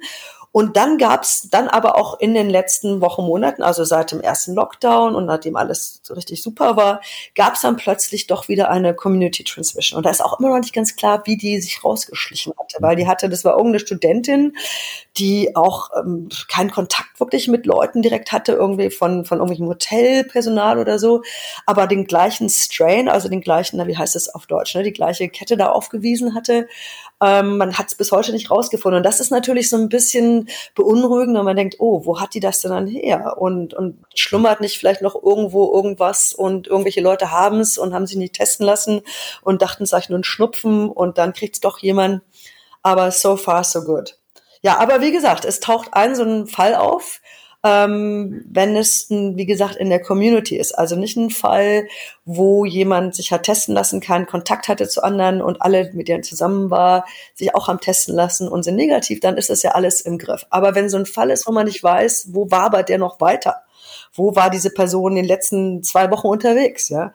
Und 0.53 0.77
dann 0.77 0.99
gab's 0.99 1.49
dann 1.51 1.69
aber 1.69 1.97
auch 1.97 2.21
in 2.21 2.35
den 2.35 2.51
letzten 2.51 3.01
Wochen, 3.01 3.23
Monaten, 3.23 3.63
also 3.63 3.85
seit 3.85 4.13
dem 4.13 4.21
ersten 4.21 4.55
Lockdown 4.55 5.15
und 5.15 5.25
nachdem 5.25 5.57
alles 5.57 6.01
so 6.03 6.13
richtig 6.13 6.43
super 6.43 6.77
war, 6.77 7.01
gab's 7.35 7.63
dann 7.63 7.77
plötzlich 7.77 8.27
doch 8.27 8.49
wieder 8.49 8.71
eine 8.71 8.95
Community 8.95 9.45
Transmission. 9.45 9.97
Und 9.97 10.05
da 10.05 10.11
ist 10.11 10.23
auch 10.23 10.39
immer 10.39 10.51
noch 10.51 10.61
nicht 10.61 10.75
ganz 10.75 10.95
klar, 10.95 11.23
wie 11.25 11.39
die 11.39 11.59
sich 11.61 11.83
rausgeschlichen 11.83 12.53
hatte, 12.59 12.77
weil 12.81 12.97
die 12.97 13.09
hatte, 13.09 13.31
das 13.31 13.45
war 13.45 13.53
irgendeine 13.53 13.81
Studentin, 13.81 14.55
die 15.17 15.57
auch 15.57 15.89
ähm, 15.99 16.29
keinen 16.49 16.71
Kontakt 16.71 17.19
wirklich 17.19 17.49
mit 17.49 17.65
Leuten 17.65 18.03
direkt 18.03 18.31
hatte, 18.31 18.53
irgendwie 18.53 18.91
von, 18.91 19.25
von 19.25 19.39
irgendwelchem 19.39 19.69
Hotelpersonal 19.69 20.79
oder 20.79 20.99
so, 20.99 21.23
aber 21.65 21.87
den 21.87 22.05
gleichen 22.05 22.51
Strain, 22.51 23.09
also 23.09 23.31
den 23.31 23.41
gleichen, 23.41 23.79
na, 23.79 23.87
wie 23.87 23.97
heißt 23.97 24.15
das 24.15 24.29
auf 24.29 24.47
Deutsch, 24.47 24.75
ne, 24.75 24.83
die 24.83 24.93
gleiche 24.93 25.31
Kette 25.31 25.57
da 25.57 25.71
aufgewiesen 25.71 26.35
hatte. 26.35 26.69
Ähm, 27.23 27.57
man 27.57 27.79
hat 27.79 27.87
es 27.87 27.95
bis 27.95 28.11
heute 28.11 28.33
nicht 28.33 28.51
rausgefunden. 28.51 28.99
Und 28.99 29.05
das 29.05 29.21
ist 29.21 29.31
natürlich 29.31 29.71
so 29.71 29.77
ein 29.77 29.89
bisschen 29.89 30.49
beunruhigend, 30.75 31.37
wenn 31.37 31.45
man 31.45 31.57
denkt, 31.57 31.77
oh, 31.79 32.05
wo 32.05 32.21
hat 32.21 32.35
die 32.35 32.41
das 32.41 32.61
denn 32.61 32.73
dann 32.73 32.87
her? 32.89 33.37
Und, 33.39 33.75
und 33.75 34.05
schlummert 34.15 34.61
nicht 34.61 34.79
vielleicht 34.79 35.03
noch 35.03 35.15
irgendwo 35.23 35.73
irgendwas 35.73 36.33
und 36.33 36.67
irgendwelche 36.67 37.01
Leute 37.01 37.31
haben 37.31 37.61
es 37.61 37.79
und 37.79 37.95
haben 37.95 38.07
sich 38.07 38.17
nicht 38.17 38.35
testen 38.35 38.67
lassen 38.67 39.03
und 39.43 39.63
dachten, 39.63 39.85
es 39.85 39.91
sei 39.91 40.03
nur 40.09 40.19
ein 40.19 40.25
Schnupfen 40.25 40.89
und 40.91 41.17
dann 41.19 41.33
kriegt 41.33 41.55
es 41.55 41.61
doch 41.61 41.79
jemand. 41.79 42.23
Aber 42.83 43.13
so 43.13 43.37
far, 43.37 43.63
so 43.63 43.83
good. 43.83 44.19
Ja, 44.63 44.79
aber 44.79 45.01
wie 45.01 45.13
gesagt, 45.13 45.45
es 45.45 45.61
taucht 45.61 45.95
ein 45.95 46.15
so 46.17 46.25
ein 46.25 46.47
Fall 46.47 46.75
auf, 46.75 47.21
ähm, 47.65 48.45
wenn 48.51 48.77
es, 48.77 49.07
wie 49.09 49.47
gesagt, 49.47 49.77
in 49.77 49.89
der 49.89 50.01
Community 50.03 50.57
ist. 50.57 50.73
Also 50.73 50.97
nicht 50.97 51.17
ein 51.17 51.31
Fall, 51.31 51.87
wo 52.25 52.65
jemand 52.65 53.15
sich 53.15 53.33
hat 53.33 53.45
testen 53.45 53.75
lassen 53.75 54.01
kann, 54.01 54.27
Kontakt 54.27 54.69
hatte 54.69 54.89
zu 54.89 55.03
anderen 55.03 55.41
und 55.41 55.63
alle, 55.63 55.91
mit 55.93 56.09
denen 56.09 56.25
zusammen 56.25 56.71
war, 56.71 57.05
sich 57.35 57.55
auch 57.55 57.69
haben 57.69 57.81
testen 57.81 58.15
lassen 58.15 58.49
und 58.49 58.65
sind 58.65 58.77
negativ, 58.77 59.21
dann 59.21 59.37
ist 59.37 59.51
das 59.51 59.63
ja 59.63 59.73
alles 59.73 60.01
im 60.01 60.19
Griff. 60.19 60.45
Aber 60.51 60.75
wenn 60.75 60.89
so 60.89 60.97
ein 60.97 61.07
Fall 61.07 61.31
ist, 61.31 61.47
wo 61.47 61.53
man 61.53 61.67
nicht 61.67 61.83
weiß, 61.83 62.29
wo 62.33 62.51
war 62.51 62.65
aber 62.65 62.83
der 62.83 62.99
noch 62.99 63.21
weiter? 63.21 63.63
Wo 64.13 64.35
war 64.35 64.51
diese 64.51 64.71
Person 64.71 65.13
in 65.13 65.17
den 65.17 65.25
letzten 65.25 65.83
zwei 65.83 66.11
Wochen 66.11 66.27
unterwegs? 66.27 66.89
Ja, 66.89 67.13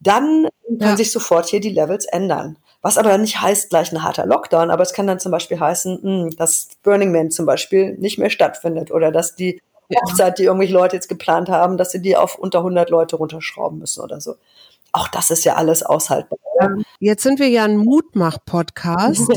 dann 0.00 0.48
können 0.66 0.80
ja. 0.80 0.96
sich 0.96 1.12
sofort 1.12 1.46
hier 1.46 1.60
die 1.60 1.70
Levels 1.72 2.04
ändern. 2.04 2.58
Was 2.82 2.98
aber 2.98 3.16
nicht 3.16 3.40
heißt 3.40 3.70
gleich 3.70 3.92
ein 3.92 4.02
harter 4.02 4.26
Lockdown, 4.26 4.70
aber 4.70 4.82
es 4.82 4.92
kann 4.92 5.06
dann 5.06 5.18
zum 5.18 5.32
Beispiel 5.32 5.58
heißen, 5.58 6.02
hm, 6.02 6.36
dass 6.36 6.68
Burning 6.82 7.12
Man 7.12 7.30
zum 7.30 7.46
Beispiel 7.46 7.94
nicht 7.94 8.18
mehr 8.18 8.28
stattfindet 8.28 8.90
oder 8.90 9.10
dass 9.10 9.34
die 9.34 9.62
Hochzeit, 9.94 10.38
die 10.38 10.44
irgendwelche 10.44 10.74
Leute 10.74 10.96
jetzt 10.96 11.08
geplant 11.08 11.48
haben, 11.48 11.76
dass 11.76 11.92
sie 11.92 12.00
die 12.00 12.16
auf 12.16 12.38
unter 12.38 12.58
100 12.58 12.90
Leute 12.90 13.16
runterschrauben 13.16 13.78
müssen 13.78 14.02
oder 14.02 14.20
so. 14.20 14.34
Auch 14.92 15.08
das 15.08 15.32
ist 15.32 15.44
ja 15.44 15.54
alles 15.56 15.82
aushaltbar. 15.82 16.38
Jetzt 17.00 17.24
sind 17.24 17.40
wir 17.40 17.48
ja 17.48 17.64
ein 17.64 17.76
Mutmach-Podcast 17.76 19.28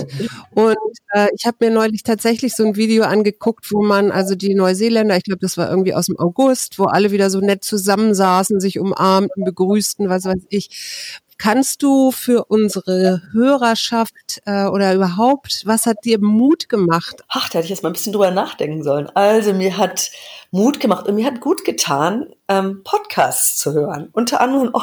und 0.51 0.77
äh, 1.13 1.27
ich 1.35 1.47
habe 1.47 1.57
mir 1.61 1.71
neulich 1.71 2.03
tatsächlich 2.03 2.55
so 2.55 2.63
ein 2.63 2.75
Video 2.75 3.05
angeguckt, 3.05 3.71
wo 3.71 3.81
man 3.81 4.11
also 4.11 4.35
die 4.35 4.53
Neuseeländer, 4.53 5.17
ich 5.17 5.23
glaube, 5.23 5.39
das 5.41 5.57
war 5.57 5.67
irgendwie 5.67 5.95
aus 5.95 6.05
dem 6.05 6.19
August, 6.19 6.77
wo 6.77 6.85
alle 6.85 7.11
wieder 7.11 7.31
so 7.31 7.39
nett 7.39 7.63
zusammensaßen, 7.63 8.59
sich 8.59 8.79
umarmten, 8.79 9.43
begrüßten, 9.43 10.09
was 10.09 10.25
weiß 10.25 10.45
ich. 10.49 11.19
Kannst 11.37 11.83
du 11.83 12.11
für 12.11 12.45
unsere 12.45 13.21
Hörerschaft 13.31 14.41
äh, 14.45 14.65
oder 14.65 14.93
überhaupt, 14.95 15.61
was 15.65 15.85
hat 15.85 15.97
dir 16.03 16.19
Mut 16.19 16.67
gemacht? 16.67 17.23
Ach, 17.27 17.47
da 17.49 17.59
hätte 17.59 17.65
ich 17.65 17.69
jetzt 17.69 17.83
mal 17.83 17.89
ein 17.89 17.93
bisschen 17.93 18.13
drüber 18.13 18.31
nachdenken 18.31 18.83
sollen. 18.83 19.09
Also 19.15 19.53
mir 19.53 19.77
hat 19.77 20.09
Mut 20.51 20.79
gemacht 20.79 21.07
und 21.07 21.15
mir 21.15 21.25
hat 21.25 21.39
gut 21.39 21.63
getan, 21.63 22.27
ähm, 22.47 22.81
Podcasts 22.83 23.57
zu 23.57 23.73
hören, 23.73 24.09
unter 24.13 24.41
anderem, 24.41 24.73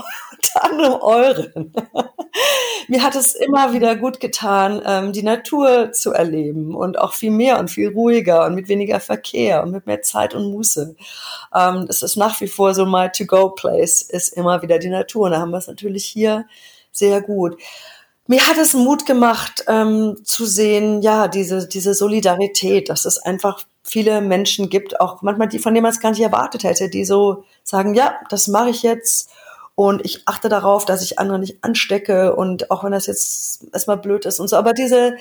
anderem 0.53 1.01
euren. 1.01 1.73
mir 2.89 3.03
hat 3.03 3.15
es 3.15 3.35
immer 3.35 3.73
wieder 3.73 3.97
gut 3.97 4.21
getan, 4.21 4.83
ähm, 4.85 5.13
die 5.13 5.23
Natur 5.23 5.93
zu 5.93 6.13
erleben 6.13 6.75
und 6.75 6.99
auch 6.99 7.15
viel 7.15 7.31
mehr 7.31 7.59
und 7.59 7.71
viel 7.71 7.89
ruhiger 7.89 8.47
und 8.47 8.55
mit 8.55 8.69
weniger 8.69 9.01
Verkehr 9.01 9.63
und 9.63 9.71
mit 9.71 9.87
mehr 9.87 10.03
Zeit 10.03 10.35
und 10.35 10.51
Muße. 10.51 10.97
Ähm, 11.55 11.85
das 11.87 12.03
ist 12.03 12.17
nach 12.17 12.41
wie 12.41 12.49
vor 12.49 12.75
so 12.75 12.87
my 12.87 13.09
to-go-place, 13.11 14.03
ist 14.03 14.37
immer 14.37 14.63
wieder 14.63 14.79
die 14.79 14.91
Natur. 14.91 15.27
Und 15.27 15.33
da 15.33 15.41
haben 15.41 15.51
wir 15.51 15.59
es 15.59 15.69
natürlich 15.69 16.05
hier 16.05 16.47
sehr 16.93 17.21
gut. 17.21 17.57
Mir 18.27 18.47
hat 18.47 18.57
es 18.57 18.73
Mut 18.73 19.05
gemacht, 19.05 19.65
ähm, 19.69 20.17
zu 20.25 20.47
sehen, 20.47 21.03
ja, 21.03 21.29
diese, 21.29 21.69
diese 21.69 21.93
Solidarität, 21.93 22.89
dass 22.89 23.05
es 23.05 23.19
einfach 23.19 23.65
viele 23.83 24.23
Menschen 24.23 24.71
gibt, 24.71 24.99
auch 24.99 25.21
manchmal 25.21 25.49
die, 25.49 25.59
von 25.59 25.75
denen 25.75 25.83
man 25.83 25.93
es 25.93 26.01
gar 26.01 26.11
nicht 26.11 26.23
erwartet 26.23 26.65
hätte, 26.65 26.89
die 26.89 27.05
so 27.05 27.45
sagen, 27.63 27.95
ja, 27.95 28.19
das 28.31 28.49
mache 28.49 28.71
ich 28.71 28.83
jetzt 28.83 29.31
und 29.75 30.05
ich 30.05 30.23
achte 30.27 30.49
darauf, 30.49 30.85
dass 30.85 31.03
ich 31.03 31.19
andere 31.19 31.39
nicht 31.39 31.63
anstecke 31.63 32.35
und 32.37 32.71
auch 32.71 32.85
wenn 32.85 32.93
das 32.93 33.07
jetzt 33.07 33.67
erstmal 33.73 33.97
blöd 33.97 34.25
ist 34.25 34.41
und 34.41 34.49
so, 34.49 34.57
aber 34.57 34.73
diese, 34.73 35.17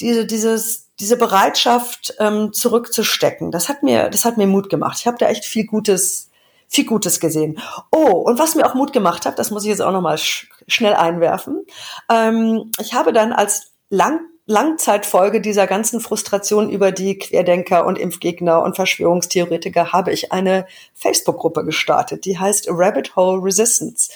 diese, 0.00 0.26
dieses, 0.26 0.88
diese 1.00 1.16
Bereitschaft 1.16 2.14
ähm, 2.18 2.52
zurückzustecken, 2.52 3.50
das 3.50 3.68
hat 3.68 3.82
mir, 3.82 4.08
das 4.08 4.24
hat 4.24 4.36
mir 4.36 4.46
Mut 4.46 4.70
gemacht. 4.70 4.98
Ich 5.00 5.06
habe 5.06 5.18
da 5.18 5.28
echt 5.28 5.44
viel 5.44 5.66
Gutes 5.66 6.28
viel 6.72 6.86
Gutes 6.86 7.20
gesehen. 7.20 7.58
Oh, 7.90 8.12
und 8.12 8.38
was 8.38 8.54
mir 8.54 8.64
auch 8.64 8.72
Mut 8.72 8.94
gemacht 8.94 9.26
hat, 9.26 9.38
das 9.38 9.50
muss 9.50 9.64
ich 9.64 9.68
jetzt 9.68 9.82
auch 9.82 9.92
nochmal 9.92 10.16
sch 10.16 10.48
schnell 10.66 10.94
einwerfen. 10.94 11.66
Ähm, 12.08 12.70
ich 12.80 12.94
habe 12.94 13.12
dann 13.12 13.34
als 13.34 13.72
lang 13.90 14.20
Langzeitfolge 14.46 15.40
dieser 15.40 15.68
ganzen 15.68 16.00
Frustration 16.00 16.68
über 16.68 16.90
die 16.90 17.16
Querdenker 17.16 17.86
und 17.86 17.96
Impfgegner 17.96 18.62
und 18.62 18.74
Verschwörungstheoretiker 18.74 19.92
habe 19.92 20.12
ich 20.12 20.32
eine 20.32 20.66
Facebook-Gruppe 20.94 21.64
gestartet, 21.64 22.24
die 22.24 22.38
heißt 22.38 22.66
Rabbit 22.68 23.14
Hole 23.14 23.42
Resistance. 23.42 24.10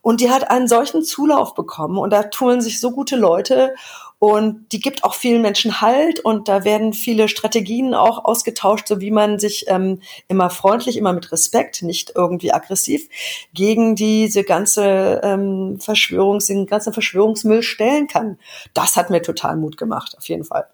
Und 0.00 0.20
die 0.20 0.30
hat 0.30 0.50
einen 0.50 0.68
solchen 0.68 1.02
Zulauf 1.02 1.54
bekommen 1.54 1.98
und 1.98 2.10
da 2.10 2.22
tun 2.22 2.60
sich 2.60 2.80
so 2.80 2.92
gute 2.92 3.16
Leute 3.16 3.74
und 4.18 4.72
die 4.72 4.80
gibt 4.80 5.04
auch 5.04 5.14
vielen 5.14 5.42
Menschen 5.42 5.80
Halt 5.80 6.20
und 6.20 6.48
da 6.48 6.64
werden 6.64 6.94
viele 6.94 7.28
Strategien 7.28 7.92
auch 7.92 8.24
ausgetauscht, 8.24 8.88
so 8.88 9.00
wie 9.00 9.10
man 9.10 9.38
sich 9.38 9.66
ähm, 9.68 10.00
immer 10.28 10.48
freundlich, 10.48 10.96
immer 10.96 11.12
mit 11.12 11.32
Respekt, 11.32 11.82
nicht 11.82 12.12
irgendwie 12.14 12.52
aggressiv 12.52 13.08
gegen 13.52 13.94
diese 13.94 14.42
ganze 14.42 15.20
ähm, 15.22 15.78
Verschwörungs, 15.80 16.46
den 16.46 16.66
ganzen 16.66 16.94
Verschwörungsmüll 16.94 17.62
stellen 17.62 18.06
kann. 18.06 18.38
Das 18.72 18.96
hat 18.96 19.10
mir 19.10 19.20
total 19.20 19.56
Mut 19.56 19.76
gemacht, 19.76 20.16
auf 20.16 20.28
jeden 20.28 20.44
Fall. 20.44 20.66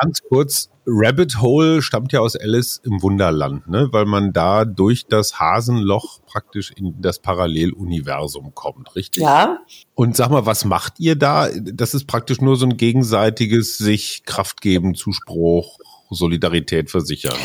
Ganz 0.00 0.22
kurz, 0.22 0.70
Rabbit 0.92 1.40
Hole 1.40 1.82
stammt 1.82 2.12
ja 2.12 2.20
aus 2.20 2.36
Alice 2.36 2.80
im 2.84 3.02
Wunderland, 3.02 3.68
ne? 3.68 3.88
weil 3.92 4.06
man 4.06 4.32
da 4.32 4.64
durch 4.64 5.06
das 5.06 5.38
Hasenloch 5.38 6.20
praktisch 6.26 6.72
in 6.72 7.00
das 7.00 7.18
Paralleluniversum 7.18 8.54
kommt, 8.54 8.94
richtig? 8.96 9.22
Ja. 9.22 9.58
Und 9.94 10.16
sag 10.16 10.30
mal, 10.30 10.46
was 10.46 10.64
macht 10.64 10.98
ihr 10.98 11.16
da? 11.16 11.48
Das 11.50 11.94
ist 11.94 12.06
praktisch 12.06 12.40
nur 12.40 12.56
so 12.56 12.66
ein 12.66 12.76
gegenseitiges 12.76 13.78
sich 13.78 14.24
Kraft 14.24 14.60
geben, 14.60 14.94
Zuspruch, 14.94 15.78
Solidarität 16.10 16.90
versichern. 16.90 17.38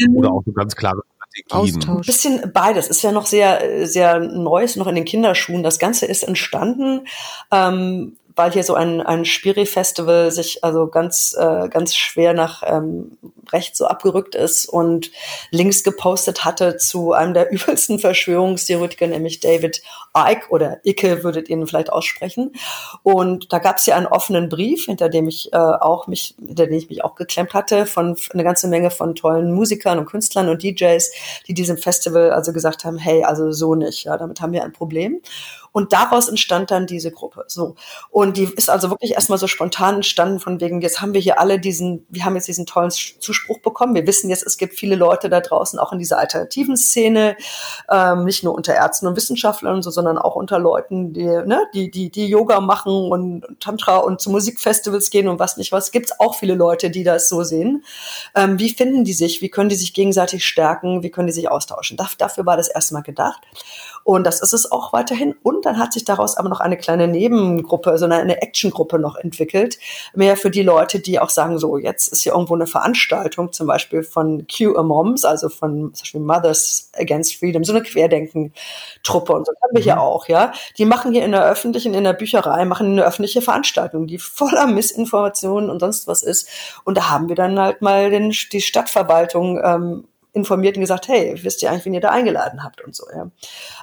Ähm, 0.00 0.16
Oder 0.16 0.32
auch 0.32 0.42
so 0.44 0.52
ganz 0.52 0.74
klare 0.74 1.02
Austausch. 1.50 1.88
Ein 1.88 2.00
bisschen 2.00 2.52
beides. 2.52 2.88
Ist 2.88 3.02
ja 3.02 3.12
noch 3.12 3.26
sehr, 3.26 3.86
sehr 3.86 4.18
neu, 4.18 4.64
ist 4.64 4.76
noch 4.76 4.86
in 4.86 4.94
den 4.94 5.04
Kinderschuhen. 5.04 5.62
Das 5.62 5.78
Ganze 5.78 6.06
ist 6.06 6.22
entstanden 6.22 7.06
ähm, 7.52 8.16
weil 8.38 8.52
hier 8.52 8.62
so 8.62 8.74
ein, 8.74 9.02
ein 9.02 9.24
Spiri-Festival 9.24 10.30
sich 10.30 10.64
also 10.64 10.86
ganz, 10.86 11.36
äh, 11.38 11.68
ganz 11.68 11.94
schwer 11.94 12.32
nach 12.32 12.62
ähm, 12.64 13.18
rechts 13.52 13.78
so 13.78 13.86
abgerückt 13.86 14.34
ist 14.34 14.66
und 14.66 15.10
Links 15.50 15.82
gepostet 15.82 16.44
hatte 16.44 16.76
zu 16.76 17.12
einem 17.12 17.34
der 17.34 17.50
übelsten 17.52 17.98
Verschwörungstheoretiker, 17.98 19.08
nämlich 19.08 19.40
David 19.40 19.82
Icke 20.16 20.48
oder 20.50 20.78
Icke 20.84 21.24
würdet 21.24 21.48
ihr 21.48 21.56
ihn 21.56 21.66
vielleicht 21.66 21.92
aussprechen. 21.92 22.52
Und 23.02 23.52
da 23.52 23.58
gab 23.58 23.78
es 23.78 23.86
ja 23.86 23.96
einen 23.96 24.06
offenen 24.06 24.48
Brief, 24.48 24.86
hinter 24.86 25.08
dem 25.08 25.28
ich 25.28 25.52
äh, 25.52 25.56
auch 25.56 26.06
mich, 26.06 26.34
hinter 26.38 26.66
dem 26.66 26.76
ich 26.76 26.88
mich 26.88 27.04
auch 27.04 27.16
geklemmt 27.16 27.54
hatte, 27.54 27.86
von 27.86 28.16
eine 28.32 28.44
ganze 28.44 28.68
Menge 28.68 28.90
von 28.90 29.14
tollen 29.14 29.52
Musikern 29.52 29.98
und 29.98 30.06
Künstlern 30.06 30.48
und 30.48 30.62
DJs, 30.62 31.10
die 31.46 31.54
diesem 31.54 31.76
Festival 31.76 32.30
also 32.30 32.52
gesagt 32.52 32.84
haben, 32.84 32.98
hey, 32.98 33.24
also 33.24 33.50
so 33.50 33.74
nicht, 33.74 34.04
ja, 34.04 34.16
damit 34.16 34.40
haben 34.40 34.52
wir 34.52 34.62
ein 34.62 34.72
Problem. 34.72 35.20
Und 35.78 35.92
daraus 35.92 36.28
entstand 36.28 36.72
dann 36.72 36.88
diese 36.88 37.12
Gruppe. 37.12 37.44
So. 37.46 37.76
Und 38.10 38.36
die 38.36 38.52
ist 38.56 38.68
also 38.68 38.90
wirklich 38.90 39.12
erstmal 39.12 39.38
so 39.38 39.46
spontan 39.46 39.94
entstanden 39.94 40.40
von 40.40 40.60
wegen, 40.60 40.80
jetzt 40.80 41.00
haben 41.00 41.14
wir 41.14 41.20
hier 41.20 41.38
alle 41.38 41.60
diesen, 41.60 42.04
wir 42.08 42.24
haben 42.24 42.34
jetzt 42.34 42.48
diesen 42.48 42.66
tollen 42.66 42.90
Zuspruch 42.90 43.60
bekommen. 43.60 43.94
Wir 43.94 44.04
wissen 44.04 44.28
jetzt, 44.28 44.44
es 44.44 44.58
gibt 44.58 44.74
viele 44.74 44.96
Leute 44.96 45.28
da 45.28 45.38
draußen, 45.38 45.78
auch 45.78 45.92
in 45.92 46.00
dieser 46.00 46.18
alternativen 46.18 46.76
Szene, 46.76 47.36
ähm, 47.88 48.24
nicht 48.24 48.42
nur 48.42 48.56
unter 48.56 48.74
Ärzten 48.74 49.06
und 49.06 49.14
Wissenschaftlern 49.14 49.76
und 49.76 49.82
so, 49.82 49.90
sondern 49.92 50.18
auch 50.18 50.34
unter 50.34 50.58
Leuten, 50.58 51.12
die, 51.12 51.22
ne, 51.22 51.62
die, 51.72 51.92
die, 51.92 52.10
die 52.10 52.26
Yoga 52.26 52.58
machen 52.58 52.92
und 52.92 53.44
Tantra 53.60 53.98
und 53.98 54.20
zu 54.20 54.30
Musikfestivals 54.30 55.10
gehen 55.10 55.28
und 55.28 55.38
was 55.38 55.58
nicht 55.58 55.70
was. 55.70 55.92
Gibt 55.92 56.06
es 56.06 56.18
auch 56.18 56.34
viele 56.34 56.56
Leute, 56.56 56.90
die 56.90 57.04
das 57.04 57.28
so 57.28 57.44
sehen. 57.44 57.84
Ähm, 58.34 58.58
wie 58.58 58.70
finden 58.70 59.04
die 59.04 59.12
sich? 59.12 59.42
Wie 59.42 59.48
können 59.48 59.68
die 59.68 59.76
sich 59.76 59.94
gegenseitig 59.94 60.44
stärken? 60.44 61.04
Wie 61.04 61.10
können 61.12 61.28
die 61.28 61.32
sich 61.32 61.48
austauschen? 61.48 61.96
dafür 62.18 62.46
war 62.46 62.56
das 62.56 62.66
erstmal 62.66 63.04
gedacht. 63.04 63.40
Und 64.08 64.24
das 64.24 64.40
ist 64.40 64.54
es 64.54 64.72
auch 64.72 64.94
weiterhin. 64.94 65.34
Und 65.42 65.66
dann 65.66 65.78
hat 65.78 65.92
sich 65.92 66.02
daraus 66.02 66.38
aber 66.38 66.48
noch 66.48 66.60
eine 66.60 66.78
kleine 66.78 67.08
Nebengruppe, 67.08 67.98
so 67.98 68.06
eine, 68.06 68.14
eine 68.14 68.40
Actiongruppe 68.40 68.98
noch 68.98 69.16
entwickelt. 69.16 69.78
Mehr 70.14 70.38
für 70.38 70.50
die 70.50 70.62
Leute, 70.62 70.98
die 70.98 71.20
auch 71.20 71.28
sagen, 71.28 71.58
so, 71.58 71.76
jetzt 71.76 72.08
ist 72.08 72.22
hier 72.22 72.32
irgendwo 72.32 72.54
eine 72.54 72.66
Veranstaltung, 72.66 73.52
zum 73.52 73.66
Beispiel 73.66 74.02
von 74.02 74.46
Q 74.46 74.82
Moms, 74.82 75.26
also 75.26 75.50
von 75.50 75.92
zum 75.92 76.04
Beispiel 76.04 76.20
Mothers 76.22 76.90
Against 76.96 77.36
Freedom, 77.36 77.64
so 77.64 77.74
eine 77.74 77.82
Querdenken-Truppe. 77.82 79.34
Und 79.34 79.46
so 79.46 79.52
haben 79.62 79.76
wir 79.76 79.82
hier 79.82 79.96
mhm. 79.96 80.00
auch, 80.00 80.26
ja. 80.26 80.52
Die 80.78 80.86
machen 80.86 81.12
hier 81.12 81.26
in 81.26 81.32
der 81.32 81.44
öffentlichen, 81.44 81.92
in 81.92 82.04
der 82.04 82.14
Bücherei, 82.14 82.64
machen 82.64 82.92
eine 82.92 83.04
öffentliche 83.04 83.42
Veranstaltung, 83.42 84.06
die 84.06 84.16
voller 84.16 84.68
Missinformationen 84.68 85.68
und 85.68 85.80
sonst 85.80 86.06
was 86.06 86.22
ist. 86.22 86.48
Und 86.84 86.96
da 86.96 87.10
haben 87.10 87.28
wir 87.28 87.36
dann 87.36 87.60
halt 87.60 87.82
mal 87.82 88.08
den, 88.08 88.34
die 88.52 88.62
Stadtverwaltung 88.62 89.60
ähm, 89.62 90.04
informiert 90.32 90.76
und 90.76 90.82
gesagt, 90.82 91.08
hey, 91.08 91.34
wisst 91.42 91.62
ihr 91.62 91.70
eigentlich, 91.70 91.84
wen 91.86 91.94
ihr 91.94 92.00
da 92.00 92.10
eingeladen 92.10 92.62
habt 92.62 92.82
und 92.82 92.94
so. 92.94 93.06
Ja. 93.14 93.30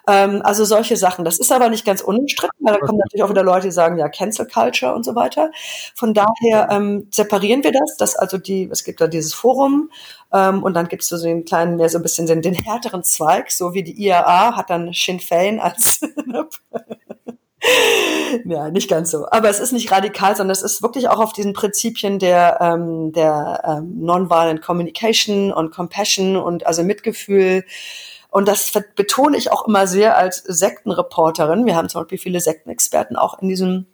Ähm, 0.07 0.41
also 0.43 0.65
solche 0.65 0.97
Sachen. 0.97 1.25
Das 1.25 1.39
ist 1.39 1.51
aber 1.51 1.69
nicht 1.69 1.85
ganz 1.85 2.01
unumstritten, 2.01 2.57
weil 2.59 2.73
da 2.73 2.79
kommen 2.79 2.99
natürlich 2.99 3.23
auch 3.23 3.29
wieder 3.29 3.43
Leute, 3.43 3.67
die 3.67 3.71
sagen, 3.71 3.97
ja, 3.97 4.09
Cancel 4.09 4.47
Culture 4.47 4.93
und 4.93 5.03
so 5.03 5.15
weiter. 5.15 5.51
Von 5.95 6.13
daher 6.13 6.69
ähm, 6.71 7.07
separieren 7.11 7.63
wir 7.63 7.71
das, 7.71 7.97
dass 7.97 8.15
also 8.15 8.37
die, 8.37 8.69
es 8.71 8.83
gibt 8.83 9.01
da 9.01 9.07
dieses 9.07 9.33
Forum 9.33 9.89
ähm, 10.31 10.63
und 10.63 10.73
dann 10.73 10.87
gibt 10.87 11.03
es 11.03 11.09
so 11.09 11.21
den 11.21 11.45
kleinen, 11.45 11.77
mehr 11.77 11.89
so 11.89 11.97
ein 11.97 12.03
bisschen 12.03 12.27
den, 12.27 12.41
den 12.41 12.53
härteren 12.53 13.03
Zweig, 13.03 13.51
so 13.51 13.73
wie 13.73 13.83
die 13.83 14.01
IAA 14.05 14.55
hat 14.55 14.69
dann 14.69 14.91
Sinn 14.93 15.19
Fein 15.19 15.59
als 15.59 16.01
ja, 18.45 18.69
nicht 18.69 18.89
ganz 18.89 19.11
so. 19.11 19.27
Aber 19.29 19.49
es 19.49 19.59
ist 19.59 19.71
nicht 19.71 19.91
radikal, 19.91 20.35
sondern 20.35 20.51
es 20.51 20.61
ist 20.61 20.81
wirklich 20.81 21.09
auch 21.09 21.19
auf 21.19 21.33
diesen 21.33 21.53
Prinzipien 21.53 22.19
der, 22.19 22.59
ähm, 22.61 23.11
der 23.11 23.61
ähm, 23.65 23.93
Nonviolent 23.99 24.61
Communication 24.61 25.51
und 25.51 25.71
Compassion 25.71 26.35
und 26.37 26.65
also 26.65 26.83
Mitgefühl. 26.83 27.65
Und 28.29 28.47
das 28.47 28.71
betone 28.95 29.37
ich 29.37 29.51
auch 29.51 29.67
immer 29.67 29.87
sehr 29.87 30.17
als 30.17 30.39
Sektenreporterin. 30.39 31.65
Wir 31.65 31.75
haben 31.75 31.89
zum 31.89 32.01
Beispiel 32.01 32.17
viele 32.17 32.41
Sektenexperten 32.41 33.15
auch 33.15 33.41
in 33.41 33.47
diesem 33.47 33.85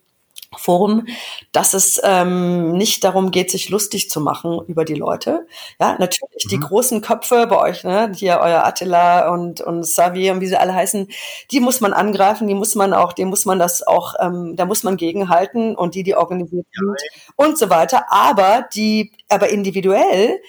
Forum, 0.57 1.07
dass 1.53 1.73
es 1.73 1.99
ähm, 2.03 2.73
nicht 2.73 3.03
darum 3.03 3.31
geht, 3.31 3.51
sich 3.51 3.69
lustig 3.69 4.09
zu 4.09 4.19
machen 4.19 4.59
über 4.67 4.83
die 4.83 4.95
Leute. 4.95 5.47
Ja, 5.79 5.95
natürlich 5.97 6.45
mhm. 6.45 6.49
die 6.49 6.59
großen 6.59 7.01
Köpfe 7.01 7.47
bei 7.47 7.57
euch, 7.57 7.83
ne, 7.83 8.11
hier 8.15 8.39
euer 8.41 8.65
Attila 8.65 9.33
und 9.33 9.61
und 9.61 9.85
Savi 9.85 10.29
und 10.29 10.41
wie 10.41 10.47
sie 10.47 10.57
alle 10.57 10.73
heißen, 10.73 11.07
die 11.51 11.59
muss 11.59 11.79
man 11.79 11.93
angreifen, 11.93 12.47
die 12.47 12.55
muss 12.55 12.75
man 12.75 12.93
auch, 12.93 13.13
die 13.13 13.25
muss 13.25 13.45
man 13.45 13.59
das 13.59 13.85
auch, 13.85 14.15
ähm, 14.19 14.55
da 14.57 14.65
muss 14.65 14.83
man 14.83 14.97
gegenhalten 14.97 15.75
und 15.75 15.95
die, 15.95 16.03
die 16.03 16.15
organisiert 16.15 16.67
sind 16.73 16.97
ja. 16.99 17.33
und 17.35 17.57
so 17.57 17.69
weiter. 17.69 18.11
Aber 18.11 18.65
die, 18.73 19.13
aber 19.29 19.49
individuell 19.49 20.39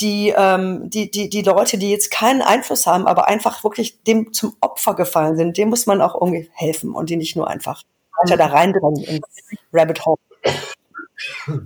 die, 0.00 0.32
ähm, 0.36 0.88
die, 0.90 1.10
die, 1.10 1.28
die 1.28 1.42
Leute, 1.42 1.78
die 1.78 1.90
jetzt 1.90 2.10
keinen 2.10 2.42
Einfluss 2.42 2.86
haben, 2.86 3.06
aber 3.06 3.26
einfach 3.26 3.64
wirklich 3.64 4.02
dem 4.04 4.32
zum 4.32 4.54
Opfer 4.60 4.94
gefallen 4.94 5.36
sind, 5.36 5.56
dem 5.56 5.70
muss 5.70 5.86
man 5.86 6.00
auch 6.00 6.14
irgendwie 6.14 6.48
helfen 6.54 6.92
und 6.92 7.10
die 7.10 7.16
nicht 7.16 7.34
nur 7.34 7.48
einfach 7.48 7.82
weiter 8.22 8.36
da 8.36 8.46
reindrängen 8.46 9.02
ins 9.04 9.26
Rabbit 9.72 10.04
Hole. 10.04 10.18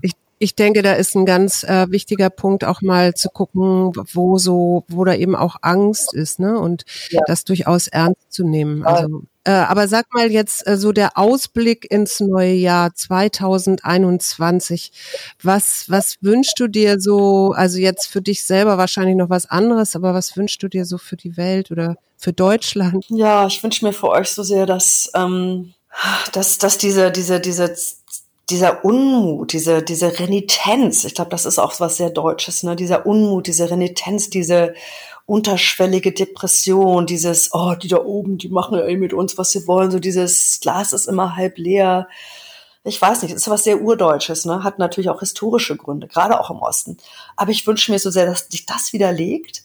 Ich, 0.00 0.12
ich 0.38 0.56
denke, 0.56 0.82
da 0.82 0.94
ist 0.94 1.14
ein 1.14 1.26
ganz 1.26 1.62
äh, 1.62 1.86
wichtiger 1.90 2.30
Punkt 2.30 2.64
auch 2.64 2.82
mal 2.82 3.14
zu 3.14 3.28
gucken, 3.28 3.92
wo 4.12 4.38
so, 4.38 4.84
wo 4.88 5.04
da 5.04 5.14
eben 5.14 5.36
auch 5.36 5.56
Angst 5.62 6.14
ist, 6.14 6.40
ne? 6.40 6.58
Und 6.58 6.84
ja. 7.10 7.20
das 7.26 7.44
durchaus 7.44 7.86
ernst 7.86 8.32
zu 8.32 8.44
nehmen. 8.44 8.84
Also, 8.84 9.22
äh, 9.44 9.50
aber 9.50 9.88
sag 9.88 10.12
mal 10.14 10.30
jetzt 10.30 10.66
äh, 10.66 10.76
so 10.76 10.92
der 10.92 11.18
Ausblick 11.18 11.90
ins 11.90 12.20
neue 12.20 12.54
Jahr 12.54 12.94
2021. 12.94 14.92
Was, 15.42 15.86
was 15.88 16.16
wünschst 16.22 16.58
du 16.58 16.68
dir 16.68 17.00
so, 17.00 17.52
also 17.52 17.78
jetzt 17.78 18.06
für 18.06 18.22
dich 18.22 18.44
selber 18.44 18.78
wahrscheinlich 18.78 19.16
noch 19.16 19.30
was 19.30 19.46
anderes, 19.46 19.96
aber 19.96 20.14
was 20.14 20.36
wünschst 20.36 20.62
du 20.62 20.68
dir 20.68 20.84
so 20.84 20.98
für 20.98 21.16
die 21.16 21.36
Welt 21.36 21.70
oder 21.70 21.96
für 22.16 22.32
Deutschland? 22.32 23.04
Ja, 23.08 23.46
ich 23.46 23.62
wünsche 23.62 23.84
mir 23.84 23.92
für 23.92 24.10
euch 24.10 24.28
so 24.28 24.44
sehr, 24.44 24.66
dass 24.66 25.10
ähm, 25.14 25.74
dass, 26.32 26.58
dass 26.58 26.78
diese, 26.78 27.10
diese, 27.10 27.40
diese 27.40 27.74
dieser 28.50 28.84
Unmut, 28.84 29.52
diese, 29.52 29.82
diese 29.82 30.18
Renitenz, 30.18 31.04
ich 31.04 31.14
glaube, 31.14 31.30
das 31.30 31.46
ist 31.46 31.58
auch 31.58 31.78
was 31.80 31.96
sehr 31.96 32.10
Deutsches, 32.10 32.62
ne? 32.62 32.76
dieser 32.76 33.06
Unmut, 33.06 33.46
diese 33.46 33.70
Renitenz, 33.70 34.30
diese 34.30 34.74
unterschwellige 35.26 36.12
Depression, 36.12 37.06
dieses, 37.06 37.54
oh, 37.54 37.74
die 37.74 37.88
da 37.88 38.04
oben, 38.04 38.38
die 38.38 38.48
machen 38.48 38.76
ja 38.76 38.84
eh 38.84 38.96
mit 38.96 39.14
uns, 39.14 39.38
was 39.38 39.50
sie 39.50 39.66
wollen, 39.66 39.90
so 39.90 39.98
dieses 39.98 40.58
Glas 40.60 40.92
ist 40.92 41.06
immer 41.06 41.36
halb 41.36 41.56
leer. 41.56 42.08
Ich 42.84 43.00
weiß 43.00 43.22
nicht, 43.22 43.32
ist 43.32 43.48
was 43.48 43.64
sehr 43.64 43.80
Urdeutsches, 43.80 44.44
ne? 44.44 44.64
hat 44.64 44.78
natürlich 44.78 45.08
auch 45.08 45.20
historische 45.20 45.76
Gründe, 45.76 46.08
gerade 46.08 46.38
auch 46.38 46.50
im 46.50 46.58
Osten. 46.58 46.98
Aber 47.36 47.52
ich 47.52 47.66
wünsche 47.66 47.92
mir 47.92 47.98
so 48.00 48.10
sehr, 48.10 48.26
dass 48.26 48.48
sich 48.50 48.66
das 48.66 48.92
widerlegt, 48.92 49.62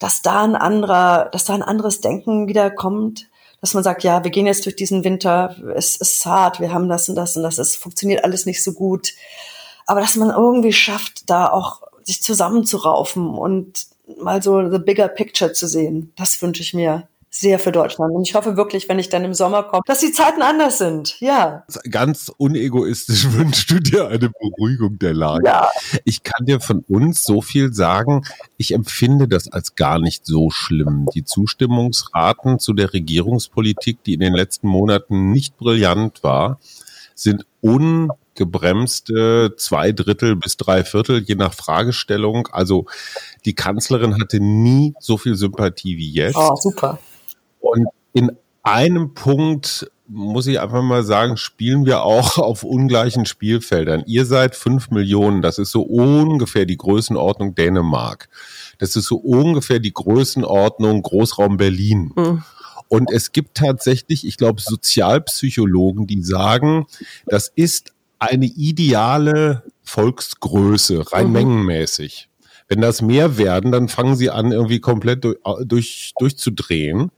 dass 0.00 0.22
da 0.22 0.42
ein 0.42 0.56
anderer, 0.56 1.28
dass 1.32 1.44
da 1.44 1.54
ein 1.54 1.62
anderes 1.62 2.00
Denken 2.00 2.48
wieder 2.48 2.70
kommt, 2.70 3.28
dass 3.60 3.74
man 3.74 3.82
sagt, 3.82 4.04
ja, 4.04 4.22
wir 4.22 4.30
gehen 4.30 4.46
jetzt 4.46 4.64
durch 4.64 4.76
diesen 4.76 5.04
Winter, 5.04 5.56
es 5.74 5.96
ist 5.96 6.20
zart, 6.20 6.60
wir 6.60 6.72
haben 6.72 6.88
das 6.88 7.08
und 7.08 7.16
das 7.16 7.36
und 7.36 7.42
das, 7.42 7.58
es 7.58 7.76
funktioniert 7.76 8.24
alles 8.24 8.46
nicht 8.46 8.62
so 8.62 8.72
gut. 8.72 9.14
Aber 9.86 10.00
dass 10.00 10.16
man 10.16 10.30
irgendwie 10.30 10.72
schafft, 10.72 11.28
da 11.28 11.48
auch 11.50 11.82
sich 12.04 12.22
zusammenzuraufen 12.22 13.30
und 13.30 13.86
mal 14.20 14.42
so 14.42 14.70
the 14.70 14.78
bigger 14.78 15.08
picture 15.08 15.52
zu 15.52 15.66
sehen, 15.66 16.12
das 16.16 16.40
wünsche 16.40 16.62
ich 16.62 16.72
mir 16.74 17.08
sehr 17.30 17.58
für 17.58 17.72
Deutschland. 17.72 18.14
Und 18.14 18.26
ich 18.26 18.34
hoffe 18.34 18.56
wirklich, 18.56 18.88
wenn 18.88 18.98
ich 18.98 19.08
dann 19.08 19.24
im 19.24 19.34
Sommer 19.34 19.62
komme, 19.62 19.82
dass 19.86 20.00
die 20.00 20.12
Zeiten 20.12 20.42
anders 20.42 20.78
sind. 20.78 21.20
Ja. 21.20 21.64
Ganz 21.90 22.32
unegoistisch 22.36 23.32
wünschst 23.32 23.70
du 23.70 23.80
dir 23.80 24.08
eine 24.08 24.30
Beruhigung 24.30 24.98
der 24.98 25.14
Lage. 25.14 25.46
Ja. 25.46 25.68
Ich 26.04 26.22
kann 26.22 26.46
dir 26.46 26.60
von 26.60 26.84
uns 26.88 27.24
so 27.24 27.42
viel 27.42 27.72
sagen. 27.72 28.24
Ich 28.56 28.72
empfinde 28.72 29.28
das 29.28 29.52
als 29.52 29.74
gar 29.74 29.98
nicht 29.98 30.24
so 30.26 30.50
schlimm. 30.50 31.06
Die 31.14 31.24
Zustimmungsraten 31.24 32.58
zu 32.58 32.72
der 32.72 32.92
Regierungspolitik, 32.92 34.02
die 34.04 34.14
in 34.14 34.20
den 34.20 34.34
letzten 34.34 34.68
Monaten 34.68 35.30
nicht 35.30 35.56
brillant 35.58 36.22
war, 36.22 36.58
sind 37.14 37.46
ungebremste 37.60 39.54
zwei 39.56 39.92
Drittel 39.92 40.36
bis 40.36 40.56
drei 40.56 40.84
Viertel, 40.84 41.22
je 41.22 41.34
nach 41.34 41.52
Fragestellung. 41.52 42.46
Also 42.52 42.86
die 43.44 43.54
Kanzlerin 43.54 44.20
hatte 44.20 44.40
nie 44.40 44.94
so 45.00 45.18
viel 45.18 45.34
Sympathie 45.34 45.98
wie 45.98 46.10
jetzt. 46.10 46.36
Oh, 46.36 46.54
super. 46.54 46.98
Und 47.68 47.88
in 48.14 48.32
einem 48.62 49.12
Punkt 49.12 49.90
muss 50.06 50.46
ich 50.46 50.58
einfach 50.58 50.82
mal 50.82 51.02
sagen, 51.02 51.36
spielen 51.36 51.84
wir 51.84 52.02
auch 52.02 52.38
auf 52.38 52.64
ungleichen 52.64 53.26
Spielfeldern. 53.26 54.04
Ihr 54.06 54.24
seid 54.24 54.56
fünf 54.56 54.90
Millionen, 54.90 55.42
das 55.42 55.58
ist 55.58 55.70
so 55.70 55.82
ungefähr 55.82 56.64
die 56.64 56.78
Größenordnung 56.78 57.54
Dänemark. 57.54 58.30
Das 58.78 58.96
ist 58.96 59.04
so 59.04 59.16
ungefähr 59.16 59.80
die 59.80 59.92
Größenordnung 59.92 61.02
Großraum 61.02 61.58
Berlin. 61.58 62.12
Mhm. 62.16 62.42
Und 62.88 63.10
es 63.12 63.32
gibt 63.32 63.58
tatsächlich, 63.58 64.26
ich 64.26 64.38
glaube, 64.38 64.62
Sozialpsychologen, 64.62 66.06
die 66.06 66.22
sagen, 66.22 66.86
das 67.26 67.52
ist 67.54 67.92
eine 68.18 68.46
ideale 68.46 69.62
Volksgröße, 69.82 71.12
rein 71.12 71.26
mhm. 71.26 71.32
mengenmäßig. 71.32 72.30
Wenn 72.68 72.80
das 72.80 73.00
mehr 73.00 73.38
werden, 73.38 73.72
dann 73.72 73.88
fangen 73.88 74.14
sie 74.14 74.30
an, 74.30 74.52
irgendwie 74.52 74.80
komplett 74.80 75.24
durch, 75.24 75.38
durch, 75.64 76.12
durchzudrehen. 76.18 77.10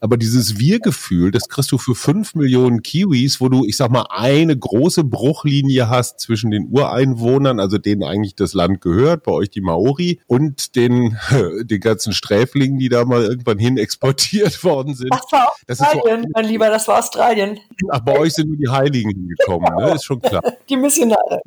Aber 0.00 0.16
dieses 0.16 0.58
Wir-Gefühl, 0.58 1.30
das 1.30 1.48
kriegst 1.48 1.70
du 1.72 1.78
für 1.78 1.94
fünf 1.94 2.34
Millionen 2.34 2.82
Kiwis, 2.82 3.40
wo 3.40 3.48
du, 3.48 3.64
ich 3.64 3.76
sag 3.76 3.90
mal, 3.90 4.06
eine 4.10 4.56
große 4.56 5.04
Bruchlinie 5.04 5.88
hast 5.88 6.20
zwischen 6.20 6.50
den 6.50 6.68
Ureinwohnern, 6.70 7.60
also 7.60 7.78
denen 7.78 8.02
eigentlich 8.02 8.34
das 8.34 8.54
Land 8.54 8.80
gehört, 8.80 9.22
bei 9.24 9.32
euch 9.32 9.50
die 9.50 9.60
Maori, 9.60 10.20
und 10.26 10.74
den, 10.76 11.16
den 11.62 11.80
ganzen 11.80 12.12
Sträflingen, 12.12 12.78
die 12.78 12.88
da 12.88 13.04
mal 13.04 13.22
irgendwann 13.22 13.58
hin 13.58 13.78
exportiert 13.78 14.62
worden 14.64 14.94
sind. 14.94 15.12
Das 15.12 15.30
war 15.30 15.48
Australien, 15.68 16.22
so, 16.22 16.28
mein 16.34 16.44
Lieber, 16.46 16.68
das 16.68 16.88
war 16.88 16.98
Australien. 16.98 17.58
Ach, 17.90 18.00
bei 18.00 18.18
euch 18.18 18.34
sind 18.34 18.48
nur 18.48 18.56
die 18.56 18.68
Heiligen 18.68 19.10
hingekommen, 19.10 19.72
ne? 19.76 19.94
Ist 19.94 20.04
schon 20.04 20.20
klar. 20.20 20.42
Die 20.68 20.76
Missionare. 20.76 21.40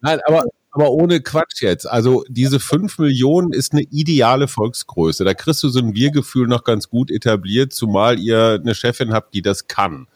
Nein, 0.00 0.20
aber 0.26 0.44
aber 0.72 0.90
ohne 0.90 1.20
Quatsch 1.20 1.62
jetzt. 1.62 1.88
Also 1.88 2.24
diese 2.28 2.58
fünf 2.58 2.98
Millionen 2.98 3.52
ist 3.52 3.72
eine 3.72 3.82
ideale 3.82 4.48
Volksgröße. 4.48 5.22
Da 5.22 5.34
kriegst 5.34 5.62
du 5.62 5.68
so 5.68 5.78
ein 5.78 5.94
Wir-Gefühl 5.94 6.48
noch 6.48 6.64
ganz 6.64 6.88
gut 6.88 7.10
etabliert, 7.10 7.72
zumal 7.74 8.18
ihr 8.18 8.58
eine 8.60 8.74
Chefin 8.74 9.12
habt, 9.12 9.34
die 9.34 9.42
das 9.42 9.68
kann. 9.68 10.08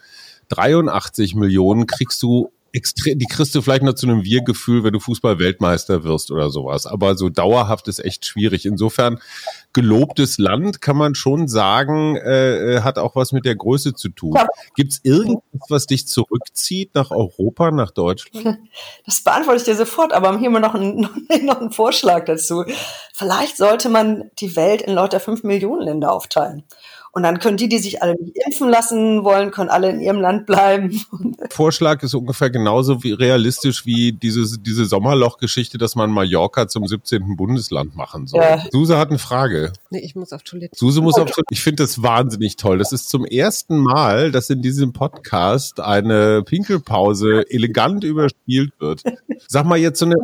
83 0.48 1.34
Millionen 1.34 1.86
kriegst 1.86 2.22
du 2.22 2.52
extrem, 2.72 3.18
die 3.18 3.26
kriegst 3.26 3.54
du 3.54 3.62
vielleicht 3.62 3.82
noch 3.82 3.94
zu 3.94 4.06
einem 4.06 4.24
Wir-Gefühl, 4.24 4.84
wenn 4.84 4.92
du 4.92 5.00
Fußball-Weltmeister 5.00 6.04
wirst 6.04 6.30
oder 6.30 6.50
sowas. 6.50 6.86
Aber 6.86 7.16
so 7.16 7.28
dauerhaft 7.28 7.88
ist 7.88 8.04
echt 8.04 8.26
schwierig. 8.26 8.66
Insofern 8.66 9.18
gelobtes 9.72 10.38
Land 10.38 10.80
kann 10.80 10.96
man 10.96 11.14
schon 11.14 11.48
sagen, 11.48 12.16
äh, 12.16 12.80
hat 12.82 12.98
auch 12.98 13.16
was 13.16 13.32
mit 13.32 13.44
der 13.44 13.56
Größe 13.56 13.94
zu 13.94 14.08
tun. 14.08 14.38
Gibt 14.74 14.92
es 14.92 15.00
irgendwas, 15.02 15.42
was 15.68 15.86
dich 15.86 16.06
zurückzieht 16.06 16.94
nach 16.94 17.10
Europa, 17.10 17.70
nach 17.70 17.90
Deutschland? 17.90 18.58
Das 19.04 19.22
beantworte 19.22 19.58
ich 19.58 19.64
dir 19.64 19.76
sofort, 19.76 20.12
aber 20.12 20.38
hier 20.38 20.50
wir 20.50 20.60
noch 20.60 20.74
einen, 20.74 21.08
noch 21.42 21.60
einen 21.60 21.72
Vorschlag 21.72 22.24
dazu. 22.24 22.64
Vielleicht 23.14 23.56
sollte 23.56 23.88
man 23.88 24.30
die 24.38 24.56
Welt 24.56 24.82
in 24.82 24.94
lauter 24.94 25.20
fünf 25.20 25.42
Millionen 25.42 25.82
Länder 25.82 26.12
aufteilen. 26.12 26.64
Und 27.16 27.22
dann 27.22 27.38
können 27.38 27.56
die, 27.56 27.70
die 27.70 27.78
sich 27.78 28.02
alle 28.02 28.14
nicht 28.20 28.36
impfen 28.44 28.68
lassen 28.68 29.24
wollen, 29.24 29.50
können 29.50 29.70
alle 29.70 29.88
in 29.88 30.02
ihrem 30.02 30.20
Land 30.20 30.44
bleiben. 30.44 31.00
Vorschlag 31.50 32.02
ist 32.02 32.12
ungefähr 32.12 32.50
genauso 32.50 33.02
wie 33.04 33.12
realistisch 33.12 33.86
wie 33.86 34.12
diese, 34.12 34.58
diese 34.58 34.84
Sommerloch-Geschichte, 34.84 35.78
dass 35.78 35.94
man 35.94 36.10
Mallorca 36.10 36.68
zum 36.68 36.86
17. 36.86 37.36
Bundesland 37.36 37.96
machen 37.96 38.26
soll. 38.26 38.42
Ja. 38.42 38.62
Suse 38.70 38.98
hat 38.98 39.08
eine 39.08 39.18
Frage. 39.18 39.72
Nee, 39.88 40.00
ich 40.00 40.14
muss 40.14 40.34
auf 40.34 40.42
Toilette. 40.42 40.76
Suse 40.76 41.00
muss 41.00 41.14
auf 41.14 41.30
Toilette. 41.30 41.44
Ich 41.48 41.62
finde 41.62 41.84
das 41.84 42.02
wahnsinnig 42.02 42.56
toll. 42.56 42.76
Das 42.76 42.92
ist 42.92 43.08
zum 43.08 43.24
ersten 43.24 43.78
Mal, 43.78 44.30
dass 44.30 44.50
in 44.50 44.60
diesem 44.60 44.92
Podcast 44.92 45.80
eine 45.80 46.42
Pinkelpause 46.42 47.44
elegant 47.48 48.04
überspielt 48.04 48.74
wird. 48.78 49.02
Sag 49.48 49.64
mal 49.64 49.78
jetzt 49.78 50.00
so 50.00 50.04
eine, 50.04 50.16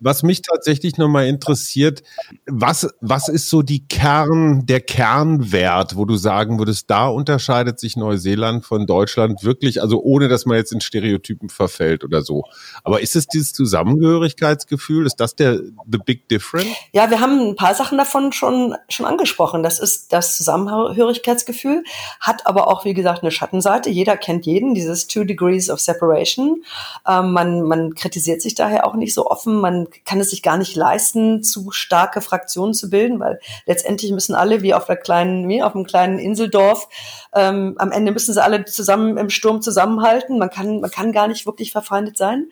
was 0.00 0.22
mich 0.22 0.40
tatsächlich 0.40 0.96
nochmal 0.96 1.26
interessiert, 1.26 2.02
was, 2.46 2.88
was 3.02 3.28
ist 3.28 3.50
so 3.50 3.60
die 3.60 3.86
Kern, 3.86 4.64
der 4.64 4.80
Kernwert, 4.80 5.96
wo 5.96 6.06
du 6.06 6.16
sagst, 6.16 6.29
sagen 6.30 6.60
würdest, 6.60 6.88
da 6.88 7.08
unterscheidet 7.08 7.80
sich 7.80 7.96
Neuseeland 7.96 8.64
von 8.64 8.86
Deutschland 8.86 9.42
wirklich, 9.42 9.82
also 9.82 10.00
ohne 10.00 10.28
dass 10.28 10.46
man 10.46 10.58
jetzt 10.58 10.70
in 10.70 10.80
Stereotypen 10.80 11.48
verfällt 11.48 12.04
oder 12.04 12.22
so. 12.22 12.44
Aber 12.84 13.00
ist 13.00 13.16
es 13.16 13.26
dieses 13.26 13.52
Zusammengehörigkeitsgefühl? 13.52 15.06
Ist 15.06 15.16
das 15.16 15.34
der 15.34 15.56
the 15.90 15.98
big 15.98 16.28
difference? 16.28 16.68
Ja, 16.92 17.10
wir 17.10 17.18
haben 17.18 17.40
ein 17.40 17.56
paar 17.56 17.74
Sachen 17.74 17.98
davon 17.98 18.32
schon 18.32 18.76
schon 18.88 19.06
angesprochen. 19.06 19.64
Das 19.64 19.80
ist 19.80 20.12
das 20.12 20.36
Zusammengehörigkeitsgefühl, 20.36 21.82
hat 22.20 22.46
aber 22.46 22.68
auch 22.68 22.84
wie 22.84 22.94
gesagt 22.94 23.22
eine 23.22 23.32
Schattenseite. 23.32 23.90
Jeder 23.90 24.16
kennt 24.16 24.46
jeden. 24.46 24.74
Dieses 24.74 25.08
Two 25.08 25.24
Degrees 25.24 25.68
of 25.68 25.80
Separation. 25.80 26.62
Ähm, 27.08 27.32
man 27.32 27.62
man 27.62 27.96
kritisiert 27.96 28.40
sich 28.40 28.54
daher 28.54 28.86
auch 28.86 28.94
nicht 28.94 29.14
so 29.14 29.26
offen. 29.26 29.60
Man 29.60 29.88
kann 30.04 30.20
es 30.20 30.30
sich 30.30 30.44
gar 30.44 30.58
nicht 30.58 30.76
leisten, 30.76 31.42
zu 31.42 31.72
starke 31.72 32.20
Fraktionen 32.20 32.72
zu 32.72 32.88
bilden, 32.88 33.18
weil 33.18 33.40
letztendlich 33.66 34.12
müssen 34.12 34.36
alle 34.36 34.62
wie 34.62 34.74
auf 34.74 34.84
der 34.84 34.96
kleinen 34.96 35.48
wie 35.48 35.60
auf 35.60 35.74
einem 35.74 35.86
kleinen 35.86 36.19
Inseldorf. 36.20 36.88
Ähm, 37.34 37.74
am 37.78 37.92
Ende 37.92 38.12
müssen 38.12 38.34
sie 38.34 38.42
alle 38.42 38.64
zusammen 38.64 39.16
im 39.16 39.30
Sturm 39.30 39.62
zusammenhalten. 39.62 40.38
Man 40.38 40.50
kann, 40.50 40.80
man 40.80 40.90
kann 40.90 41.12
gar 41.12 41.28
nicht 41.28 41.46
wirklich 41.46 41.72
verfeindet 41.72 42.16
sein. 42.16 42.50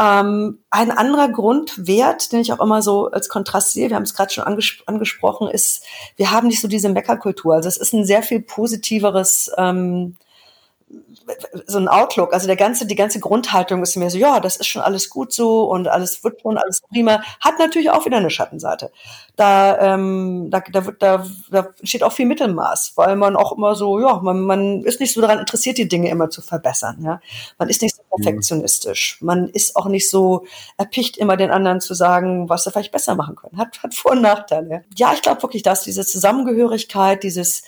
Ähm, 0.00 0.60
ein 0.70 0.90
anderer 0.90 1.28
Grundwert, 1.28 2.32
den 2.32 2.40
ich 2.40 2.52
auch 2.52 2.60
immer 2.60 2.80
so 2.80 3.10
als 3.10 3.28
Kontrast 3.28 3.72
sehe, 3.72 3.90
wir 3.90 3.96
haben 3.96 4.04
es 4.04 4.14
gerade 4.14 4.32
schon 4.32 4.44
anges 4.44 4.78
angesprochen, 4.86 5.48
ist, 5.48 5.84
wir 6.16 6.30
haben 6.30 6.48
nicht 6.48 6.62
so 6.62 6.68
diese 6.68 6.88
Meckerkultur. 6.88 7.54
Also 7.54 7.68
es 7.68 7.76
ist 7.76 7.92
ein 7.92 8.06
sehr 8.06 8.22
viel 8.22 8.40
positiveres 8.40 9.50
ähm, 9.58 10.16
so 11.66 11.78
ein 11.78 11.88
Outlook, 11.88 12.32
also 12.32 12.46
der 12.46 12.56
ganze, 12.56 12.86
die 12.86 12.94
ganze 12.94 13.20
Grundhaltung 13.20 13.82
ist 13.82 13.96
mir 13.96 14.10
so, 14.10 14.18
ja, 14.18 14.40
das 14.40 14.56
ist 14.56 14.66
schon 14.66 14.82
alles 14.82 15.10
gut 15.10 15.32
so 15.32 15.64
und 15.64 15.88
alles 15.88 16.22
wird 16.24 16.40
schon 16.40 16.58
alles 16.58 16.80
prima, 16.82 17.22
hat 17.40 17.58
natürlich 17.58 17.90
auch 17.90 18.04
wieder 18.04 18.18
eine 18.18 18.30
Schattenseite. 18.30 18.90
Da, 19.36 19.94
ähm, 19.94 20.48
da, 20.50 20.60
da, 20.60 20.80
da, 20.98 21.26
da 21.50 21.68
steht 21.82 22.02
auch 22.02 22.12
viel 22.12 22.26
Mittelmaß, 22.26 22.92
weil 22.96 23.16
man 23.16 23.36
auch 23.36 23.52
immer 23.52 23.74
so, 23.74 24.00
ja, 24.00 24.20
man, 24.22 24.40
man 24.40 24.82
ist 24.82 25.00
nicht 25.00 25.14
so 25.14 25.20
daran 25.20 25.38
interessiert, 25.38 25.78
die 25.78 25.88
Dinge 25.88 26.10
immer 26.10 26.30
zu 26.30 26.42
verbessern. 26.42 26.98
Ja, 27.02 27.20
man 27.58 27.68
ist 27.68 27.82
nicht 27.82 27.96
so 27.96 28.02
mhm. 28.02 28.22
perfektionistisch, 28.22 29.18
man 29.20 29.48
ist 29.48 29.76
auch 29.76 29.86
nicht 29.86 30.10
so 30.10 30.46
erpicht, 30.76 31.16
immer 31.16 31.36
den 31.36 31.50
anderen 31.50 31.80
zu 31.80 31.94
sagen, 31.94 32.48
was 32.48 32.64
sie 32.64 32.70
vielleicht 32.70 32.92
besser 32.92 33.14
machen 33.14 33.36
können. 33.36 33.58
Hat, 33.58 33.82
hat 33.82 33.94
Vor- 33.94 34.12
und 34.12 34.22
Nachteile. 34.22 34.84
Ja, 34.96 35.12
ich 35.14 35.22
glaube 35.22 35.42
wirklich, 35.42 35.62
dass 35.62 35.82
diese 35.82 36.04
Zusammengehörigkeit, 36.04 37.22
dieses 37.22 37.62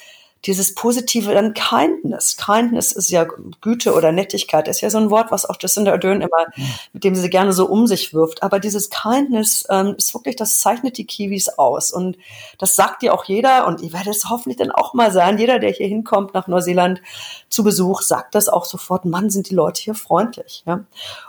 dieses 0.46 0.74
positive 0.74 1.32
dann 1.32 1.54
Kindness. 1.54 2.36
Kindness 2.36 2.92
ist 2.92 3.10
ja 3.10 3.26
Güte 3.60 3.94
oder 3.94 4.12
Nettigkeit, 4.12 4.68
ist 4.68 4.80
ja 4.80 4.90
so 4.90 4.98
ein 4.98 5.10
Wort, 5.10 5.30
was 5.30 5.48
auch 5.48 5.56
Jacinda 5.60 5.92
Ardern 5.92 6.20
immer, 6.20 6.46
mit 6.92 7.04
dem 7.04 7.14
sie 7.14 7.30
gerne 7.30 7.52
so 7.52 7.66
um 7.66 7.86
sich 7.86 8.12
wirft. 8.12 8.42
Aber 8.42 8.60
dieses 8.60 8.90
Kindness 8.90 9.66
ähm, 9.70 9.94
ist 9.96 10.12
wirklich, 10.12 10.36
das 10.36 10.58
zeichnet 10.58 10.98
die 10.98 11.06
Kiwis 11.06 11.48
aus. 11.48 11.92
Und 11.92 12.18
das 12.58 12.76
sagt 12.76 13.02
dir 13.02 13.14
auch 13.14 13.24
jeder, 13.24 13.66
und 13.66 13.82
ich 13.82 13.92
werde 13.92 14.10
es 14.10 14.28
hoffentlich 14.28 14.58
dann 14.58 14.70
auch 14.70 14.92
mal 14.92 15.10
sein, 15.10 15.38
jeder, 15.38 15.58
der 15.58 15.70
hier 15.70 15.86
hinkommt 15.86 16.34
nach 16.34 16.46
Neuseeland 16.46 17.00
zu 17.48 17.64
Besuch, 17.64 18.02
sagt 18.02 18.34
das 18.34 18.48
auch 18.48 18.66
sofort, 18.66 19.04
Mann, 19.04 19.30
sind 19.30 19.48
die 19.48 19.54
Leute 19.54 19.82
hier 19.82 19.94
freundlich. 19.94 20.62
Ja? 20.66 20.84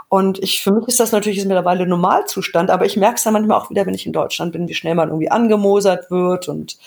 Und 0.09 0.39
ich, 0.39 0.61
für 0.61 0.71
mich 0.71 0.87
ist 0.87 0.99
das 0.99 1.11
natürlich 1.11 1.43
mittlerweile 1.45 1.87
Normalzustand, 1.87 2.69
aber 2.69 2.85
ich 2.85 2.97
merke 2.97 3.15
es 3.15 3.23
ja 3.23 3.31
manchmal 3.31 3.59
auch 3.59 3.69
wieder, 3.69 3.85
wenn 3.85 3.93
ich 3.93 4.05
in 4.05 4.13
Deutschland 4.13 4.51
bin, 4.51 4.67
wie 4.67 4.73
schnell 4.73 4.95
man 4.95 5.09
irgendwie 5.09 5.31
angemosert 5.31 6.11
wird 6.11 6.47
und 6.49 6.77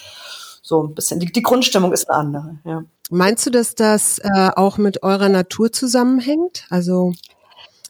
so 0.69 0.83
ein 0.83 0.95
bisschen. 0.95 1.19
Die, 1.19 1.33
die 1.33 1.43
Grundstimmung 1.43 1.93
ist 1.93 2.09
eine 2.11 2.19
andere, 2.19 2.59
ja. 2.65 2.85
Meinst 3.11 3.47
du, 3.47 3.51
dass 3.51 3.75
das 3.75 4.19
äh, 4.19 4.51
auch 4.55 4.77
mit 4.77 5.03
eurer 5.03 5.31
Natur 5.31 5.73
zusammenhängt? 5.73 6.67
Also 6.69 7.15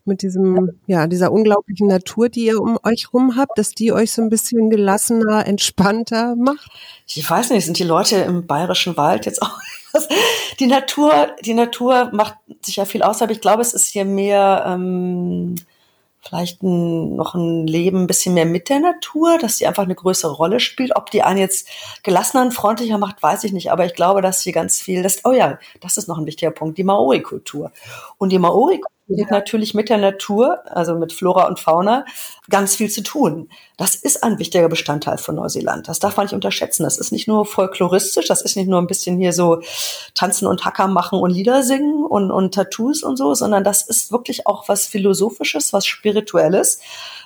mit 0.05 0.23
diesem, 0.23 0.71
ja, 0.87 1.09
dieser 1.09 1.33
unglaublichen 1.33 1.89
Natur, 1.89 2.29
die 2.29 2.47
ihr 2.47 2.61
um 2.61 2.79
euch 2.85 3.13
rum 3.13 3.37
habt, 3.37 3.59
dass 3.59 3.73
die 3.73 3.93
euch 3.93 4.13
so 4.13 4.23
ein 4.23 4.31
bisschen 4.31 4.71
gelassener, 4.71 5.45
entspannter 5.47 6.37
macht? 6.37 6.71
Ich 7.07 7.29
weiß 7.29 7.51
nicht, 7.51 7.65
sind 7.65 7.79
die 7.79 7.85
Leute 7.85 8.17
im 8.17 8.47
bayerischen 8.47 8.97
Wald 8.97 9.27
jetzt 9.27 9.43
auch 9.43 9.59
die 10.61 10.67
Natur, 10.67 11.29
die 11.45 11.55
Natur 11.55 12.11
macht 12.13 12.37
sich 12.63 12.77
ja 12.77 12.85
viel 12.85 13.03
aus, 13.03 13.21
aber 13.21 13.33
ich 13.33 13.41
glaube, 13.41 13.63
es 13.63 13.75
ist 13.75 13.87
hier 13.87 14.05
mehr 14.05 14.65
ähm, 14.67 15.57
vielleicht 16.29 16.63
ein, 16.63 17.17
noch 17.17 17.35
ein 17.35 17.67
Leben 17.67 18.03
ein 18.03 18.07
bisschen 18.07 18.35
mehr 18.35 18.45
mit 18.45 18.69
der 18.69 18.81
Natur, 18.81 19.39
dass 19.39 19.59
sie 19.59 19.67
einfach 19.67 19.85
eine 19.85 19.95
größere 19.95 20.33
Rolle 20.33 20.61
spielt. 20.61 20.95
Ob 20.97 21.11
die 21.11 21.23
einen 21.23 21.39
jetzt 21.39 21.69
gelassener 22.03 22.43
und 22.43 22.53
freundlicher 22.53 22.99
macht, 22.99 23.23
weiß 23.23 23.45
ich 23.45 23.53
nicht. 23.53 23.73
Aber 23.73 23.87
ich 23.87 23.95
glaube, 23.95 24.23
dass 24.23 24.43
sie 24.43 24.53
ganz 24.53 24.81
viel, 24.81 25.03
das, 25.03 25.25
oh 25.25 25.33
ja, 25.33 25.59
das 25.81 25.97
ist 25.97 26.09
noch 26.09 26.19
ein 26.19 26.27
wichtiger 26.27 26.51
Punkt, 26.51 26.79
die 26.79 26.85
Maori-Kultur. 26.85 27.73
Und 28.19 28.31
die 28.31 28.39
Maori-Kultur 28.39 28.98
ja. 29.09 29.27
natürlich 29.31 29.75
mit 29.75 29.89
der 29.89 29.99
Natur, 29.99 30.61
also 30.67 30.95
mit 30.95 31.13
Flora 31.13 31.47
und 31.47 31.59
Fauna, 31.59 32.05
ganz 32.51 32.77
viel 32.77 32.91
zu 32.91 33.03
tun. 33.03 33.49
Das 33.77 33.95
ist 33.95 34.23
ein 34.23 34.39
wichtiger 34.39 34.69
Bestandteil 34.69 35.19
von 35.19 35.37
Neuseeland. 35.37 35.89
Das 35.89 35.99
darf 35.99 36.17
man 36.17 36.27
nicht 36.27 36.35
unterschätzen. 36.35 36.83
Das 36.83 36.99
ist 36.99 37.13
nicht 37.13 37.29
nur 37.29 37.47
folkloristisch, 37.47 38.27
das 38.27 38.43
ist 38.43 38.57
nicht 38.57 38.69
nur 38.69 38.81
ein 38.81 38.87
bisschen 38.87 39.19
hier 39.19 39.33
so 39.33 39.63
tanzen 40.15 40.47
und 40.47 40.65
Hacker 40.65 40.89
machen 40.89 41.19
und 41.19 41.31
Lieder 41.31 41.63
singen 41.63 42.05
und, 42.05 42.31
und 42.31 42.55
Tattoos 42.55 43.03
und 43.03 43.17
so, 43.17 43.35
sondern 43.35 43.65
das 43.65 43.83
ist 43.83 44.13
wirklich 44.13 44.47
auch 44.47 44.69
was 44.69 44.87
Philosophisches, 44.87 45.73
was 45.73 45.87
Spirituelles, 45.87 46.81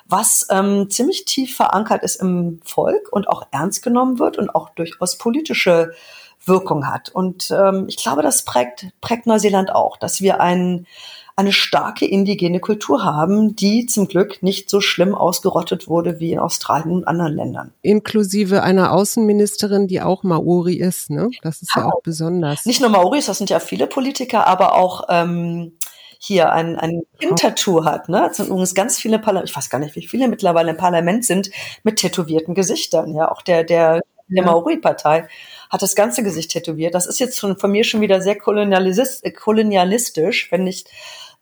was 0.05 0.47
ähm, 0.49 0.89
ziemlich 0.89 1.25
tief 1.25 1.55
verankert 1.55 2.03
ist 2.03 2.15
im 2.15 2.59
Volk 2.63 3.11
und 3.11 3.27
auch 3.27 3.43
ernst 3.51 3.83
genommen 3.83 4.19
wird 4.19 4.37
und 4.37 4.53
auch 4.53 4.69
durchaus 4.69 5.17
politische 5.17 5.93
Wirkung 6.45 6.87
hat. 6.87 7.09
Und 7.09 7.51
ähm, 7.51 7.85
ich 7.87 7.97
glaube, 7.97 8.21
das 8.21 8.43
prägt, 8.43 8.87
prägt 9.01 9.25
Neuseeland 9.25 9.73
auch, 9.73 9.97
dass 9.97 10.21
wir 10.21 10.41
einen 10.41 10.87
eine 11.35 11.51
starke 11.51 12.05
indigene 12.05 12.59
Kultur 12.59 13.03
haben, 13.03 13.55
die 13.55 13.87
zum 13.87 14.07
Glück 14.07 14.43
nicht 14.43 14.69
so 14.69 14.81
schlimm 14.81 15.15
ausgerottet 15.15 15.87
wurde 15.87 16.19
wie 16.19 16.33
in 16.33 16.39
Australien 16.39 16.91
und 16.91 17.07
anderen 17.07 17.33
Ländern. 17.33 17.73
Inklusive 17.81 18.61
einer 18.61 18.91
Außenministerin, 18.91 19.87
die 19.87 20.01
auch 20.01 20.23
Maori 20.23 20.75
ist, 20.75 21.09
ne? 21.09 21.29
Das 21.41 21.61
ist 21.61 21.75
ja, 21.75 21.83
ja 21.83 21.87
auch 21.87 22.01
besonders. 22.03 22.65
Nicht 22.65 22.81
nur 22.81 22.89
Maoris, 22.89 23.25
das 23.25 23.39
sind 23.39 23.49
ja 23.49 23.59
viele 23.59 23.87
Politiker, 23.87 24.45
aber 24.45 24.75
auch 24.75 25.05
ähm, 25.09 25.73
hier 26.19 26.53
ein, 26.53 26.77
ein 26.77 27.01
Kind-Tattoo 27.19 27.83
hat. 27.83 28.07
Ne? 28.07 28.29
Es 28.29 28.37
sind 28.37 28.47
übrigens 28.47 28.75
ganz 28.75 28.97
viele 28.97 29.19
Parlamente, 29.19 29.51
ich 29.51 29.57
weiß 29.57 29.69
gar 29.69 29.79
nicht, 29.79 29.95
wie 29.95 30.07
viele 30.07 30.29
mittlerweile 30.29 30.71
im 30.71 30.77
Parlament 30.77 31.25
sind, 31.25 31.49
mit 31.83 31.97
tätowierten 31.97 32.53
Gesichtern. 32.53 33.13
Ja, 33.13 33.29
auch 33.29 33.41
der, 33.41 33.65
der, 33.65 34.01
der 34.29 34.45
Maori-Partei 34.45 35.27
hat 35.69 35.81
das 35.81 35.95
ganze 35.95 36.23
Gesicht 36.23 36.51
tätowiert. 36.51 36.95
Das 36.95 37.07
ist 37.07 37.19
jetzt 37.19 37.39
von, 37.39 37.57
von 37.57 37.71
mir 37.71 37.83
schon 37.83 37.99
wieder 37.99 38.21
sehr 38.21 38.37
kolonialistisch, 38.37 40.51
wenn 40.51 40.63
nicht 40.63 40.87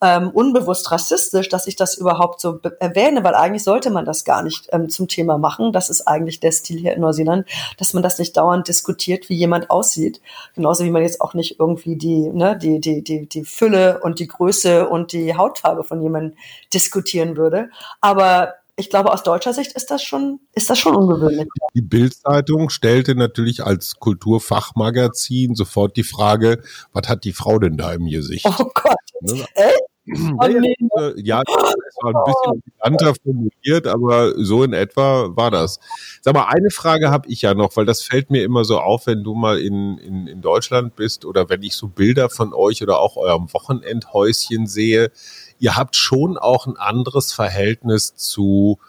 ähm, 0.02 0.30
unbewusst 0.32 0.92
rassistisch, 0.92 1.48
dass 1.50 1.68
ich 1.68 1.76
das 1.76 1.96
überhaupt 1.96 2.42
so 2.42 2.60
erwähne, 2.80 3.24
weil 3.24 3.36
eigentlich 3.36 3.64
sollte 3.64 3.92
man 3.92 4.04
das 4.04 4.26
gar 4.26 4.42
nicht 4.42 4.68
ähm, 4.72 4.90
zum 4.90 5.08
Thema 5.08 5.38
machen. 5.38 5.72
Das 5.72 5.90
ist 5.90 6.08
eigentlich 6.08 6.40
der 6.40 6.52
Stil 6.52 6.80
hier 6.80 6.94
in 6.94 7.02
Neuseeland, 7.02 7.48
dass 7.78 7.94
man 7.94 8.02
das 8.02 8.18
nicht 8.18 8.36
dauernd 8.36 8.68
diskutiert, 8.68 9.30
wie 9.30 9.36
jemand 9.36 9.70
aussieht. 9.70 10.20
Genauso 10.56 10.84
wie 10.84 10.90
man 10.90 11.04
jetzt 11.04 11.22
auch 11.22 11.36
nicht 11.36 11.60
irgendwie 11.60 11.96
die, 11.96 12.30
ne, 12.30 12.58
die, 12.58 12.80
die, 12.80 13.04
die, 13.04 13.28
die 13.28 13.46
Fülle 13.46 14.00
und 14.02 14.20
die 14.20 14.28
Größe 14.28 14.90
und 14.90 15.12
die 15.12 15.36
Hautfarbe 15.36 15.84
von 15.84 16.02
jemandem 16.02 16.36
diskutieren 16.74 17.38
würde. 17.38 17.70
Aber 18.02 18.56
ich 18.78 18.90
glaube, 18.90 19.14
aus 19.14 19.22
deutscher 19.22 19.54
Sicht 19.54 19.74
ist 19.74 19.92
das 19.92 20.02
schon, 20.02 20.40
ist 20.54 20.70
das 20.72 20.80
schon 20.80 20.96
ungewöhnlich. 20.96 21.48
Die 21.76 21.82
Bildzeitung 21.82 22.72
stellte 22.72 23.14
natürlich 23.14 23.64
als 23.64 24.00
Kulturfachmagazin 24.00 25.54
sofort 25.54 25.96
die 25.98 26.04
Frage, 26.04 26.64
was 26.92 27.08
hat 27.08 27.24
die 27.24 27.34
Frau 27.34 27.60
denn 27.60 27.78
da 27.78 27.94
im 27.94 28.08
Gesicht? 28.08 28.48
Oh 28.48 28.72
Gott. 28.74 28.96
Ne? 29.22 29.46
Echt? 29.54 29.91
Oh, 30.14 30.48
nee. 30.48 30.76
Ja, 31.18 31.42
es 31.42 31.96
war 32.02 32.14
ein 32.14 32.24
bisschen 32.26 32.64
eleganter 32.82 33.14
formuliert, 33.24 33.88
aber 33.88 34.34
so 34.44 34.64
in 34.64 34.74
etwa 34.74 35.36
war 35.36 35.52
das. 35.52 35.80
Sag 36.22 36.34
mal, 36.34 36.46
eine 36.46 36.70
Frage 36.70 37.12
habe 37.12 37.30
ich 37.30 37.42
ja 37.42 37.54
noch, 37.54 37.76
weil 37.78 37.86
das 37.86 38.02
fällt 38.04 38.30
mir 38.30 38.44
immer 38.44 38.64
so 38.66 38.80
auf, 38.80 39.08
wenn 39.08 39.24
du 39.24 39.34
mal 39.34 39.60
in, 39.60 39.98
in, 39.98 40.28
in 40.28 40.42
Deutschland 40.42 40.96
bist 40.96 41.26
oder 41.26 41.50
wenn 41.50 41.64
ich 41.64 41.76
so 41.76 41.88
Bilder 41.88 42.30
von 42.30 42.54
euch 42.54 42.84
oder 42.84 43.00
auch 43.00 43.16
eurem 43.16 43.54
Wochenendhäuschen 43.54 44.68
sehe. 44.68 45.12
Ihr 45.60 45.76
habt 45.76 45.96
schon 45.96 46.38
auch 46.38 46.68
ein 46.68 46.78
anderes 46.78 47.34
Verhältnis 47.34 48.16
zu 48.16 48.80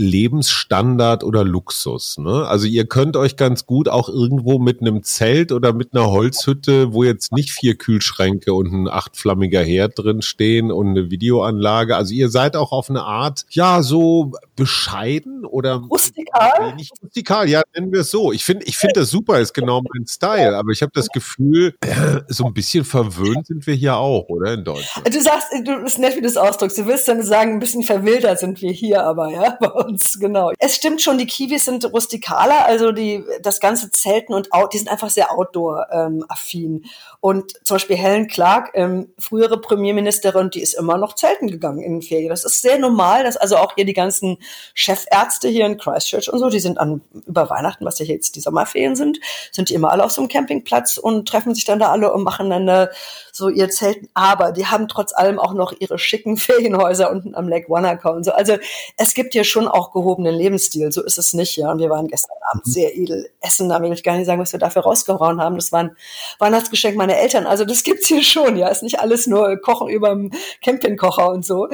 Lebensstandard 0.00 1.24
oder 1.24 1.44
Luxus. 1.44 2.16
Ne? 2.18 2.46
Also 2.46 2.66
ihr 2.66 2.86
könnt 2.86 3.16
euch 3.16 3.36
ganz 3.36 3.66
gut 3.66 3.88
auch 3.88 4.08
irgendwo 4.08 4.58
mit 4.58 4.80
einem 4.80 5.02
Zelt 5.02 5.52
oder 5.52 5.74
mit 5.74 5.94
einer 5.94 6.10
Holzhütte, 6.10 6.94
wo 6.94 7.04
jetzt 7.04 7.32
nicht 7.32 7.50
vier 7.50 7.76
Kühlschränke 7.76 8.54
und 8.54 8.72
ein 8.72 8.88
achtflammiger 8.88 9.62
Herd 9.62 9.98
drin 9.98 10.22
stehen 10.22 10.72
und 10.72 10.88
eine 10.88 11.10
Videoanlage. 11.10 11.96
Also 11.96 12.14
ihr 12.14 12.30
seid 12.30 12.56
auch 12.56 12.72
auf 12.72 12.88
eine 12.88 13.02
Art, 13.02 13.44
ja, 13.50 13.82
so 13.82 14.32
bescheiden 14.56 15.44
oder 15.44 15.74
rustikal. 15.74 16.74
Nicht 16.76 16.92
rustikal, 17.02 17.48
ja, 17.48 17.62
nennen 17.74 17.92
wir 17.92 18.00
es 18.00 18.10
so. 18.10 18.32
Ich 18.32 18.44
finde, 18.44 18.64
ich 18.64 18.78
finde 18.78 19.00
das 19.00 19.10
super, 19.10 19.38
ist 19.38 19.52
genau 19.52 19.82
mein 19.92 20.06
Style. 20.06 20.56
Aber 20.56 20.70
ich 20.72 20.80
habe 20.80 20.92
das 20.94 21.08
Gefühl, 21.08 21.74
äh, 21.80 22.20
so 22.28 22.46
ein 22.46 22.54
bisschen 22.54 22.84
verwöhnt 22.84 23.46
sind 23.46 23.66
wir 23.66 23.74
hier 23.74 23.96
auch, 23.96 24.28
oder 24.30 24.54
in 24.54 24.64
Deutschland. 24.64 25.14
Du 25.14 25.20
sagst, 25.20 25.48
du 25.64 25.82
bist 25.82 25.98
nett, 25.98 26.16
wie 26.16 26.22
du 26.22 26.28
es 26.28 26.38
ausdrückst. 26.38 26.78
Du 26.78 26.86
willst 26.86 27.06
dann 27.06 27.22
sagen, 27.22 27.54
ein 27.54 27.60
bisschen 27.60 27.82
verwildert 27.82 28.38
sind 28.38 28.62
wir 28.62 28.72
hier, 28.72 29.04
aber 29.04 29.30
ja. 29.30 29.58
Uns, 29.90 30.18
genau. 30.18 30.52
Es 30.58 30.76
stimmt 30.76 31.02
schon, 31.02 31.18
die 31.18 31.26
Kiwis 31.26 31.64
sind 31.64 31.84
rustikaler, 31.92 32.66
also 32.66 32.92
die, 32.92 33.24
das 33.42 33.60
ganze 33.60 33.90
Zelten 33.90 34.34
und 34.34 34.52
Out, 34.52 34.72
die 34.72 34.78
sind 34.78 34.88
einfach 34.88 35.10
sehr 35.10 35.32
outdoor-affin. 35.32 36.82
Ähm, 36.82 36.90
und 37.20 37.52
zum 37.64 37.76
Beispiel 37.76 37.96
Helen 37.96 38.28
Clark, 38.28 38.70
ähm, 38.74 39.12
frühere 39.18 39.60
Premierministerin, 39.60 40.50
die 40.50 40.62
ist 40.62 40.74
immer 40.74 40.96
noch 40.96 41.14
zelten 41.14 41.48
gegangen 41.48 41.80
in 41.80 41.92
den 41.94 42.02
Ferien. 42.02 42.30
Das 42.30 42.44
ist 42.44 42.62
sehr 42.62 42.78
normal, 42.78 43.24
dass 43.24 43.36
also 43.36 43.56
auch 43.56 43.74
hier 43.74 43.84
die 43.84 43.92
ganzen 43.92 44.38
Chefärzte 44.74 45.48
hier 45.48 45.66
in 45.66 45.76
Christchurch 45.76 46.32
und 46.32 46.38
so, 46.38 46.48
die 46.48 46.60
sind 46.60 46.78
an, 46.78 47.02
über 47.26 47.50
Weihnachten, 47.50 47.84
was 47.84 47.98
ja 47.98 48.06
jetzt 48.06 48.36
die 48.36 48.40
Sommerferien 48.40 48.96
sind, 48.96 49.20
sind 49.52 49.68
die 49.68 49.74
immer 49.74 49.92
alle 49.92 50.04
auf 50.04 50.12
so 50.12 50.22
einem 50.22 50.28
Campingplatz 50.28 50.96
und 50.96 51.28
treffen 51.28 51.54
sich 51.54 51.64
dann 51.64 51.78
da 51.78 51.90
alle 51.90 52.12
und 52.12 52.22
machen 52.22 52.50
dann 52.50 52.68
eine, 52.68 52.90
so 53.32 53.48
ihr 53.48 53.68
Zelten. 53.68 54.08
Aber 54.14 54.52
die 54.52 54.66
haben 54.66 54.88
trotz 54.88 55.12
allem 55.12 55.38
auch 55.38 55.52
noch 55.52 55.72
ihre 55.78 55.98
schicken 55.98 56.36
Ferienhäuser 56.36 57.10
unten 57.10 57.34
am 57.34 57.48
Lake 57.48 57.68
Wanaka 57.68 58.10
und 58.10 58.24
so. 58.24 58.32
Also 58.32 58.56
es 58.96 59.14
gibt 59.14 59.32
hier 59.32 59.44
schon 59.44 59.68
auch 59.68 59.79
gehobenen 59.92 60.34
Lebensstil. 60.34 60.92
So 60.92 61.02
ist 61.02 61.18
es 61.18 61.32
nicht, 61.32 61.56
ja. 61.56 61.70
Und 61.72 61.78
wir 61.78 61.88
waren 61.88 62.06
gestern 62.06 62.36
Abend 62.50 62.66
mhm. 62.66 62.70
sehr 62.70 62.96
edel 62.96 63.30
essen. 63.40 63.68
Da 63.68 63.82
will 63.82 63.92
ich 63.92 64.02
gar 64.02 64.16
nicht 64.16 64.26
sagen, 64.26 64.40
was 64.40 64.52
wir 64.52 64.60
dafür 64.60 64.82
rausgehauen 64.82 65.40
haben. 65.40 65.56
Das 65.56 65.72
war 65.72 65.80
ein 65.80 65.96
Weihnachtsgeschenk 66.38 66.96
meiner 66.96 67.16
Eltern. 67.16 67.46
Also 67.46 67.64
das 67.64 67.82
gibt's 67.82 68.08
hier 68.08 68.22
schon, 68.22 68.56
ja. 68.56 68.68
Ist 68.68 68.82
nicht 68.82 69.00
alles 69.00 69.26
nur 69.26 69.56
Kochen 69.60 69.88
überm 69.88 70.30
Campingkocher 70.62 71.30
und 71.30 71.44
so. 71.44 71.68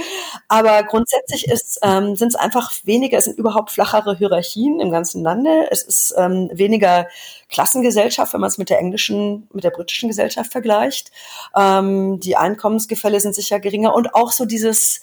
Aber 0.49 0.83
grundsätzlich 0.85 1.49
ist, 1.49 1.81
ähm, 1.83 2.17
sind 2.17 2.29
es 2.29 2.37
einfach 2.37 2.73
weniger, 2.85 3.19
es 3.19 3.25
sind 3.25 3.39
überhaupt 3.39 3.71
flachere 3.71 4.17
Hierarchien 4.17 4.81
im 4.81 4.91
ganzen 4.91 5.23
Lande. 5.23 5.69
Es 5.71 5.83
ist 5.83 6.15
ähm, 6.17 6.51
weniger 6.53 7.09
Klassengesellschaft, 7.51 8.33
wenn 8.33 8.41
man 8.41 8.49
es 8.49 8.59
mit 8.59 8.71
der 8.71 8.79
englischen, 8.79 9.49
mit 9.53 9.65
der 9.65 9.71
britischen 9.71 10.09
Gesellschaft 10.09 10.53
vergleicht. 10.53 11.11
Ähm, 11.57 12.21
die 12.21 12.37
Einkommensgefälle 12.37 13.21
sind 13.21 13.35
sicher 13.35 13.61
geringer 13.61 13.95
und 13.95 14.15
auch 14.15 14.33
so 14.33 14.45
dieses 14.45 15.01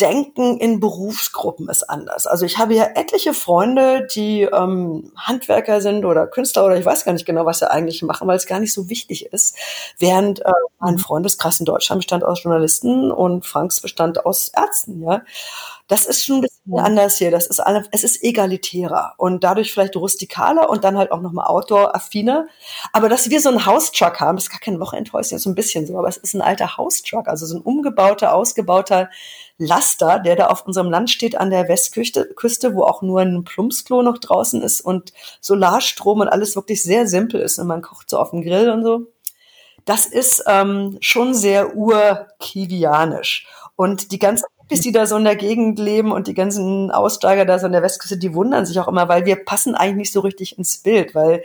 Denken 0.00 0.56
in 0.58 0.80
Berufsgruppen 0.80 1.68
ist 1.68 1.82
anders. 1.82 2.26
Also 2.26 2.46
ich 2.46 2.58
habe 2.58 2.74
ja 2.74 2.84
etliche 2.94 3.34
Freunde, 3.34 4.06
die 4.14 4.42
ähm, 4.42 5.12
Handwerker 5.16 5.80
sind 5.80 6.04
oder 6.04 6.26
Künstler 6.26 6.64
oder 6.64 6.78
ich 6.78 6.84
weiß 6.84 7.04
gar 7.04 7.12
nicht 7.12 7.26
genau, 7.26 7.44
was 7.44 7.58
sie 7.58 7.70
eigentlich 7.70 8.02
machen, 8.02 8.26
weil 8.26 8.36
es 8.36 8.46
gar 8.46 8.60
nicht 8.60 8.72
so 8.72 8.88
wichtig 8.88 9.26
ist. 9.26 9.56
Während 9.98 10.40
äh, 10.40 10.52
mein 10.78 10.94
mhm. 10.94 10.98
Freundeskreis 10.98 11.60
in 11.60 11.66
Deutschland 11.66 12.00
bestand 12.00 12.24
aus 12.24 12.42
Journalisten 12.42 13.12
und 13.12 13.44
Franks 13.44 13.80
bestand 13.80 14.24
aus 14.24 14.48
Ärzten. 14.48 15.02
Ja, 15.02 15.22
das 15.90 16.06
ist 16.06 16.24
schon 16.24 16.36
ein 16.36 16.42
bisschen 16.42 16.78
anders 16.78 17.16
hier. 17.16 17.30
Das 17.30 17.46
ist 17.48 17.60
alle, 17.60 17.84
es 17.90 18.04
ist 18.04 18.22
egalitärer 18.22 19.14
und 19.18 19.44
dadurch 19.44 19.72
vielleicht 19.72 19.96
rustikaler 19.96 20.70
und 20.70 20.84
dann 20.84 20.96
halt 20.96 21.10
auch 21.10 21.20
nochmal 21.20 21.46
Outdoor-affiner. 21.46 22.46
Aber 22.92 23.08
dass 23.08 23.28
wir 23.28 23.40
so 23.40 23.48
einen 23.48 23.66
House-Truck 23.66 24.20
haben, 24.20 24.36
das 24.36 24.44
ist 24.44 24.50
gar 24.50 24.60
kein 24.60 24.80
Wochenendhäuschen, 24.80 25.38
so 25.38 25.50
ein 25.50 25.54
bisschen 25.54 25.86
so, 25.86 25.98
aber 25.98 26.08
es 26.08 26.16
ist 26.16 26.34
ein 26.34 26.42
alter 26.42 26.76
House-Truck, 26.76 27.28
also 27.28 27.44
so 27.44 27.56
ein 27.56 27.62
umgebauter, 27.62 28.34
ausgebauter 28.34 29.10
Laster, 29.60 30.18
der 30.18 30.36
da 30.36 30.46
auf 30.46 30.66
unserem 30.66 30.90
Land 30.90 31.10
steht 31.10 31.36
an 31.36 31.50
der 31.50 31.68
Westküste, 31.68 32.32
Küste, 32.34 32.74
wo 32.74 32.84
auch 32.84 33.02
nur 33.02 33.20
ein 33.20 33.44
Plumpsklo 33.44 34.02
noch 34.02 34.16
draußen 34.16 34.62
ist 34.62 34.80
und 34.80 35.12
Solarstrom 35.42 36.20
und 36.20 36.28
alles 36.28 36.56
wirklich 36.56 36.82
sehr 36.82 37.06
simpel 37.06 37.40
ist 37.40 37.58
und 37.58 37.66
man 37.66 37.82
kocht 37.82 38.08
so 38.08 38.18
auf 38.18 38.30
dem 38.30 38.42
Grill 38.42 38.70
und 38.70 38.82
so. 38.82 39.06
Das 39.84 40.06
ist 40.06 40.44
ähm, 40.46 40.96
schon 41.00 41.34
sehr 41.34 41.76
urkivianisch. 41.76 43.46
Und 43.76 44.12
die 44.12 44.18
ganzen 44.18 44.46
Hippies, 44.60 44.80
die 44.80 44.92
da 44.92 45.04
so 45.06 45.16
in 45.16 45.24
der 45.24 45.36
Gegend 45.36 45.78
leben 45.78 46.10
und 46.10 46.26
die 46.26 46.34
ganzen 46.34 46.90
Aussteiger 46.90 47.44
da 47.44 47.58
so 47.58 47.66
an 47.66 47.72
der 47.72 47.82
Westküste, 47.82 48.16
die 48.16 48.34
wundern 48.34 48.64
sich 48.64 48.80
auch 48.80 48.88
immer, 48.88 49.08
weil 49.08 49.26
wir 49.26 49.44
passen 49.44 49.74
eigentlich 49.74 49.96
nicht 49.96 50.12
so 50.12 50.20
richtig 50.20 50.56
ins 50.56 50.78
Bild, 50.78 51.14
weil 51.14 51.42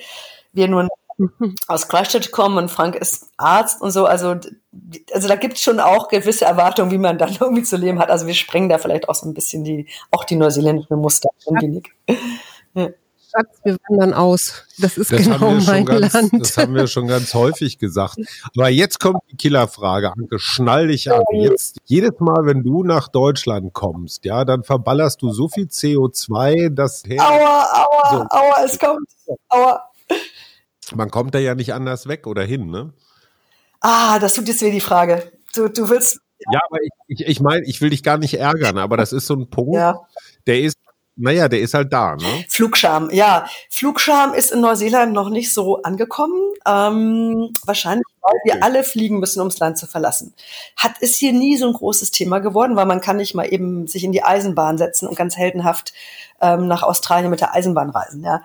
wir 0.54 0.70
nur 0.70 0.88
aus 1.68 1.88
Christchurch 1.88 2.32
kommen 2.32 2.58
und 2.58 2.70
Frank 2.70 2.96
ist 2.96 3.28
Arzt 3.38 3.82
und 3.82 3.92
so. 3.92 4.06
Also, 4.06 4.36
also 5.14 5.28
da 5.28 5.36
gibt 5.36 5.56
es 5.56 5.62
schon 5.62 5.80
auch 5.80 6.10
gewisse 6.10 6.46
Erwartungen, 6.46 6.92
wie 6.92 6.98
man 6.98 7.18
dann 7.18 7.36
irgendwie 7.40 7.64
zu 7.64 7.78
leben 7.78 8.00
hat. 8.00 8.10
Also 8.10 8.28
wir 8.28 8.34
sprengen 8.34 8.70
da 8.70 8.78
vielleicht 8.78 9.10
auch 9.10 9.16
so 9.16 9.28
ein 9.28 9.34
bisschen 9.34 9.64
die, 9.64 9.88
auch 10.12 10.24
die 10.24 10.36
neuseeländischen 10.36 10.98
Muster 10.98 11.30
ein 11.48 11.62
wenig. 11.62 11.92
Ja. 12.74 12.90
Schatz, 13.36 13.60
wir 13.64 13.78
wandern 13.90 14.14
aus. 14.14 14.64
Das 14.78 14.98
ist 14.98 15.12
das 15.12 15.24
genau 15.24 15.52
mein 15.66 15.86
ganz, 15.86 16.14
Land. 16.14 16.32
Das 16.40 16.58
haben 16.58 16.74
wir 16.74 16.88
schon 16.88 17.08
ganz 17.08 17.34
häufig 17.34 17.78
gesagt. 17.80 18.18
Aber 18.56 18.70
jetzt 18.70 19.00
kommt 19.00 19.20
die 19.30 19.36
Killerfrage, 19.36 20.12
Anke, 20.12 20.40
schnall 20.40 20.88
dich 20.88 21.12
an. 21.12 21.22
Jetzt, 21.34 21.80
jedes 21.86 22.20
Mal, 22.20 22.46
wenn 22.46 22.64
du 22.64 22.84
nach 22.84 23.10
Deutschland 23.10 23.74
kommst, 23.74 24.24
ja, 24.24 24.46
dann 24.46 24.64
verballerst 24.64 25.22
du 25.22 25.32
so 25.32 25.50
viel 25.50 25.66
CO2, 25.66 26.70
dass... 26.70 27.04
Aua, 27.18 27.66
aua, 27.74 28.10
so. 28.12 28.18
aua, 28.30 28.66
es 28.66 28.80
kommt. 28.80 29.08
Aua. 29.50 29.82
Man 30.96 31.12
kommt 31.12 31.36
da 31.36 31.40
ja 31.40 31.56
nicht 31.56 31.74
anders 31.74 32.08
weg 32.08 32.28
oder 32.28 32.44
hin, 32.44 32.68
ne? 32.70 32.94
Ah, 33.82 34.20
das 34.20 34.34
tut 34.34 34.48
jetzt 34.48 34.62
weh, 34.62 34.72
die 34.72 34.82
Frage. 34.82 35.32
Du, 35.54 35.68
du 35.68 35.90
willst. 35.90 36.20
Ja, 36.52 36.60
aber 36.68 36.80
ich, 36.82 36.92
ich, 37.08 37.28
ich 37.28 37.40
meine, 37.40 37.66
ich 37.66 37.82
will 37.82 37.90
dich 37.90 38.04
gar 38.04 38.18
nicht 38.18 38.40
ärgern, 38.40 38.78
aber 38.78 38.98
das 38.98 39.14
ist 39.14 39.28
so 39.28 39.36
ein 39.36 39.50
Punkt, 39.50 39.76
ja. 39.76 40.00
der 40.48 40.60
ist, 40.60 40.78
naja, 41.18 41.48
der 41.48 41.62
ist 41.62 41.74
halt 41.74 41.94
da, 41.94 42.16
ne? 42.16 42.46
Flugscham, 42.50 43.10
ja. 43.10 43.48
Flugscham 43.70 44.34
ist 44.34 44.52
in 44.52 44.60
Neuseeland 44.60 45.14
noch 45.14 45.30
nicht 45.30 45.54
so 45.54 45.82
angekommen. 45.82 46.36
Ähm, 46.68 47.52
wahrscheinlich, 47.64 48.06
weil 48.22 48.40
wir 48.44 48.64
alle 48.64 48.84
fliegen 48.84 49.20
müssen, 49.20 49.40
ums 49.40 49.60
Land 49.60 49.78
zu 49.78 49.88
verlassen. 49.88 50.34
Hat 50.76 50.98
ist 51.00 51.16
hier 51.16 51.32
nie 51.32 51.56
so 51.56 51.68
ein 51.68 51.74
großes 51.74 52.12
Thema 52.12 52.40
geworden, 52.40 52.76
weil 52.76 52.86
man 52.86 53.00
kann 53.00 53.18
nicht 53.18 53.34
mal 53.34 53.46
eben 53.46 53.88
sich 53.88 54.04
in 54.04 54.12
die 54.12 54.24
Eisenbahn 54.24 54.78
setzen 54.78 55.08
und 55.08 55.16
ganz 55.16 55.38
heldenhaft 55.38 55.94
ähm, 56.42 56.68
nach 56.68 56.84
Australien 56.84 57.30
mit 57.30 57.40
der 57.40 57.54
Eisenbahn 57.54 57.92
reisen, 57.92 58.24
ja. 58.24 58.42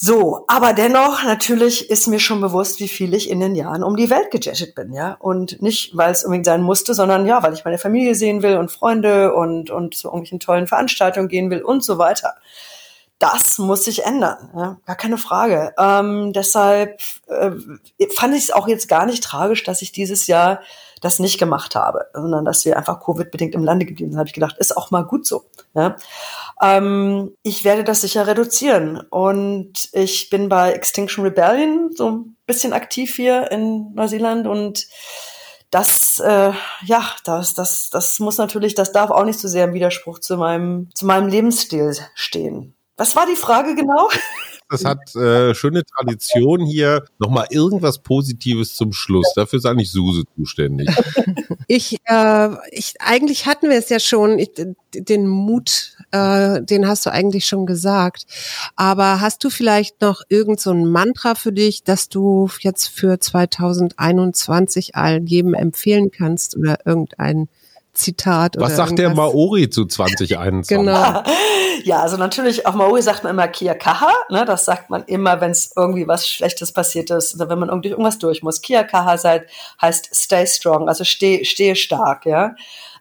So, 0.00 0.44
aber 0.46 0.74
dennoch, 0.74 1.24
natürlich 1.24 1.90
ist 1.90 2.06
mir 2.06 2.20
schon 2.20 2.40
bewusst, 2.40 2.78
wie 2.78 2.86
viel 2.86 3.14
ich 3.14 3.28
in 3.28 3.40
den 3.40 3.56
Jahren 3.56 3.82
um 3.82 3.96
die 3.96 4.10
Welt 4.10 4.30
gejettet 4.30 4.76
bin, 4.76 4.92
ja. 4.92 5.16
Und 5.18 5.60
nicht, 5.60 5.96
weil 5.96 6.12
es 6.12 6.22
unbedingt 6.22 6.46
sein 6.46 6.62
musste, 6.62 6.94
sondern 6.94 7.26
ja, 7.26 7.42
weil 7.42 7.52
ich 7.52 7.64
meine 7.64 7.78
Familie 7.78 8.14
sehen 8.14 8.44
will 8.44 8.58
und 8.58 8.70
Freunde 8.70 9.34
und, 9.34 9.70
und 9.70 9.96
zu 9.96 10.06
irgendwelchen 10.06 10.38
tollen 10.38 10.68
Veranstaltungen 10.68 11.26
gehen 11.26 11.50
will 11.50 11.62
und 11.62 11.82
so 11.82 11.98
weiter. 11.98 12.36
Das 13.18 13.58
muss 13.58 13.86
sich 13.86 14.04
ändern, 14.04 14.50
ja? 14.54 14.78
gar 14.86 14.94
keine 14.94 15.18
Frage. 15.18 15.74
Ähm, 15.76 16.32
deshalb 16.32 17.00
äh, 17.26 17.50
fand 18.16 18.36
ich 18.36 18.44
es 18.44 18.50
auch 18.52 18.68
jetzt 18.68 18.88
gar 18.88 19.04
nicht 19.04 19.24
tragisch, 19.24 19.64
dass 19.64 19.82
ich 19.82 19.90
dieses 19.90 20.28
Jahr 20.28 20.60
das 21.00 21.18
nicht 21.18 21.38
gemacht 21.38 21.74
habe, 21.74 22.06
sondern 22.12 22.44
dass 22.44 22.64
wir 22.64 22.76
einfach 22.76 23.00
Covid-bedingt 23.00 23.54
im 23.54 23.64
Lande 23.64 23.86
geblieben 23.86 24.10
sind, 24.10 24.18
habe 24.18 24.28
ich 24.28 24.34
gedacht, 24.34 24.56
ist 24.58 24.76
auch 24.76 24.90
mal 24.90 25.02
gut 25.02 25.26
so. 25.26 25.44
Ja? 25.74 25.96
Ähm, 26.62 27.34
ich 27.42 27.64
werde 27.64 27.84
das 27.84 28.00
sicher 28.00 28.26
reduzieren 28.26 29.00
und 29.10 29.88
ich 29.92 30.30
bin 30.30 30.48
bei 30.48 30.72
Extinction 30.72 31.24
Rebellion 31.24 31.90
so 31.94 32.10
ein 32.10 32.36
bisschen 32.46 32.72
aktiv 32.72 33.14
hier 33.14 33.50
in 33.50 33.92
Neuseeland 33.94 34.46
und 34.46 34.86
das, 35.70 36.18
äh, 36.20 36.52
ja, 36.84 37.04
das, 37.24 37.54
das, 37.54 37.90
das 37.90 38.18
muss 38.20 38.38
natürlich, 38.38 38.74
das 38.74 38.92
darf 38.92 39.10
auch 39.10 39.24
nicht 39.24 39.38
so 39.38 39.48
sehr 39.48 39.64
im 39.64 39.74
Widerspruch 39.74 40.18
zu 40.18 40.36
meinem, 40.36 40.88
zu 40.94 41.04
meinem 41.06 41.28
Lebensstil 41.28 41.94
stehen. 42.14 42.74
Was 42.96 43.14
war 43.16 43.26
die 43.26 43.36
Frage 43.36 43.74
genau? 43.74 44.08
Das 44.70 44.84
hat 44.84 45.14
äh, 45.16 45.54
schöne 45.54 45.82
Tradition 45.84 46.64
hier. 46.64 47.04
Nochmal 47.18 47.46
irgendwas 47.50 48.00
Positives 48.00 48.74
zum 48.74 48.92
Schluss. 48.92 49.32
Dafür 49.34 49.58
ist 49.58 49.66
eigentlich 49.66 49.90
Suse 49.90 50.24
zuständig. 50.36 50.88
Ich, 51.70 51.98
äh, 52.06 52.48
ich 52.70 52.94
eigentlich 52.98 53.44
hatten 53.44 53.68
wir 53.68 53.76
es 53.76 53.90
ja 53.90 54.00
schon. 54.00 54.38
Ich, 54.38 54.52
den 54.94 55.26
Mut, 55.26 55.98
äh, 56.12 56.62
den 56.62 56.88
hast 56.88 57.04
du 57.04 57.10
eigentlich 57.10 57.44
schon 57.44 57.66
gesagt. 57.66 58.24
Aber 58.74 59.20
hast 59.20 59.44
du 59.44 59.50
vielleicht 59.50 60.00
noch 60.00 60.22
irgend 60.30 60.60
so 60.60 60.70
ein 60.70 60.86
Mantra 60.86 61.34
für 61.34 61.52
dich, 61.52 61.84
das 61.84 62.08
du 62.08 62.48
jetzt 62.60 62.86
für 62.86 63.20
2021 63.20 64.94
allen 64.94 65.26
jedem 65.26 65.52
empfehlen 65.52 66.10
kannst 66.10 66.56
oder 66.56 66.78
irgendein 66.86 67.48
Zitat. 67.98 68.54
Was 68.58 68.76
sagt 68.76 68.98
der 68.98 69.14
Maori 69.14 69.68
zu 69.70 69.86
2021? 69.86 70.76
genau. 70.76 71.22
Ja, 71.84 72.02
also 72.02 72.16
natürlich, 72.16 72.66
auf 72.66 72.74
Maori 72.74 73.02
sagt 73.02 73.22
man 73.22 73.32
immer 73.32 73.46
Kia 73.46 73.72
Kaha. 73.74 74.12
Ne? 74.30 74.44
Das 74.44 74.64
sagt 74.64 74.90
man 74.90 75.04
immer, 75.04 75.40
wenn 75.40 75.52
es 75.52 75.72
irgendwie 75.76 76.08
was 76.08 76.28
Schlechtes 76.28 76.72
passiert 76.72 77.10
ist 77.10 77.34
oder 77.36 77.48
wenn 77.48 77.58
man 77.58 77.68
irgendwie 77.68 77.90
irgendwas 77.90 78.18
durch 78.18 78.42
muss. 78.42 78.60
Kia 78.60 78.82
Kaha 78.82 79.16
heißt 79.80 80.10
stay 80.12 80.46
strong, 80.46 80.88
also 80.88 81.04
steh, 81.04 81.44
stehe 81.44 81.76
stark, 81.76 82.26
ja. 82.26 82.56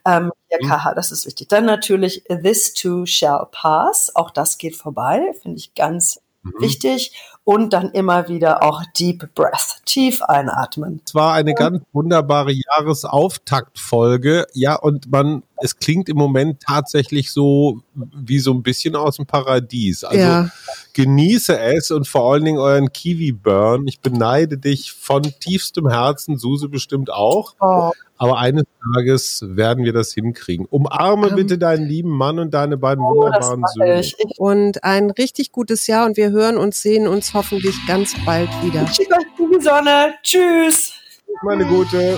Ähm, 0.06 0.32
Kia 0.50 0.60
mhm. 0.62 0.68
Kaha, 0.68 0.93
das 0.93 1.12
ist 1.12 1.26
wichtig. 1.26 1.48
Dann 1.50 1.66
natürlich 1.66 2.24
this 2.28 2.74
too 2.74 3.06
shall 3.06 3.48
pass. 3.52 4.16
Auch 4.16 4.32
das 4.32 4.58
geht 4.58 4.76
vorbei, 4.76 5.34
finde 5.41 5.58
ich 5.58 5.74
ganz 5.74 6.22
mhm. 6.43 6.54
wichtig 6.60 7.14
und 7.48 7.72
dann 7.72 7.91
immer 7.91 8.28
wieder 8.28 8.62
auch 8.62 8.84
Deep 9.00 9.34
Breath, 9.34 9.78
tief 9.86 10.22
einatmen. 10.22 11.00
Es 11.06 11.16
war 11.16 11.34
eine 11.34 11.54
ganz 11.54 11.82
wunderbare 11.93 12.52
Jahresauftaktfolge. 12.52 14.48
Ja, 14.52 14.76
und 14.76 15.10
man, 15.10 15.43
es 15.62 15.78
klingt 15.78 16.10
im 16.10 16.18
Moment 16.18 16.62
tatsächlich 16.62 17.32
so 17.32 17.82
wie 17.93 18.39
so 18.39 18.53
ein 18.53 18.64
bisschen 18.64 18.95
aus 18.95 19.18
dem 19.18 19.26
Paradies. 19.26 20.03
Also 20.03 20.20
ja. 20.20 20.49
genieße 20.93 21.60
es 21.60 21.91
und 21.91 22.08
vor 22.08 22.32
allen 22.32 22.45
Dingen 22.45 22.60
euren 22.60 22.91
Kiwi 22.91 23.32
Burn. 23.32 23.88
Ich 23.88 23.99
beneide 23.99 24.58
dich 24.58 24.91
von 24.91 25.24
tiefstem 25.24 25.89
Herzen, 25.89 26.38
Suse 26.38 26.70
bestimmt 26.70 27.12
auch. 27.12 27.55
Oh. 27.60 27.91
Aber 28.20 28.39
eines 28.39 28.64
Tages 28.95 29.43
werden 29.47 29.84
wir 29.84 29.93
das 29.93 30.14
hinkriegen. 30.14 30.66
Umarme 30.66 31.30
um, 31.30 31.36
bitte 31.36 31.58
deinen 31.58 31.88
lieben 31.88 32.10
Mann 32.10 32.39
und 32.39 32.53
deine 32.53 32.78
beiden 32.78 33.03
oh, 33.03 33.16
wunderbaren 33.16 33.64
Söhne. 33.76 34.01
Und 34.38 34.84
ein 34.84 35.12
richtig 35.12 35.51
gutes 35.51 35.88
Jahr 35.88 36.05
und 36.05 36.18
wir 36.18 36.32
hören 36.32 36.58
und 36.58 36.74
sehen 36.74 37.08
uns 37.08 37.34
hoffentlich 37.34 37.76
ganz 37.88 38.14
bald 38.26 38.49
wieder. 38.64 38.86
Tschüss, 38.86 39.64
Sonne. 39.64 40.16
Tschüss. 40.24 40.93
Meine 41.43 41.66
Gute. 41.66 42.18